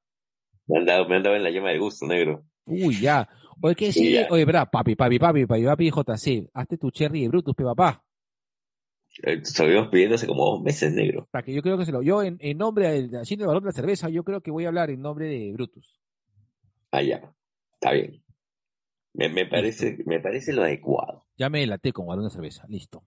[0.67, 2.45] Me han dado, me han dado en la llama de gusto, negro.
[2.67, 3.29] Uy, ya.
[3.63, 4.21] Oye, ¿qué Sí, decir?
[4.23, 4.29] ya.
[4.31, 8.03] Oye, verdad, papi, papi, papi, papi, papi, JC, hazte tu cherry de Brutus, pe papá.
[9.23, 11.29] Eh, Se lo habíamos pidiendo hace como dos meses, negro.
[11.31, 13.63] Para que yo creo que se lo, yo en, en nombre del, haciendo el valor
[13.63, 16.01] de la cerveza, yo creo que voy a hablar en nombre de Brutus.
[16.93, 17.21] Ah, ya.
[17.75, 18.23] Está bien.
[19.13, 21.27] Me, me parece, me parece lo adecuado.
[21.37, 23.05] Ya me delaté con balón de cerveza, listo.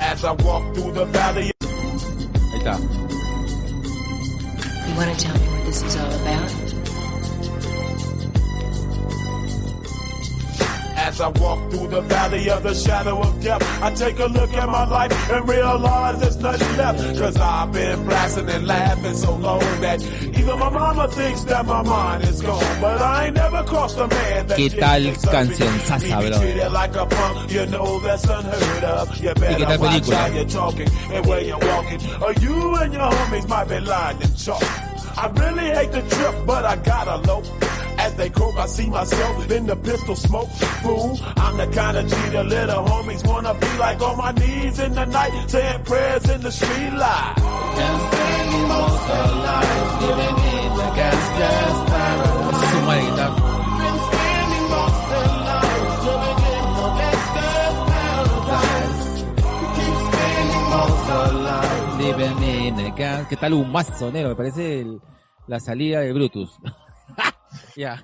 [0.00, 2.78] As I walk through the valley Ahí está.
[4.86, 6.57] You
[11.08, 14.52] As I walk through the valley of the shadow of death, I take a look
[14.52, 16.98] at my life and realize there's nothing left.
[17.18, 21.82] Cause I've been blasting and laughing so long that even my mama thinks that my
[21.82, 22.80] mind is gone.
[22.82, 25.56] But I ain't never crossed a man that ¿Qué didn't tal deserve me.
[25.56, 29.16] cancionzaza, He treated like a punk, you know that's unheard of.
[29.16, 30.14] You qué better tal watch película?
[30.16, 32.00] how you're talking and where you're walking.
[32.22, 34.62] Or you and your homies might be lying and chalk.
[35.16, 37.42] I really hate the trip, but I gotta low.
[38.58, 40.48] I see myself in the pistol smoke.
[40.82, 44.78] Fool, I'm the kind of G the little homies wanna be like on my knees
[44.80, 47.34] in the night, saying prayers in the street light.
[62.66, 64.30] In the gas- ¿Qué tal un mazo, negro?
[64.30, 65.00] Me parece el-
[65.46, 66.50] la salida de Brutus.
[67.76, 68.02] ya.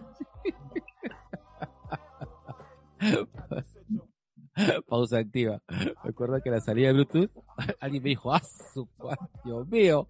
[4.88, 5.60] Pausa activa.
[6.02, 7.30] Recuerda que la salida de Bluetooth,
[7.80, 8.88] alguien me dijo, ¡ah, su
[9.44, 10.06] Dios mío!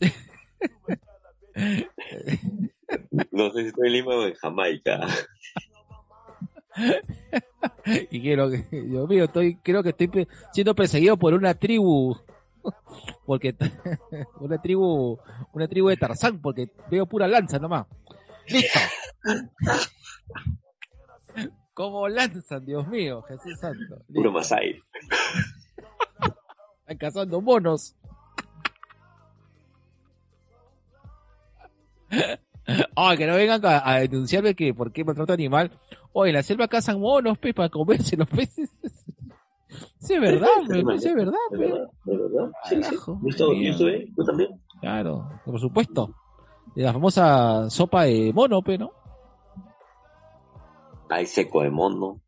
[3.30, 5.00] No sé si estoy en Lima o en Jamaica.
[8.10, 12.16] Y quiero que, Dios mío, estoy, creo que estoy siendo perseguido por una tribu.
[13.26, 13.54] Porque,
[14.40, 15.18] una tribu,
[15.52, 17.86] una tribu de Tarzán, porque veo pura lanza nomás.
[18.48, 18.78] ¡Listo!
[21.74, 24.02] ¿Cómo lanzan, Dios mío, Jesús Santo?
[24.12, 24.30] Puro.
[24.32, 24.82] Masai.
[26.80, 27.96] Están cazando monos.
[32.94, 35.70] Ah, que no vengan a, a denunciarme que por qué maltrato animal.
[36.12, 38.70] Oye, en la selva cazan monos, pe, para comerse los peces.
[39.98, 41.64] Sí, es verdad, pe, sí, es verdad, ¿De pe.
[41.64, 41.88] verdad?
[42.04, 42.50] ¿De verdad?
[42.68, 42.96] Sí, sí.
[43.06, 44.60] Yo estuve, tú también.
[44.80, 46.14] Claro, por supuesto.
[46.74, 48.92] De la famosa sopa de mono, pe, ¿no?
[51.12, 52.22] Hay seco de mono.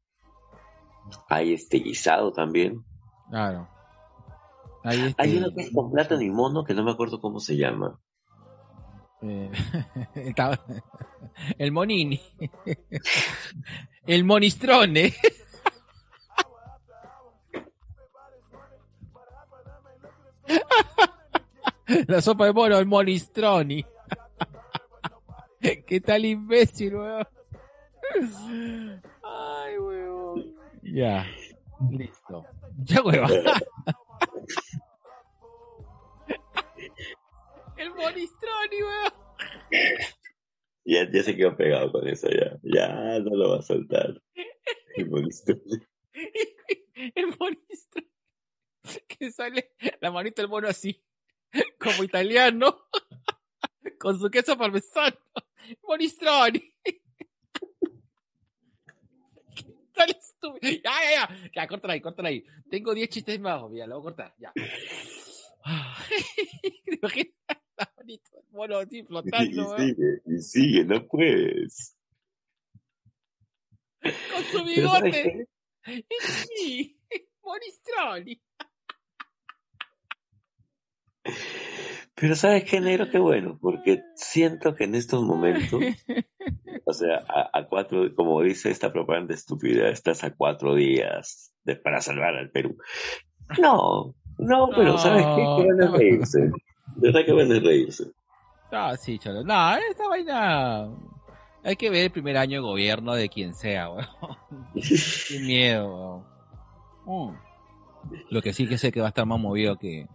[1.29, 2.85] Hay este guisado también.
[3.31, 3.69] Claro.
[4.83, 7.41] Ahí este, Hay uno que es con plátano y mono que no me acuerdo cómo
[7.41, 7.99] se llama.
[9.23, 9.51] eh,
[11.59, 12.21] el monini.
[14.07, 15.15] El monistrone.
[22.07, 23.83] La sopa de mono, el monistroni.
[25.87, 27.27] ¿Qué tal imbécil, weón?
[29.23, 30.57] Ay, weón.
[30.83, 31.27] Ya.
[31.91, 32.45] Listo.
[32.85, 33.31] Ya, weón.
[37.77, 39.13] El monistroni, weón.
[40.85, 42.59] Ya, ya se quedó pegado con eso, ya.
[42.63, 44.21] Ya no lo va a soltar.
[44.97, 45.59] El monstruo.
[47.15, 48.11] El monistroni.
[49.09, 51.03] Que sale la manita del mono así.
[51.79, 52.87] Como italiano.
[53.99, 55.17] Con su queso parmesano.
[55.83, 56.74] Monistroni.
[59.95, 60.73] Tal estúpido.
[60.83, 61.51] Ya, ya, ya.
[61.55, 62.45] Ya, córtala ahí, córtala ahí.
[62.71, 64.35] Tengo 10 chistes más, mira, lo voy a cortar.
[64.39, 64.53] Ya.
[66.85, 67.35] ¿Te imaginas
[67.77, 69.79] la manita del mono así Y, flotando, y weón?
[69.79, 71.97] sigue, y sigue, no puedes.
[74.03, 75.49] Con su Pero ¿sabes bigote.
[76.57, 76.99] Sí,
[77.43, 78.41] Monistroni.
[82.17, 83.11] Pero ¿sabes qué, negro?
[83.11, 85.83] Qué bueno, porque siento que en estos momentos,
[86.85, 91.77] o sea, a, a cuatro, como dice esta propaganda estúpida, estás a cuatro días de,
[91.77, 92.77] para salvar al Perú.
[93.59, 95.63] No, no, pero No, ¿sabes qué?
[95.63, 95.85] Qué no.
[95.85, 96.41] es reírse.
[96.41, 96.53] De
[97.09, 98.05] verdad que bueno es reírse.
[98.71, 99.43] Ah, sí, cholo.
[99.43, 100.89] No, esta vaina.
[101.63, 104.07] Hay que ver el primer año de gobierno de quien sea, weón.
[104.81, 106.25] Sin miedo,
[107.07, 107.33] weón.
[107.33, 107.37] Mm.
[108.31, 110.07] Lo que sí que sé que va a estar más movido que,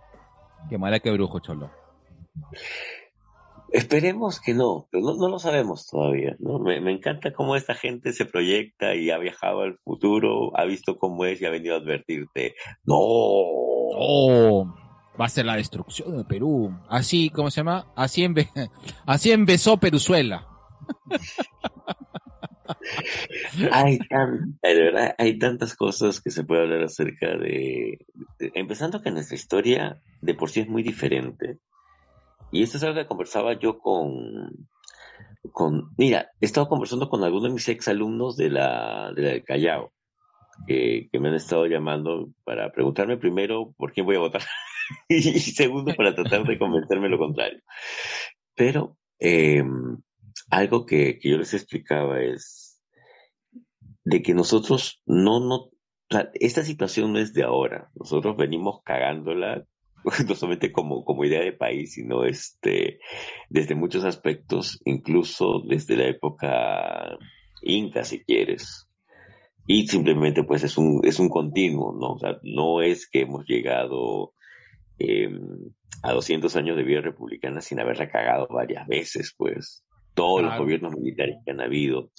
[0.69, 1.71] que Maraca Brujo, cholo.
[3.71, 6.35] Esperemos que no, pero no, no lo sabemos todavía.
[6.39, 6.57] ¿no?
[6.59, 10.97] Me, me encanta cómo esta gente se proyecta y ha viajado al futuro, ha visto
[10.97, 12.55] cómo es y ha venido a advertirte.
[12.83, 12.95] No,
[14.01, 14.65] Oh,
[15.19, 16.71] va a ser la destrucción de Perú.
[16.89, 17.91] Así, ¿cómo se llama?
[17.95, 18.49] Así, embe
[19.05, 20.47] así empezó Peruzuela.
[23.71, 27.99] hay tan, de verdad, hay tantas cosas que se puede hablar acerca de,
[28.39, 31.59] de- empezando que nuestra historia de por sí es muy diferente.
[32.51, 34.67] Y esto es algo que conversaba yo con,
[35.51, 39.43] con, mira, he estado conversando con algunos de mis exalumnos de la, de la del
[39.43, 39.93] Callao,
[40.67, 44.41] que, me han estado llamando para preguntarme primero por quién voy a votar
[45.07, 47.61] y segundo para tratar de convencerme lo contrario.
[48.55, 49.63] Pero eh,
[50.49, 52.81] algo que, que yo les explicaba es
[54.03, 55.69] de que nosotros no, no,
[56.33, 57.89] esta situación no es de ahora.
[57.95, 59.63] Nosotros venimos cagándola
[60.27, 62.99] no solamente como, como idea de país, sino este,
[63.49, 67.17] desde muchos aspectos, incluso desde la época
[67.61, 68.87] inca, si quieres.
[69.67, 72.13] Y simplemente pues es un, es un continuo, ¿no?
[72.13, 74.33] O sea, no es que hemos llegado
[74.97, 75.29] eh,
[76.01, 79.83] a 200 años de vida republicana sin haberla cagado varias veces, pues.
[80.15, 82.11] Todos los gobiernos militares que han habido.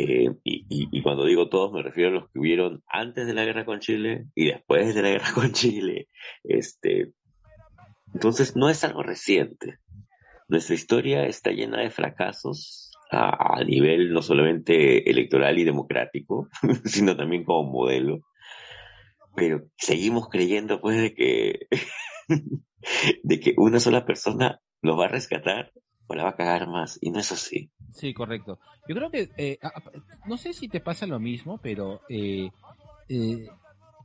[0.00, 3.64] Eh, y, cuando digo todos, me refiero a los que hubieron antes de la guerra
[3.64, 6.08] con Chile y después de la guerra con Chile.
[6.44, 7.12] Este,
[8.14, 9.78] entonces, no es algo reciente.
[10.46, 16.48] Nuestra historia está llena de fracasos a, a nivel no solamente electoral y democrático,
[16.84, 18.20] sino también como modelo.
[19.34, 21.66] Pero seguimos creyendo, pues, de que,
[23.24, 25.72] de que una sola persona nos va a rescatar
[26.08, 26.98] o la va a cagar más.
[27.00, 27.70] Y no es así.
[27.92, 28.58] Sí, correcto.
[28.88, 29.58] Yo creo que, eh,
[30.26, 32.50] no sé si te pasa lo mismo, pero eh,
[33.08, 33.46] eh,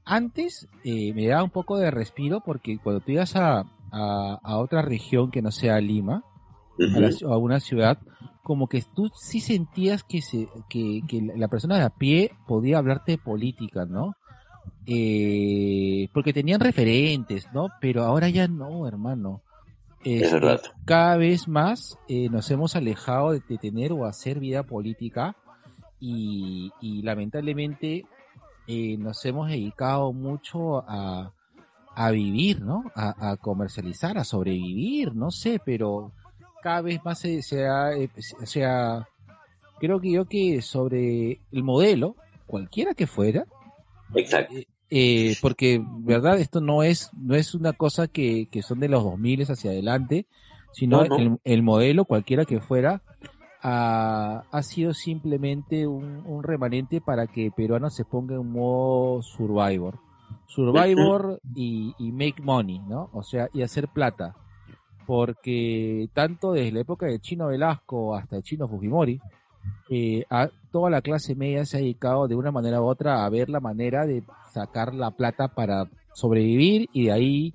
[0.06, 5.32] antes me daba un poco de respiro porque cuando tú ibas a, a, otra región
[5.32, 6.24] que no sea Lima,
[6.80, 7.98] a, a, una ciudad,
[8.44, 12.78] como que tú sí sentías que, se, que, que la persona de a pie podía
[12.78, 14.16] hablarte de política, ¿no?
[14.86, 17.70] porque tenían referentes, ¿no?
[17.80, 19.42] Pero ahora ya no, hermano.
[20.04, 20.40] Este,
[20.86, 25.36] cada vez más eh, nos hemos alejado de, tener o hacer vida política
[26.00, 26.72] y,
[27.04, 28.06] lamentablemente
[28.68, 31.32] eh, nos hemos dedicado mucho a,
[31.96, 32.84] a vivir, ¿no?
[32.96, 36.12] A, comercializar, a sobrevivir, no sé, pero
[36.62, 38.10] cada vez más se, se ha, eh,
[38.44, 39.08] sea,
[39.80, 42.16] creo que yo que sobre el modelo,
[42.46, 43.46] cualquiera que fuera,
[44.16, 44.56] Exacto.
[44.96, 49.04] Eh, porque, verdad, esto no es, no es una cosa que, que son de los
[49.04, 50.28] 2000 hacia adelante,
[50.72, 51.04] sino
[51.44, 53.02] El, modelo, cualquiera que fuera,
[53.64, 59.98] ha, ha sido simplemente un, remanente para que peruanos se ponga en modo survivor.
[60.46, 63.10] Survivor y, y make money, ¿no?
[63.14, 64.36] O sea, y hacer plata.
[65.08, 69.20] Porque tanto desde la época de Chino Velasco hasta el Chino Fujimori,
[69.90, 73.30] eh, a, toda la clase media se ha dedicado de una manera u otra a
[73.30, 77.54] ver la manera de sacar la plata para sobrevivir y de ahí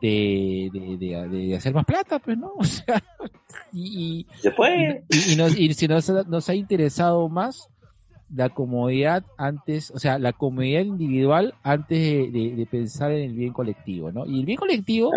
[0.00, 0.70] de,
[1.30, 2.52] de, hacer más plata, pues, ¿no?
[2.58, 3.02] O sea,
[3.72, 5.04] y, se puede.
[5.10, 7.68] Y, nos, y si nos, nos ha interesado más
[8.34, 14.10] la comodidad antes, o sea, la comodidad individual antes de, pensar en el bien colectivo,
[14.10, 14.26] ¿no?
[14.26, 15.12] Y el bien colectivo,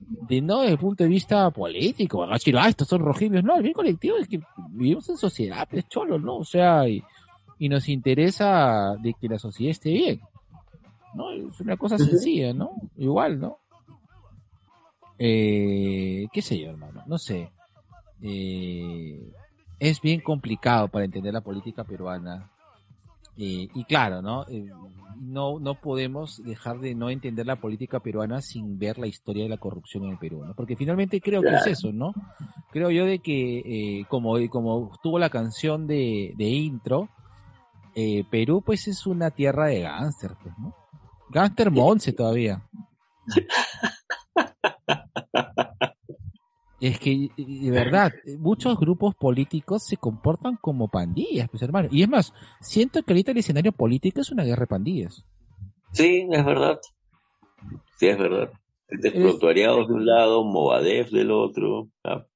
[0.00, 3.74] de no desde el punto de vista político, ah, estos son rojillos, no, el bien
[3.74, 6.36] colectivo es que vivimos en sociedad, pues cholos, ¿no?
[6.36, 7.02] O sea, y,
[7.58, 10.20] y nos interesa de que la sociedad esté bien,
[11.14, 11.30] ¿no?
[11.32, 12.70] Es una cosa sencilla, ¿no?
[12.96, 13.58] Igual, ¿no?
[15.18, 17.52] Eh, qué sé yo, hermano, no sé.
[18.22, 19.32] Eh,
[19.78, 22.50] es bien complicado para entender la política peruana.
[23.36, 24.46] Eh, y claro, ¿no?
[24.48, 24.68] Eh,
[25.20, 29.48] no, no podemos dejar de no entender la política peruana sin ver la historia de
[29.48, 30.54] la corrupción en el Perú, ¿no?
[30.54, 32.12] Porque finalmente creo que es eso, ¿no?
[32.70, 33.58] Creo yo de que,
[34.00, 37.08] eh, como, como tuvo la canción de, de intro,
[38.30, 40.74] Perú pues es una tierra de gánster, pues, ¿no?
[41.32, 42.62] Gánster Monse todavía.
[46.80, 48.10] Es que, de verdad,
[48.40, 51.88] muchos grupos políticos se comportan como pandillas, pues hermano.
[51.92, 55.24] Y es más, siento que ahorita el escenario político es una guerra de pandillas.
[55.92, 56.80] Sí, es verdad.
[57.98, 58.50] Sí, es verdad.
[58.88, 61.88] Desprotariados de un lado, Movadef del otro.
[62.02, 62.26] Ah.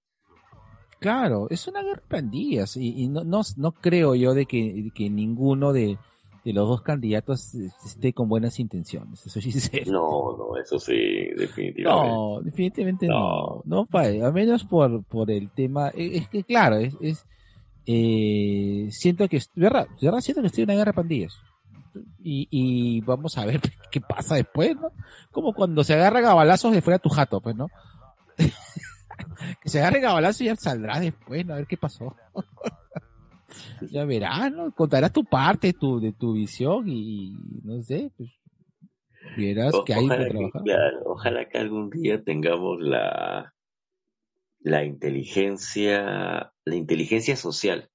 [1.00, 2.76] Claro, es una guerra de pandillas.
[2.76, 5.98] Y, no, no, no creo yo de que, que ninguno de,
[6.46, 9.50] de los dos candidatos esté con buenas intenciones, eso sí
[9.90, 10.94] No, no, eso sí,
[11.36, 12.08] definitivamente.
[12.08, 16.76] No, definitivamente no, no, no a menos por, por el tema, e, es, que claro,
[16.76, 17.26] es, es
[17.84, 21.36] eh, siento que, verdad, verdad siento que estoy en una guerra de pandillas.
[22.22, 23.60] Y, y vamos a ver
[23.90, 24.92] qué pasa después, ¿no?
[25.32, 27.66] Como cuando se agarran a balazos de fuera tu jato, pues, ¿no?
[29.62, 31.54] que se agarren a balazos y ya saldrá después, ¿no?
[31.54, 32.14] A ver qué pasó.
[33.90, 34.72] ya verás, ¿no?
[34.72, 38.30] Contarás tu parte tu, de tu visión y, no sé, pues,
[39.36, 40.62] verás que hay que trabajar.
[41.04, 43.54] ojalá que algún día tengamos la,
[44.60, 47.90] la inteligencia, la inteligencia social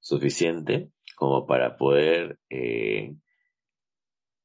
[0.00, 3.14] suficiente como para poder eh,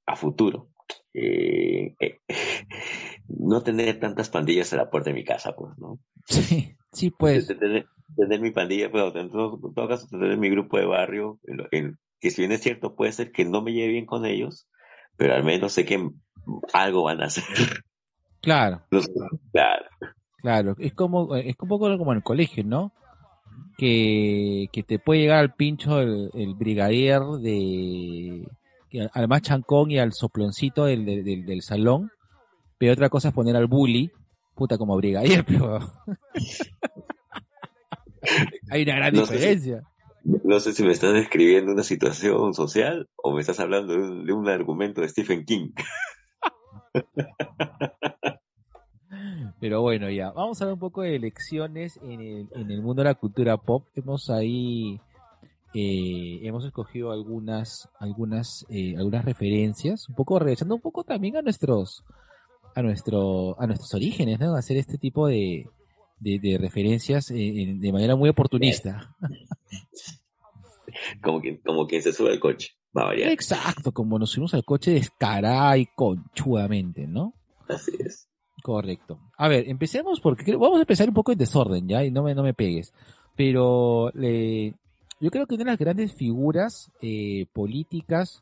[0.05, 0.69] a futuro
[1.13, 2.19] eh, eh,
[3.27, 5.99] no tener tantas pandillas a la puerta de mi casa, pues, ¿no?
[6.25, 7.47] Sí, sí, pues.
[7.47, 7.85] Tener,
[8.15, 11.59] tener mi pandilla, pero en todo, en todo caso, tener mi grupo de barrio, en
[11.71, 14.67] en- que si bien es cierto, puede ser que no me lleve bien con ellos,
[15.17, 16.09] pero al menos sé que
[16.73, 17.43] algo van a hacer.
[18.41, 19.11] Claro, No sé,
[19.51, 19.85] claro.
[20.37, 20.75] claro.
[20.79, 22.93] Es como, es un poco como en el colegio, ¿no?
[23.77, 28.47] Que, que te puede llegar al pincho el, el brigadier de,
[29.13, 32.09] al más chancón y al soploncito del, del, del- del salón,
[32.77, 34.11] pero otra cosa es poner al bully,
[34.55, 35.79] puta como brigadier, pero
[38.69, 39.83] hay una gran No sé si- diferencia.
[40.43, 44.25] No sé si me estás describiendo una situación social o me estás hablando de un,
[44.25, 45.69] de un argumento de Stephen King.
[49.59, 53.03] Pero bueno, ya, vamos a hablar un poco de elecciones en el, en el mundo
[53.03, 53.85] de la cultura pop.
[53.95, 54.99] Hemos ahí,
[55.73, 61.41] eh, hemos escogido algunas, algunas, eh, algunas referencias, un poco regresando un poco también a
[61.41, 62.03] nuestros,
[62.75, 64.55] a nuestro, a nuestros orígenes, ¿no?
[64.55, 65.67] Hacer este tipo de,
[66.19, 69.15] de, de referencias eh, de manera muy oportunista.
[71.21, 72.69] Como quien, como quien se sube al coche.
[72.97, 73.29] Va a variar.
[73.29, 77.33] Exacto, como nos subimos al coche descarada y conchudamente, ¿no?
[77.67, 78.29] Así es.
[78.63, 79.19] Correcto.
[79.37, 82.03] A ver, empecemos porque creo- vamos a empezar un poco en desorden, ¿ya?
[82.05, 82.93] Y no me, no me pegues.
[83.35, 84.73] Pero le-
[85.19, 88.41] yo creo que una de las grandes figuras eh, políticas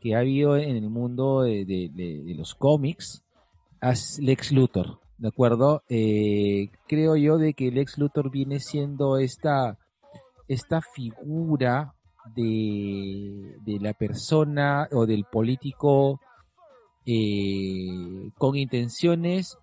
[0.00, 3.22] que ha habido en el mundo de, de- de- de los cómics
[3.80, 5.82] es Lex Luthor, ¿de acuerdo?
[5.88, 9.78] Eh, creo yo de que Lex Luthor viene siendo esta,
[10.48, 11.94] esta figura
[12.34, 16.20] de, de la persona o del político
[17.06, 19.56] eh, con intenciones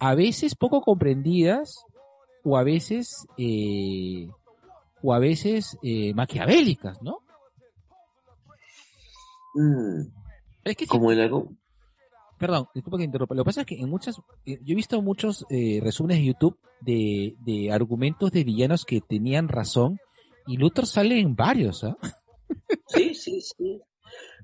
[0.00, 1.84] a veces poco comprendidas
[2.44, 4.28] o a veces eh,
[5.02, 7.20] o a veces eh, maquiavélicas, ¿no?
[9.54, 10.08] Mm,
[10.64, 11.58] Es que sí, como en algún...
[12.38, 13.34] perdón, disculpa que interrumpa.
[13.34, 14.16] Lo que pasa es que en muchas,
[14.46, 19.00] eh, yo he visto muchos eh, resúmenes de YouTube de, de argumentos de villanos que
[19.00, 19.98] tenían razón
[20.46, 21.96] y Luthor sale en varios, ¿ah?
[22.86, 23.80] Sí, sí, sí.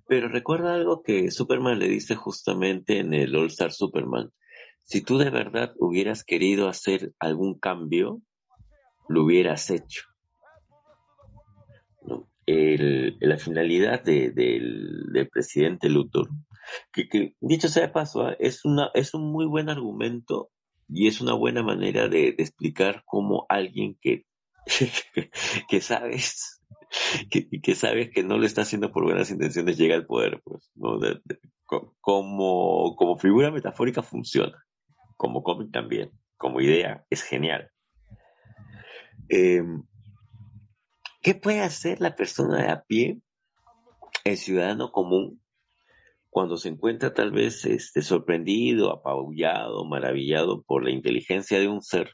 [0.06, 4.30] Pero recuerda algo que Superman le dice justamente en el All Star Superman.
[4.84, 8.20] Si tú de verdad hubieras querido hacer algún cambio,
[9.08, 10.02] lo hubieras hecho.
[12.46, 16.28] El- la finalidad de- del presidente Luthor,
[16.92, 18.36] que, dicho sea de paso, ¿ah?
[18.38, 20.50] es, una, es un muy buen argumento
[20.88, 24.24] y es una buena manera de, explicar cómo alguien que,
[25.68, 26.60] que sabes
[27.30, 30.70] que, que sabes que no lo está haciendo por buenas intenciones llega al poder, pues,
[30.74, 30.98] ¿no?
[32.00, 34.64] Como, como figura metafórica funciona,
[35.16, 37.70] como cómic también, como idea es genial.
[39.28, 39.62] Eh,
[41.22, 43.22] ¿Qué puede hacer la persona de a pie,
[44.24, 45.42] el ciudadano común,
[46.34, 52.10] cuando se encuentra tal vez este, sorprendido, apabullado, maravillado por la inteligencia de un ser?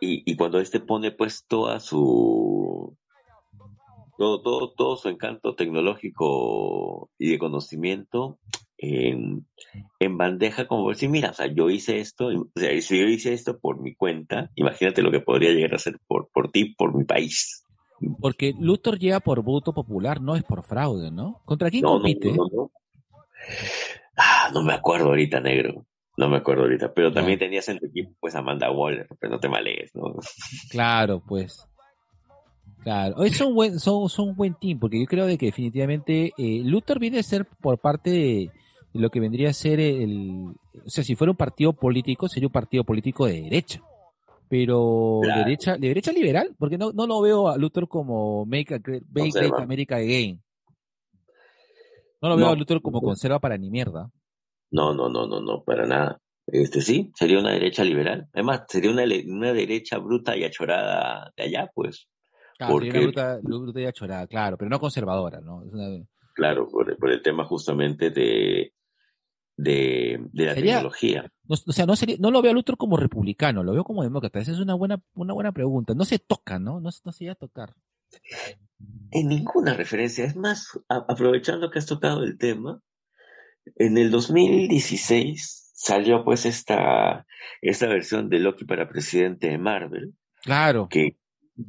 [0.00, 2.96] y, y cuando este pone pues toda su
[4.18, 8.40] todo, todo, todo su encanto tecnológico y de conocimiento
[8.78, 9.46] en,
[10.00, 13.32] en bandeja como decir, mira, o sea, yo hice esto, o sea, si yo hice
[13.32, 16.96] esto por mi cuenta, imagínate lo que podría llegar a hacer por, por ti, por
[16.96, 17.64] mi país.
[18.20, 21.40] Porque Luthor llega por voto popular, no es por fraude, ¿no?
[21.44, 22.32] ¿Contra quién No, compite?
[22.32, 22.70] no, no.
[24.16, 25.84] Ah, no me acuerdo ahorita, negro.
[26.16, 26.92] No me acuerdo ahorita.
[26.94, 30.14] Pero también tenías en tu equipo, pues, Amanda Waller, pero no te malees, ¿no?
[30.70, 31.66] Claro, pues.
[32.82, 33.16] Claro.
[33.18, 36.62] Hoy son, buen, son, son un buen team, porque yo creo de que definitivamente eh,
[36.64, 38.50] Luthor viene a ser por parte de
[38.92, 40.54] lo que vendría a ser el...
[40.84, 43.82] O sea, si fuera un partido político, sería un partido político de derecha.
[44.48, 45.44] Pero Claro.
[45.44, 48.80] derecha, de derecha liberal, porque no, no lo veo a Luthor como Make,
[49.12, 49.30] Make.
[49.32, 50.40] Great America Again.
[52.22, 52.52] No lo veo No.
[52.52, 54.10] a Luthor como conserva para ni mierda.
[54.70, 56.20] No, no, no, no, no, para nada.
[56.46, 58.28] Este sí, sería una derecha liberal.
[58.32, 62.08] Además, sería una, una derecha bruta y achorada de allá, pues.
[62.56, 65.56] Claro, sería Porque- una bruta, bruta y achorada, claro, pero no conservadora, ¿no?
[65.58, 66.04] Una-
[66.34, 68.72] Claro, por, por el tema justamente de,
[69.56, 71.32] de, de la Sería- tecnología.
[71.48, 74.02] No, o sea, no sería, no lo veo a Luthor como republicano, lo veo como
[74.02, 74.38] demócrata.
[74.40, 75.94] Esa es una buena, una buena pregunta.
[75.94, 76.80] No se toca, ¿no?
[76.80, 77.74] No, se- no se llega a tocar.
[79.10, 80.24] En ninguna referencia.
[80.24, 82.80] Es más, a- aprovechando que has tocado el tema,
[83.76, 87.26] en el 2016 salió pues esta,
[87.60, 91.16] esta versión de Loki para presidente de Marvel, Claro, que,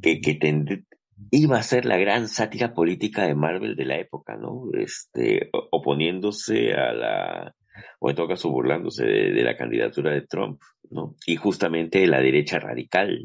[0.02, 0.86] que, que tend-
[1.32, 4.66] iba a ser la gran sátira política de Marvel de la época, ¿no?
[4.74, 7.56] Este, oponiéndose a la,
[8.00, 11.16] o en todo caso burlándose de, de la candidatura de Trump, ¿no?
[11.26, 13.20] Y justamente la derecha radical.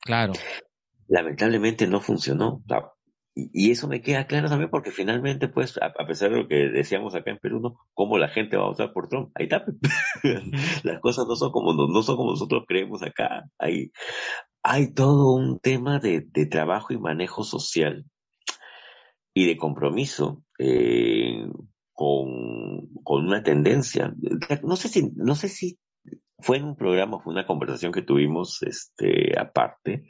[0.00, 0.32] claro.
[1.06, 2.62] Lamentablemente no funcionó.
[2.64, 2.90] O sea,
[3.34, 6.48] y, y eso me queda claro también porque finalmente, pues, a, a pesar de lo
[6.48, 7.74] que decíamos acá en Perú, ¿no?
[7.92, 9.30] ¿Cómo la gente va a votar por Trump?
[9.34, 9.64] Ahí está.
[10.82, 13.44] Las cosas no son como, no, no son como nosotros creemos acá.
[13.58, 13.92] Hay,
[14.62, 18.06] hay todo un tema de, de trabajo y manejo social
[19.34, 21.46] y de compromiso eh,
[21.94, 24.14] con, con una tendencia.
[24.62, 25.78] No sé si, no sé si
[26.38, 30.04] fue en un programa, fue una conversación que tuvimos este, aparte,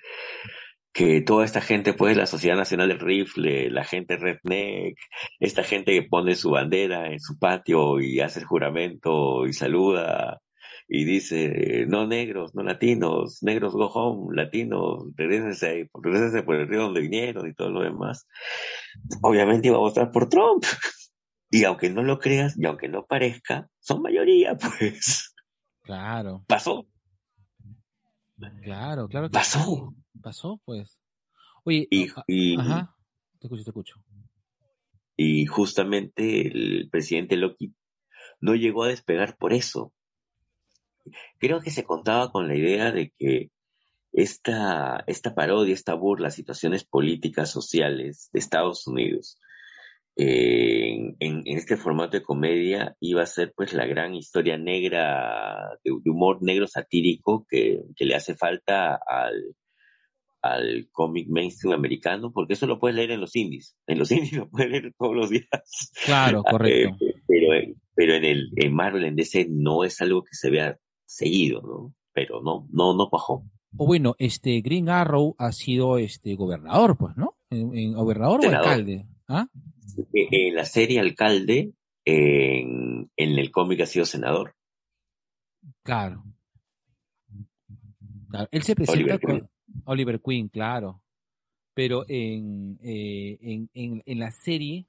[0.92, 4.96] que toda esta gente, pues, la Sociedad Nacional del Rifle, la gente redneck,
[5.40, 10.40] esta gente que pone su bandera en su patio y hace el juramento y saluda
[10.86, 16.82] y dice, no negros, no latinos, negros go home, latinos, regresense, regresense por el río
[16.82, 18.26] donde vinieron y todo lo demás.
[19.22, 20.64] Obviamente iba a votar por Trump.
[21.56, 25.32] Y aunque no lo creas, y aunque no parezca, son mayoría, pues.
[25.82, 26.84] Claro, Pasó,
[28.62, 29.94] claro, claro que pasó.
[30.20, 30.98] Pasó, pues.
[31.64, 32.96] Oye, Y, a- y, ajá,
[33.38, 33.94] te escucho, te escucho.
[35.16, 37.72] y justamente el presidente Loki
[38.40, 39.92] no llegó a despegar por eso.
[41.38, 43.52] Creo que se contaba con la idea de que
[44.12, 49.38] esta, esta parodia, esta burla a situaciones políticas, sociales de Estados Unidos,
[50.16, 55.78] en, en- en este formato de comedia iba a ser pues la gran historia negra,
[55.84, 59.56] de, de humor negro satírico que, que le hace falta al,
[60.42, 63.76] al cómic mainstream americano, porque eso lo puedes leer en los indies.
[63.86, 65.90] En los indies lo puedes leer todos los días.
[66.04, 66.96] Claro, correcto.
[67.04, 70.50] Eh, pero en, pero en el en Marvel, en DC, no es algo que se
[70.50, 71.94] vea seguido, ¿no?
[72.12, 73.44] Pero no, no, no cuajó.
[73.76, 77.36] O bueno, este Green Arrow ha sido este gobernador, pues, ¿no?
[77.50, 79.48] En, gobernador o alcalde, ¿ah?
[79.96, 81.72] Eh, En la serie Alcalde,
[82.04, 84.54] en, en el cómic ha sido senador.
[85.82, 86.24] Claro.
[88.30, 89.48] Claro, Él se presenta Oliver con Queen.
[89.84, 91.02] Oliver Queen, claro.
[91.74, 94.86] Pero en, eh, en, en, en la serie,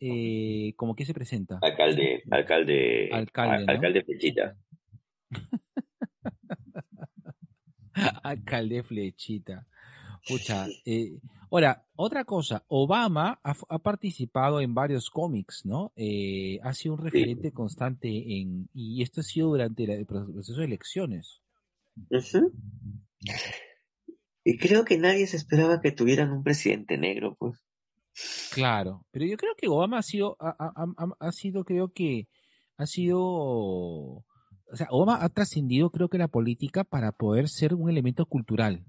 [0.00, 1.58] eh, ¿cómo que se presenta?
[1.62, 4.56] Alcalde, alcalde, Alcalde, alcalde Flechita.
[8.22, 9.66] Alcalde Flechita.
[10.26, 11.18] Pucha, eh,
[11.50, 15.92] ahora, otra cosa, Obama ha, ha participado en varios cómics, ¿no?
[15.96, 20.54] Eh, ha sido un referente constante en, y esto ha sido durante la- el proceso
[20.60, 21.42] de elecciones.
[22.10, 22.52] Ujú.
[24.44, 27.58] Y creo que nadie se esperaba que tuvieran un presidente negro, pues.
[28.52, 32.26] Claro, pero yo creo que Obama ha sido, ha, ha- ha- ha sido, creo que,
[32.76, 34.24] ha sido, o
[34.72, 38.84] sea, Obama ha trascendido, creo que la política para poder ser un elemento cultural.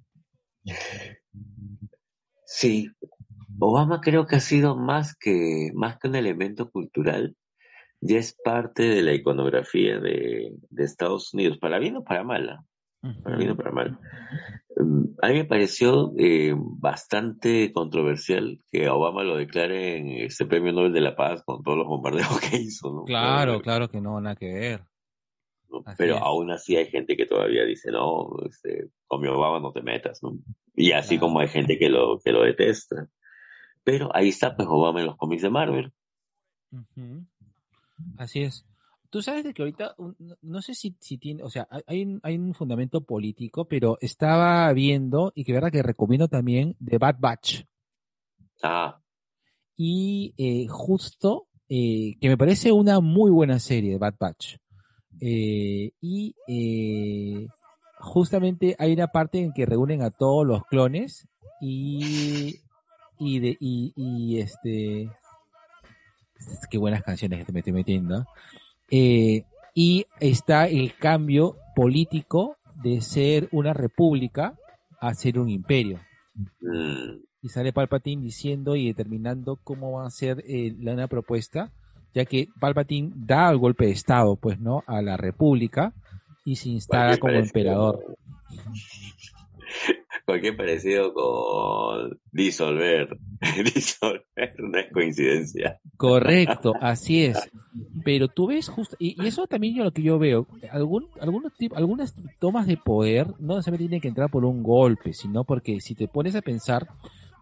[2.53, 2.91] Sí,
[3.59, 7.37] Obama creo que ha sido más que, más que un elemento cultural,
[8.01, 12.65] ya es parte de la iconografía de, Estados Unidos, para bien o para mal, ¿ah?
[13.23, 13.97] para bien o para mal.
[14.75, 20.73] Mm, A mí me pareció eh, bastante controversial que Obama lo declare en este premio
[20.73, 23.05] Nobel de la Paz con todos los bombardeos que hizo, ¿no?
[23.05, 24.90] Claro, claro que no, nada que ver.
[25.97, 26.21] Pero es.
[26.21, 30.21] aún así hay gente que todavía dice, no, este, con mi Obama no te metas,
[30.23, 30.37] ¿no?
[30.75, 31.27] Y así Claro.
[31.27, 33.07] como hay gente que lo, que lo detesta.
[33.83, 35.91] Pero ahí está, pues, Obama en los cómics de Marvel.
[38.17, 38.65] Así es.
[39.09, 39.95] Tú sabes de que ahorita,
[40.41, 43.97] no- sé si, si tiene, o sea, hay- hay un, hay un fundamento político, pero
[43.99, 47.63] estaba viendo, y que verdad que recomiendo también, The Bad Batch.
[48.63, 48.97] Ah,
[49.75, 54.57] Y eh, justo, eh, que me parece una muy buena serie, Bad Batch.
[55.19, 57.47] Eh, y eh,
[57.99, 61.27] justamente hay una parte en que reúnen a todos los clones
[61.59, 62.59] y,
[63.19, 65.09] y, de, y, y este...
[66.71, 68.25] Qué buenas canciones que te me estoy metiendo.
[68.89, 69.43] Eh,
[69.73, 74.55] y está el cambio político de ser una república
[74.99, 75.99] a ser un imperio
[76.61, 81.71] mm, y sale Palpatine diciendo y determinando cómo va a ser eh, la una propuesta,
[82.13, 84.83] ya que Palpatine da el golpe de estado, pues, ¿no?
[84.87, 85.93] A la República
[86.45, 88.17] y se instala como parecido- emperador.
[90.25, 93.17] Cualquier parecido con disolver.
[93.73, 95.79] disolver no es coincidencia.
[95.97, 97.49] Correcto, así es.
[98.03, 101.53] Pero tú ves justo, y, y eso también es lo que yo veo, algún, algunos
[101.73, 105.95] algunas tomas de poder no necesariamente tienen que entrar por un golpe, sino porque si
[105.95, 106.87] te pones a pensar,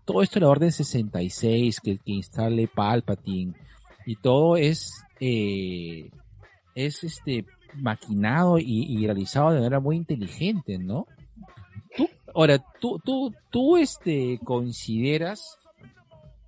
[0.05, 3.53] todo esto de la Orden 66 que, que instale Palpatine
[4.09, 6.09] y todo es, eh,
[6.73, 7.45] es este
[7.75, 11.05] maquinado y, realizado de manera muy inteligente, ¿no?
[11.95, 15.59] Tú, ahora, tú, tú, tú este, consideras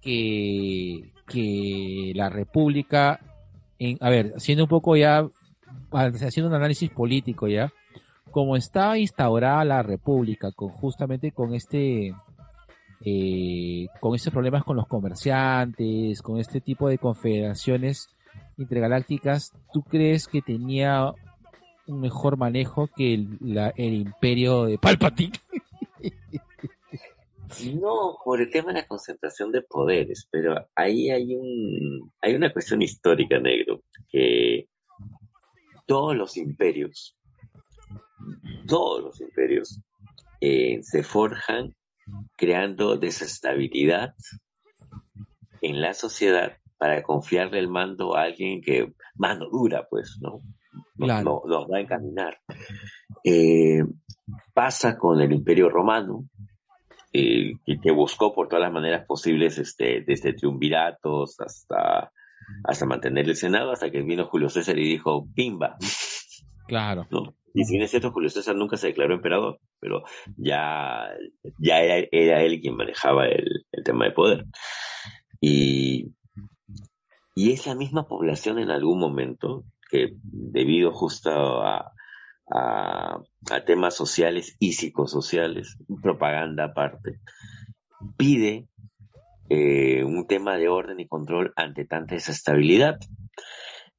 [0.01, 3.19] que, que la República,
[3.99, 5.27] a ver, haciendo un poco ya,
[5.91, 7.71] haciendo un análisis político ya,
[8.31, 12.15] como está instaurada la República, justamente con este,
[13.03, 18.09] eh, con estos problemas con los comerciantes, con este tipo de confederaciones
[18.57, 21.11] intergalácticas, ¿tú crees que tenía
[21.87, 25.33] un mejor manejo que el, imperio de Palpatine?
[27.81, 32.53] No, por el tema de la concentración de poderes, pero ahí hay un hay una
[32.53, 34.69] cuestión histórica, negro, que
[35.85, 37.17] todos los imperios,
[38.69, 39.81] todos los imperios
[40.39, 41.75] eh, se forjan
[42.37, 44.13] creando desestabilidad
[45.61, 50.41] en la sociedad para confiarle el mando a alguien que mano dura, pues, ¿no?
[50.95, 51.43] Nos, Claro.
[51.45, 52.39] no- nos va a encaminar.
[53.23, 53.83] Eh,
[54.53, 56.25] pasa con el Imperio Romano,
[57.13, 62.11] eh, que, que buscó por todas las maneras posibles, este, desde triunviratos hasta,
[62.63, 65.77] hasta mantener el Senado, hasta que vino Julio César y dijo, ¡pimba!
[66.67, 67.05] Claro.
[67.11, 67.35] ¿no?
[67.53, 70.03] Y si bien es cierto, Julio César nunca se declaró emperador, pero
[70.37, 71.09] ya,
[71.57, 74.45] ya era, era él quien manejaba el, el tema de poder.
[75.39, 76.13] Y,
[77.35, 81.91] y es la misma población en algún momento que debido justo a,
[82.49, 83.21] a,
[83.65, 87.19] temas sociales y psicosociales, propaganda aparte,
[88.17, 88.67] pide
[89.49, 92.99] eh, un tema de orden y control ante tanta desestabilidad.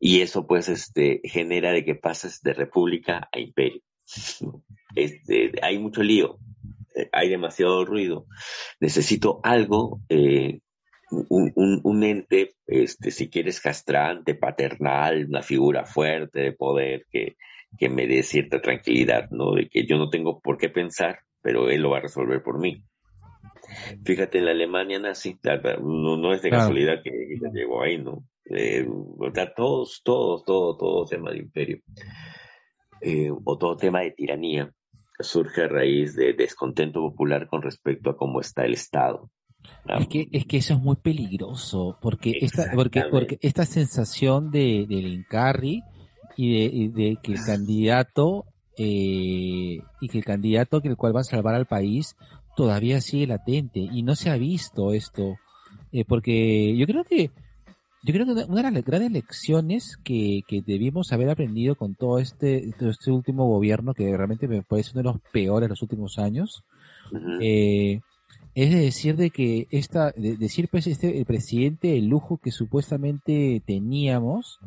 [0.04, 3.80] Y eso pues este genera de que pases de república a imperio.
[4.94, 6.38] Este, hay mucho lío,
[6.94, 8.26] eh, hay demasiado ruido.
[8.78, 10.58] Necesito algo, eh,
[11.10, 17.36] un, un, un ente, este, si quieres, castrante, paternal, una figura fuerte de poder que,
[17.78, 19.54] que me dé cierta tranquilidad, ¿no?
[19.54, 22.58] De que yo no tengo por qué pensar, pero él lo va a resolver por
[22.58, 22.84] mí.
[24.04, 25.38] Fíjate, en la Alemania nazi,
[25.80, 26.64] no, no es de Claro.
[26.64, 28.24] casualidad que Hitler llegó ahí, ¿no?
[28.44, 31.80] Eh, o sea, todos, todos, todo, todo tema de imperio,
[33.00, 34.72] eh, o todo tema de tiranía,
[35.20, 39.30] surge a raíz de descontento popular con respecto a cómo está el Estado.
[39.98, 44.86] Es que, es que eso es muy peligroso, porque esta, porque, porque esta sensación de,
[44.88, 45.24] del
[46.36, 48.46] y de, y de que el candidato,
[48.76, 52.16] eh, y que el candidato que el cual va a salvar al país
[52.56, 55.36] todavía sigue latente y no se ha visto esto,
[55.92, 57.30] eh, porque yo creo que,
[58.04, 62.18] yo creo que una de las grandes lecciones que, que debimos haber aprendido con todo
[62.18, 65.82] este, todo este último gobierno, que realmente me parece uno de los peores de los
[65.82, 66.64] últimos años,
[67.40, 68.00] eh,
[68.54, 72.50] es de decir de que esta, de decir pues este el presidente el lujo que
[72.50, 74.58] supuestamente teníamos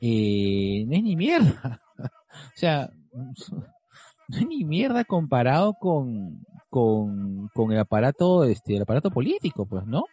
[0.00, 7.72] eh, no es ni mierda, o sea no es ni mierda comparado con con, con
[7.72, 10.04] el aparato este el aparato político pues no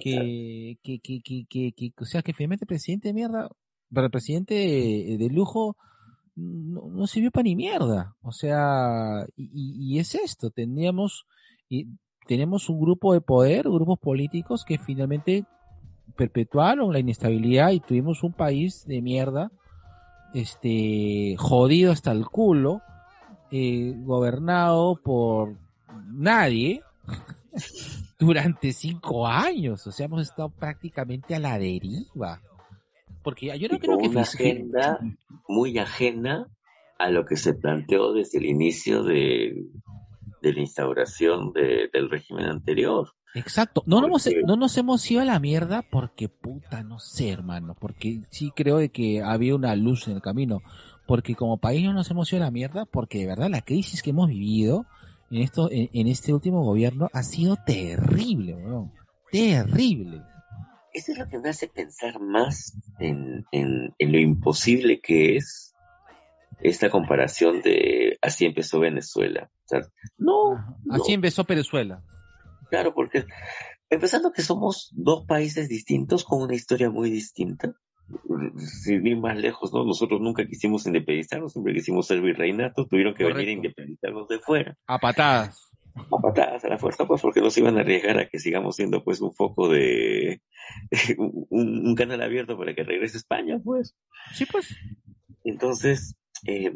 [0.00, 3.48] que que que que que, o sea que finalmente el presidente de mierda
[3.92, 5.76] para el presidente de, de lujo
[6.36, 8.14] no, no sirvió para ni mierda.
[8.22, 11.26] O sea y, y- y es esto teníamos
[11.68, 11.86] y
[12.26, 15.44] tenemos un grupo de poder grupos políticos que finalmente
[16.16, 19.50] perpetuaron la inestabilidad y tuvimos un país de mierda
[20.34, 22.82] este jodido hasta el culo
[23.50, 25.56] eh, gobernado por
[26.06, 26.82] nadie
[28.20, 29.84] durante cinco años.
[29.86, 32.40] O sea, hemos estado prácticamente a la deriva.
[33.22, 34.98] Porque yo no creo que una agenda
[35.48, 36.46] muy ajena
[36.98, 39.64] a lo que se planteó desde el inicio de,
[40.42, 43.10] de la instauración de- del régimen anterior.
[43.34, 43.82] Exacto.
[43.86, 47.76] No, Porque- no nos hemos ido a la mierda porque puta, no sé, hermano.
[47.78, 50.62] Porque sí creo de que había una luz en el camino.
[51.06, 54.02] Porque como país no nos hemos ido a la mierda porque de verdad la crisis
[54.02, 54.86] que hemos vivido
[55.30, 58.92] en esto, en, en este último gobierno ha sido terrible, weón.
[59.30, 60.22] Terrible.
[60.92, 65.72] Eso es lo que me hace pensar más en, en, en lo imposible que es
[66.60, 69.50] esta comparación de así empezó Venezuela.
[69.64, 69.80] O sea,
[70.18, 70.54] no,
[70.84, 72.02] no, Así empezó Venezuela.
[72.68, 73.24] claro, porque
[73.88, 77.72] empezando que somos dos países distintos con una historia muy distinta.
[78.56, 79.84] Sin ir más lejos, ¿no?
[79.84, 84.76] Nosotros nunca quisimos independizarnos, siempre quisimos ser virreinatos, tuvieron que venir a independizarnos de fuera.
[84.86, 85.70] A patadas.
[85.96, 89.02] a patadas a la fuerza, pues porque nos iban a arriesgar a que sigamos siendo
[89.04, 90.40] pues un foco de
[91.18, 93.94] un, un canal abierto para que regrese España, pues.
[94.34, 94.68] Sí, pues.
[95.44, 96.14] Entonces,
[96.46, 96.72] eh,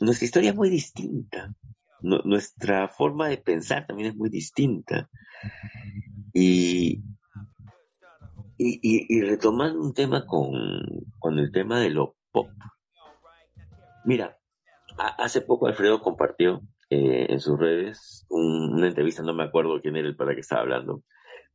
[0.00, 1.54] nuestra historia es muy distinta.
[2.00, 5.08] Nu- nuestra forma de pensar también es muy distinta.
[6.32, 7.02] Y,
[8.58, 10.52] y, y, y retomando un tema con,
[11.18, 12.48] con el tema de lo pop.
[14.04, 14.38] Mira,
[14.98, 16.60] a- hace poco Alfredo compartió
[16.90, 20.40] eh, en sus redes un- una entrevista, no me acuerdo quién era el para que
[20.40, 21.02] estaba hablando,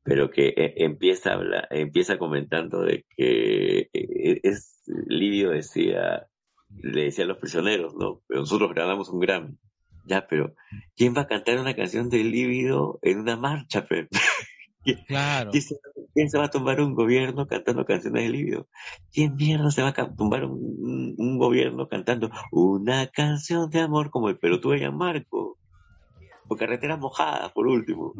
[0.03, 6.27] pero que eh, empieza a hablar, empieza comentando de que eh, es Livio decía,
[6.81, 8.21] le decía a los prisioneros, ¿no?
[8.29, 9.55] Nosotros ganamos un Grammy.
[10.05, 10.55] Ya, pero
[10.95, 13.85] ¿quién va a cantar una canción de líbido en una marcha?
[13.85, 14.07] pe?
[15.07, 15.51] Claro.
[15.51, 15.75] ¿Quién se,
[16.19, 18.67] quién se va a tumbar un gobierno cantando canciones de líbido?
[19.13, 24.37] ¿Quién mierda se va a tumbar un, gobierno cantando una canción de amor como el
[24.37, 25.57] pelotudo de Marco?
[26.49, 28.13] O carretera mojada, por último.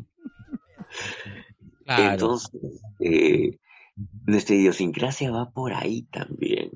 [1.84, 2.12] Claro.
[2.14, 3.60] Entonces, eh,
[4.26, 6.72] nuestra idiosincrasia va por ahí también.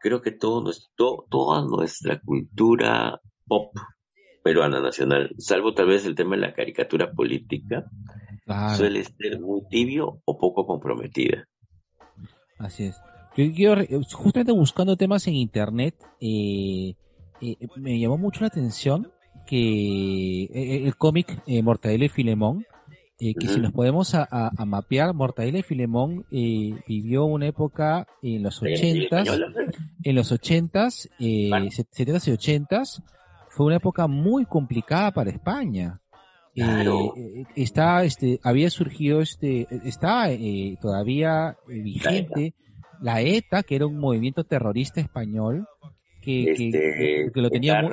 [0.00, 3.72] Creo que todo nuestro, toda nuestra cultura pop
[4.42, 7.84] peruana nacional, salvo tal vez el tema de la caricatura política,
[8.44, 8.76] claro.
[8.76, 11.46] suele ser muy tibio o poco comprometida.
[12.58, 12.96] Así es.
[13.36, 16.94] Yo, yo, justamente buscando temas en internet, eh,
[17.40, 19.10] eh, me llamó mucho la atención
[19.46, 22.64] que eh, el cómic eh, Mortadelo y Filemón,
[23.18, 27.46] eh, que si nos podemos a, a- a mapear, Mortadelo y Filemón eh, vivió una
[27.46, 29.28] época en los ochentas,
[30.04, 33.02] en los ochentas, eh, setentas y ochentas,
[33.48, 35.98] fue una época muy complicada para España.
[36.54, 37.14] Eh, Claro.
[37.16, 42.54] eh, está, este, había surgido, este, está eh, todavía vigente
[43.00, 45.66] la ETA, que era un movimiento terrorista español
[46.20, 47.92] que, que- Este, que lo tenía muy.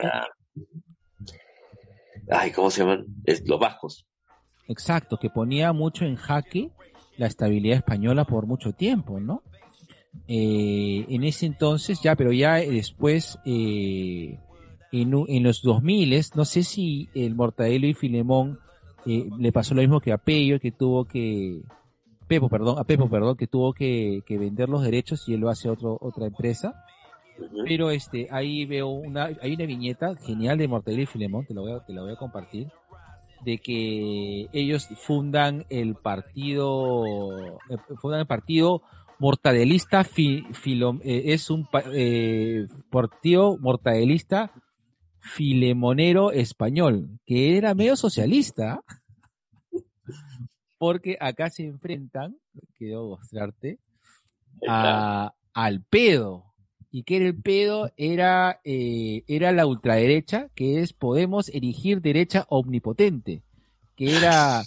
[2.29, 3.05] Ay, ¿cómo se llaman?
[3.25, 4.05] Es, los vascos.
[4.67, 6.69] exacto, que ponía mucho en jaque
[7.17, 9.41] la estabilidad española por mucho tiempo, ¿no?
[10.27, 14.37] Eh, en ese entonces, ya, pero ya después, eh,
[14.91, 18.59] en, en los 2000, no sé si el Mortadelo y Filemón
[19.05, 21.61] eh, le pasó lo mismo que a Pello, que tuvo que,
[22.27, 25.49] Pepo, perdón, a Pepo, perdón, que tuvo que, que vender los derechos y él lo
[25.49, 26.73] hace otro, otra empresa.
[27.63, 31.61] Pero este, ahí veo una, hay una viñeta genial de Mortadelo y Filemón, te la
[31.61, 32.67] voy a, te la voy a compartir,
[33.45, 38.81] de que ellos fundan el partido, eh, fundan el partido
[39.19, 44.51] mortadelista fi- Filom- eh, es un eh, partido mortadelista
[45.21, 48.81] filemonero español, que era medio socialista,
[50.77, 52.37] porque acá se enfrentan,
[52.77, 53.79] quiero mostrarte,
[54.67, 56.45] a, al pedo.
[56.91, 57.91] ¿Y qué era el pedo?
[57.97, 63.43] Era, eh, era la ultraderecha, que es Podemos erigir derecha omnipotente,
[63.95, 64.63] que era,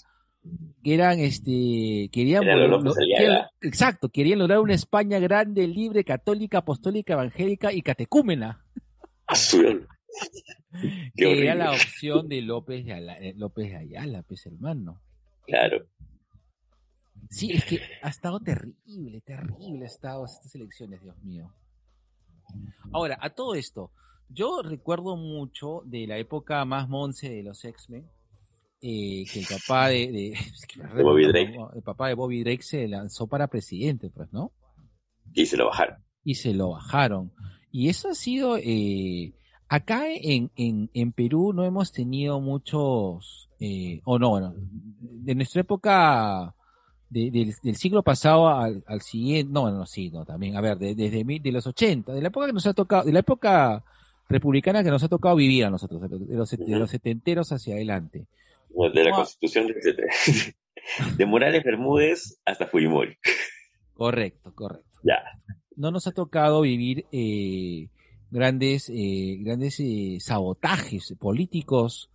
[0.85, 6.05] que eran, este, querían, Era lo lo- que- exacto, querían lograr una España grande, libre,
[6.05, 8.65] católica, apostólica, evangélica y catecúmena,
[11.15, 15.01] Que era la opción de López de Ayala, eh, López de Ayala, pues hermano.
[15.47, 15.87] Claro.
[17.31, 21.55] Sí, es que ha estado terrible, terrible ha estado estas elecciones, Dios mío.
[22.93, 23.91] Ahora, a todo esto,
[24.29, 28.07] yo recuerdo mucho de la época más monce de los X-Men,
[28.81, 30.35] eh, que el papá de,
[31.03, 31.57] Bobby Drake.
[31.75, 34.53] el papá de Bobby Drake se lanzó para presidente, pues, ¿no?
[35.33, 36.05] Y se lo bajaron.
[36.25, 37.33] Y se lo bajaron.
[37.71, 39.33] Y eso ha sido, eh,
[39.75, 45.61] acá en, en, en Perú no hemos tenido muchos, eh, o no, bueno, de nuestra
[45.63, 46.55] época
[47.09, 50.79] de- del, del siglo pasado al, al siguiente, no, no, sí, no, también, a ver,
[50.79, 53.21] de- desde mi- de los 80, de la época que nos ha tocado, de la
[53.21, 53.83] época
[54.29, 58.27] republicana que nos ha tocado vivir a nosotros, de los, de los setenteros hacia adelante.
[58.95, 59.17] De la Ah.
[59.17, 59.75] constitución de,
[61.17, 63.17] de Morales Bermúdez hasta Fujimori.
[63.95, 64.87] Correcto, correcto.
[65.05, 65.19] Ya.
[65.77, 67.89] no nos ha tocado vivir eh,
[68.33, 72.11] grandes eh, grandes eh, sabotajes políticos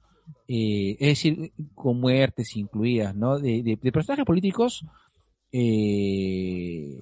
[0.48, 4.84] eh, es decir con muertes incluidas no de, personajes políticos
[5.52, 7.00] eh,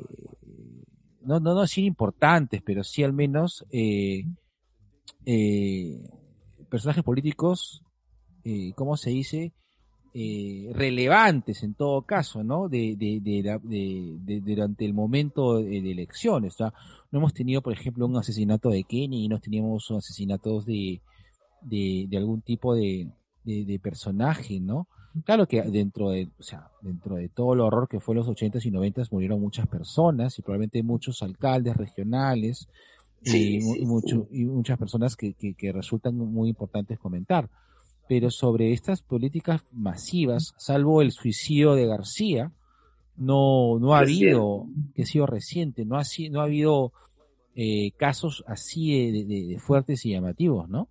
[1.22, 4.26] no no no decir importantes pero sí al menos eh,
[5.26, 6.04] eh,
[6.70, 7.82] personajes políticos
[8.76, 9.54] cómo se dice
[10.18, 12.70] eh, relevantes en todo caso, ¿no?
[12.70, 16.54] De, de, de, la- de- de- durante el momento de, elecciones.
[16.54, 16.74] O sea,
[17.12, 21.02] no hemos tenido, por ejemplo, un asesinato de Kenny, no teníamos asesinatos de,
[21.62, 23.10] de, algún tipo de,
[23.84, 24.88] personaje, ¿no?
[25.26, 28.66] Claro que dentro de, o sea, dentro de todo el horror que fue los 80s
[28.66, 32.70] y 90s murieron muchas personas y probablemente muchos alcaldes regionales
[33.22, 33.86] Sí, y, sí,
[34.46, 37.50] muchas personas que, que, que resultan muy importantes comentar.
[38.08, 42.52] Pero sobre estas políticas masivas, salvo el suicidio de García,
[43.18, 44.36] no, no ha Reciente.
[44.36, 46.94] habido, que ha sido reciente, no ha, no ha habido
[47.56, 50.90] eh, casos así de, de- de fuertes y llamativos, ¿no?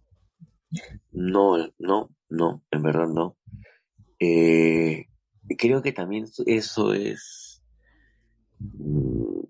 [1.12, 3.36] No, no, no, en verdad no.
[4.18, 5.06] Eh,
[5.58, 7.62] creo que también eso es,
[8.58, 9.40] mm,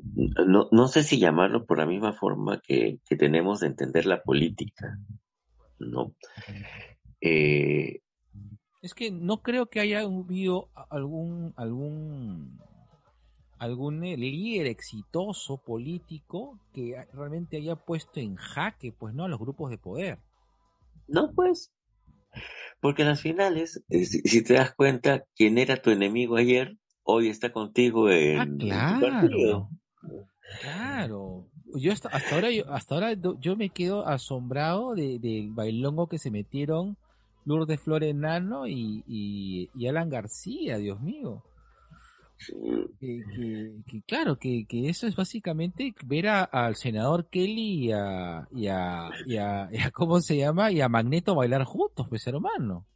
[0.49, 4.23] no, no sé si llamarlo por la misma forma que, que tenemos de entender la
[4.23, 4.99] política,
[5.79, 6.15] ¿no?
[7.25, 8.01] Eh,
[8.83, 12.61] Es que no creo que haya habido algún, algún,
[13.59, 19.25] algún eh, líder exitoso político que realmente haya puesto en jaque, pues, ¿no?
[19.25, 20.19] A los grupos de poder.
[21.09, 21.71] no, pues,
[22.81, 27.29] Porque en las finales, si, si te das cuenta, quien era tu enemigo ayer, hoy
[27.29, 29.39] está contigo en, Ah, en tu partido.
[29.41, 29.71] claro.
[30.61, 31.47] Claro.
[31.77, 36.19] Yo hasta, hasta ahora yo, hasta ahora yo me quedo asombrado de- del bailongo que
[36.19, 36.97] se metieron
[37.45, 41.43] Lourdes Flores Nano y, y, y Alan García, Dios mío.
[43.01, 47.93] Que, que- que claro, que, que eso es básicamente ver a- al senador Kelly y
[47.93, 50.71] a, y a, y a- y a- ¿cómo se llama?
[50.73, 52.87] Y a Magneto bailar juntos, pues hermano.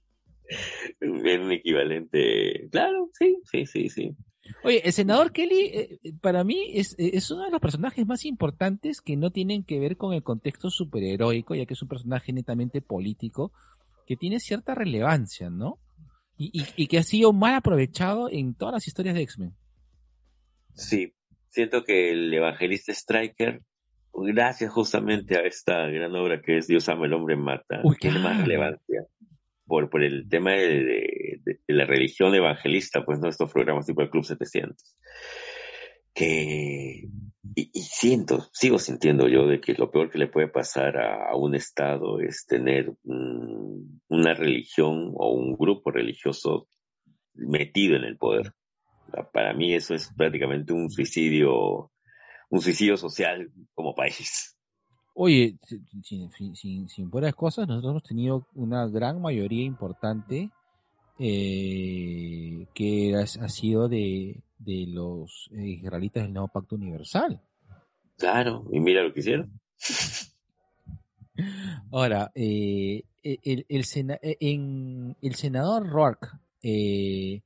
[1.01, 2.69] Es un equivalente.
[2.71, 4.17] Claro, sí, sí, sí, sí.
[4.65, 9.03] Oye, el senador Kelly, eh, para mí, es, es uno de los personajes más importantes
[9.03, 12.81] que no tienen que ver con el contexto superheroico, ya que es un personaje netamente
[12.81, 13.53] político,
[14.09, 15.79] que tiene cierta relevancia, ¿no?
[16.39, 19.55] Y, y, y que ha sido mal aprovechado en todas las historias de X-Men.
[20.75, 21.13] Sí,
[21.51, 23.61] siento que el evangelista Striker,
[24.15, 28.19] gracias justamente a esta gran obra que es Dios ama, el hombre mata, Uy, tiene
[28.21, 29.05] más relevancia
[29.67, 34.09] por, por el tema de- de la religión evangelista, pues no estos programas tipo el
[34.11, 34.97] Club 700.
[36.19, 37.09] Que,
[37.55, 41.37] y, siento, sigo sintiendo yo de que lo peor que le puede pasar a, a
[41.37, 46.67] un Estado es tener una religión o un grupo religioso
[47.35, 48.53] metido en el poder.
[49.33, 51.93] Para mí eso es prácticamente un suicidio,
[52.51, 54.57] un suicidio social como país.
[55.15, 55.57] Oye,
[56.03, 60.51] sin, sin, buenas cosas, nosotros hemos tenido una gran mayoría importante
[61.19, 67.41] eh, que ha sido de, de los eh, israelitas del nuevo pacto universal.
[68.17, 69.61] Claro, y mira lo que hicieron.
[71.93, 76.29] Ahora, eh, el, el, sena- eh, en, el senador Rourke,
[76.63, 77.43] eh,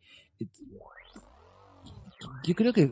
[2.44, 2.90] yo creo que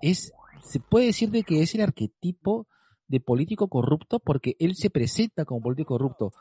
[0.00, 2.66] es, se puede decir de que es el arquetipo
[3.08, 6.32] de político corrupto porque él se presenta como político corrupto.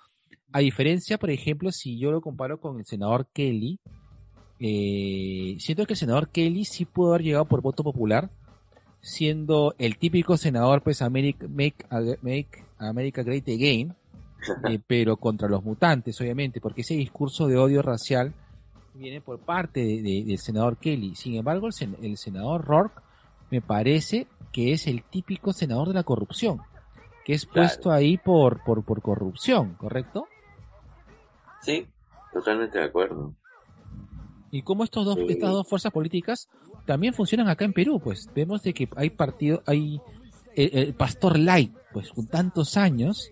[0.54, 3.80] A diferencia, por ejemplo, si yo lo comparo con el senador Kelly,
[4.66, 8.30] eh, siento que el senador Kelly sí pudo haber llegado por voto popular,
[9.02, 11.86] siendo el típico senador, pues, America, make,
[12.22, 13.94] make America Great Again,
[14.70, 18.34] eh, pero contra los mutantes, obviamente, porque ese discurso de odio racial
[18.94, 21.16] viene por parte de- de- del senador Kelly.
[21.16, 23.02] Sin embargo, el, sen- el senador Rourke
[23.52, 26.62] me parece que es el típico senador de la corrupción,
[27.26, 27.68] que es Claro.
[27.68, 30.28] puesto ahí por, por, por corrupción, ¿correcto?
[31.62, 31.86] Sí,
[32.32, 33.34] totalmente de acuerdo.
[34.54, 36.48] Y como estos dos, estas dos fuerzas políticas
[36.86, 40.00] también funcionan acá en Perú, pues vemos de que hay partido, hay
[40.56, 43.32] el, el Pastor Light, pues con tantos años,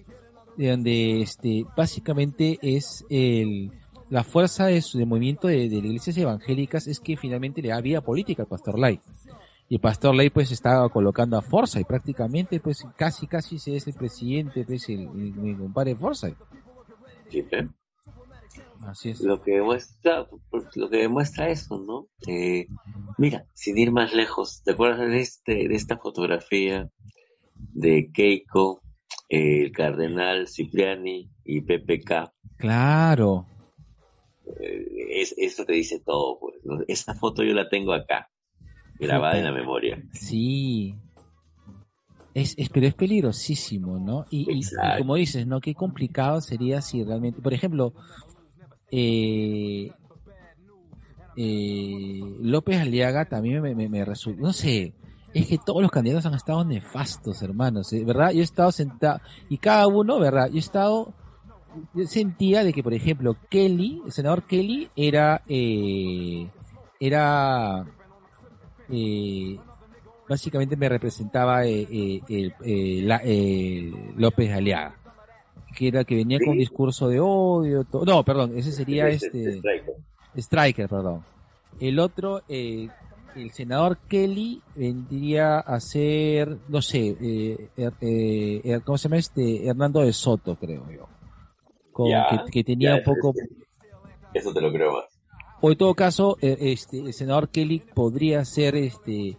[0.58, 3.72] de donde este básicamente es el
[4.10, 7.80] la fuerza de su de movimiento de, de iglesias evangélicas es que finalmente le da
[7.80, 9.00] vida política al Pastor Light.
[9.70, 13.76] Y el Pastor Light pues estaba colocando a Forza y prácticamente pues casi casi se
[13.78, 16.30] es el presidente, pues el, el- mi compadre Forza.
[17.30, 17.68] Sí, ¿eh?
[18.86, 19.22] Así es.
[19.22, 22.08] Lo que demuestra, pues, lo que demuestra eso, ¿no?
[22.28, 22.68] Eh,
[23.18, 26.90] mira, sin ir más lejos, ¿te acuerdas de este, de esta fotografía
[27.74, 28.82] de Keiko,
[29.30, 32.32] eh, el cardenal Cipriani y PPK?
[32.58, 33.46] Claro.
[34.60, 36.56] Eh, es, eso te dice todo, pues.
[36.64, 36.80] ¿no?
[36.88, 38.30] Esta foto yo la tengo acá,
[39.00, 40.02] grabada en la memoria.
[40.14, 40.96] Sí.
[42.34, 44.26] Es, es, pero es peligrosísimo, ¿no?
[44.30, 44.62] Y, y-
[44.98, 45.60] como dices, ¿no?
[45.60, 47.94] Qué complicado sería si realmente, por ejemplo,
[48.92, 49.92] eh,
[51.38, 54.06] eh, López Aliaga también me, me,
[54.38, 54.94] no sé,
[55.34, 58.04] es que todos los candidatos han estado nefastos, hermanos, ¿eh?
[58.04, 58.32] ¿verdad?
[58.32, 60.50] Yo he estado sentado, y cada uno, ¿verdad?
[60.50, 61.14] Yo he estado,
[61.94, 66.48] yo sentía de que, por ejemplo, Kelly, el senador Kelly era, eh,
[67.00, 67.86] era,
[68.90, 69.58] eh,
[70.28, 71.88] básicamente me representaba eh,
[72.28, 73.22] eh, la-
[74.18, 74.96] López Aliaga,
[75.76, 76.60] que era que venía con un Sí.
[76.60, 79.96] discurso de odio, to- no, perdón, ese sería Este- striker.
[80.36, 81.24] Striker, perdón.
[81.80, 82.90] El otro, eh,
[83.36, 89.18] el senador Kelly vendría a ser, no sé, eh, er- eh, er- ¿cómo se llama
[89.18, 89.66] este?
[89.68, 91.08] Hernando de Soto, creo yo.
[91.92, 93.34] Con- Ya, que, que tenía ya, un poco,
[94.34, 95.06] Eso te lo creo más.
[95.62, 99.38] o en todo caso, eh, este, el senador Kelly podría ser este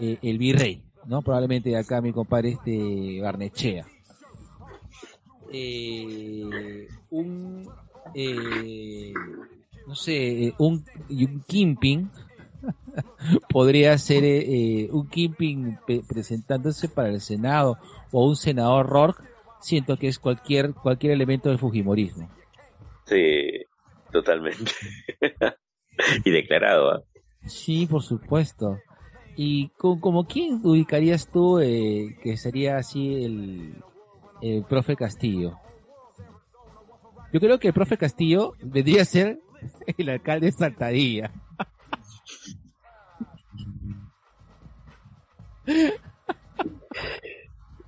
[0.00, 1.22] el virrey, ¿no?
[1.22, 3.86] Probablemente acá mi compadre este Barnechea.
[5.56, 7.68] Eh, un
[8.14, 9.12] eh,
[9.86, 12.10] no sé, un, un Kimping
[13.48, 15.76] podría ser eh, un Kimping
[16.08, 17.78] presentándose para el Senado
[18.10, 19.22] o un senador Rourke,
[19.60, 22.28] siento que es cualquier cualquier elemento del Fujimorismo.
[23.06, 23.62] Sí,
[24.10, 24.72] totalmente.
[26.24, 27.02] y declarado, ¿ah?
[27.46, 28.78] Sí, por supuesto.
[29.36, 33.74] ¿Y co- como quién ubicarías tú eh, que sería así el,
[34.40, 35.58] el profe Castillo?
[37.32, 39.40] Yo creo que el profe Castillo vendría a ser
[39.98, 41.32] el alcalde de Saltadilla.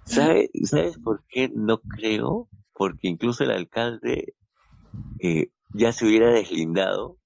[0.05, 2.49] ¿Sabe- ¿Sabes por qué no creo?
[2.73, 4.35] Porque incluso el alcalde
[5.19, 7.17] eh, ya se hubiera deslindado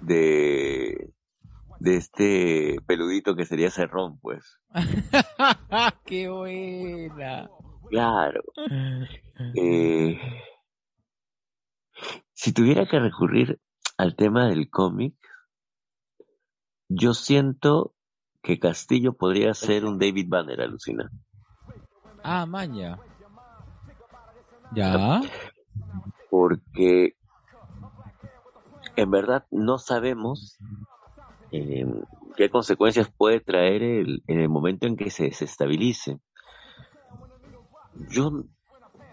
[0.00, 1.10] de,
[1.80, 4.58] de este peludito que sería Cerrón, pues.
[6.06, 7.50] ¡Qué buena!
[7.90, 8.42] Claro.
[9.54, 10.18] Eh,
[12.32, 13.60] si tuviera que recurrir
[13.96, 15.14] al tema del cómic,
[16.88, 17.94] yo siento
[18.42, 21.10] que Castillo podría ser un David Banner, alucina.
[22.22, 22.98] Ah, maña.
[24.72, 25.20] Ya.
[26.30, 27.16] porque
[28.96, 30.58] en verdad no sabemos
[31.52, 31.86] eh,
[32.36, 36.18] qué consecuencias puede traer el, en el momento en que se desestabilice.
[38.06, 38.44] Yo,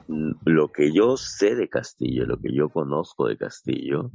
[0.07, 4.11] lo que yo sé de Castillo, lo que yo conozco de Castillo,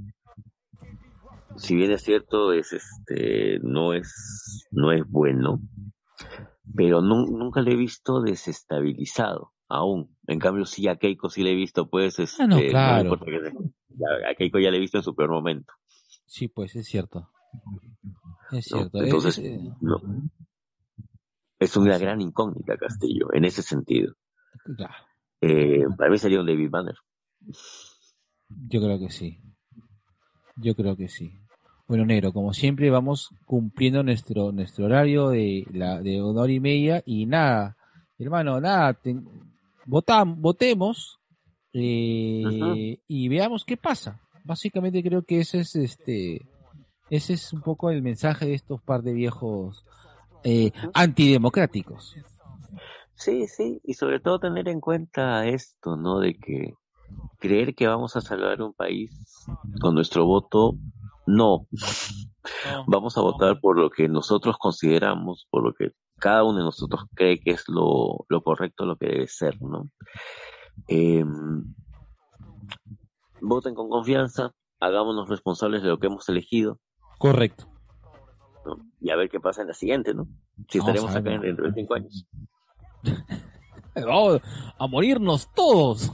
[1.57, 5.61] si bien es cierto, es este, no es, no es bueno,
[6.75, 10.17] pero nu- nunca le he visto desestabilizado, aún.
[10.27, 13.03] En cambio, sí a Keiko sí le he visto, pues, este, Ah, no, claro.
[13.03, 15.73] importa que a Keiko ya le he visto en su peor momento.
[16.27, 17.29] Sí, pues es cierto.
[18.53, 18.79] Es ¿no?
[18.79, 19.03] cierto.
[19.03, 20.01] Entonces, Es- eh, no.
[21.59, 24.15] Es una gran incógnita Castillo, en ese sentido.
[24.77, 24.95] Claro,
[25.43, 26.95] Eh, para mí sería un David Banner.
[28.69, 29.39] yo creo que sí.
[30.57, 31.33] Yo creo que sí.
[31.87, 36.61] Bueno, Negro, como siempre vamos cumpliendo nuestro nuestro horario de la de una hora y
[36.61, 37.77] media y nada,
[38.19, 39.17] hermano, nada, te-
[39.87, 41.19] votemos
[41.73, 44.21] eh, y veamos qué pasa.
[44.45, 46.47] Básicamente creo que ese es este
[47.09, 49.85] ese es un poco el mensaje de estos par de viejos
[50.45, 52.15] eh, antidemocráticos.
[53.21, 56.21] Sí, sí, y sobre todo tener en cuenta esto, ¿no?
[56.21, 56.73] De que
[57.39, 59.11] creer que vamos a salvar un país
[59.83, 60.73] con nuestro voto,
[61.27, 61.67] no.
[62.87, 67.05] Vamos a votar por lo que nosotros consideramos, por lo que cada uno de nosotros
[67.15, 69.91] cree que es lo, lo correcto, lo que debe ser, ¿no?
[70.89, 71.23] Eh,
[73.43, 76.79] voten con confianza, hagámonos responsables de lo que hemos elegido,
[77.19, 77.69] Correcto.
[78.65, 78.79] ¿no?
[78.99, 80.27] Y a ver qué pasa en la siguiente, ¿no?
[80.69, 82.27] Si Vamos estaremos acá dentro de cinco años.
[83.95, 84.41] Vamos
[84.79, 86.13] a morirnos todos.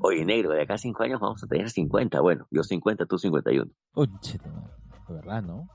[0.00, 2.20] Oye, negro, de acá a cinco años vamos a tener 50.
[2.20, 3.70] Bueno, yo 50, tú 51.
[3.92, 4.70] Conche, tu madre.
[5.08, 5.68] de verdad, ¿no?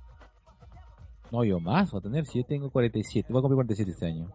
[1.31, 4.05] No, yo más, voy a tener, si yo tengo 47, voy a cumplir 47 este
[4.07, 4.29] año.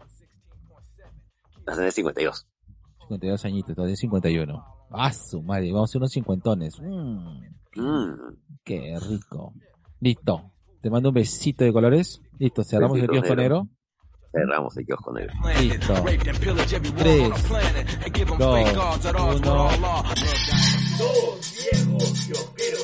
[1.67, 2.47] Vas a tener 52.
[3.03, 4.65] 52 añitos, todavía 51.
[4.91, 6.81] Ah, su madre, vamos a ser unos cincuentones.
[6.81, 9.53] Mm, Mm, qué rico.
[10.01, 10.53] Listo.
[10.81, 12.23] Te mando un besito de colores.
[12.39, 13.69] Listo, cerramos el Besito kiosco negro.
[14.35, 15.33] Cerramos el kiosco negro.
[15.61, 15.95] Listo.
[16.97, 17.31] Tres,
[18.39, 18.61] dos,
[19.37, 19.71] uno.
[20.99, 22.84] Dos viejos kiosqueros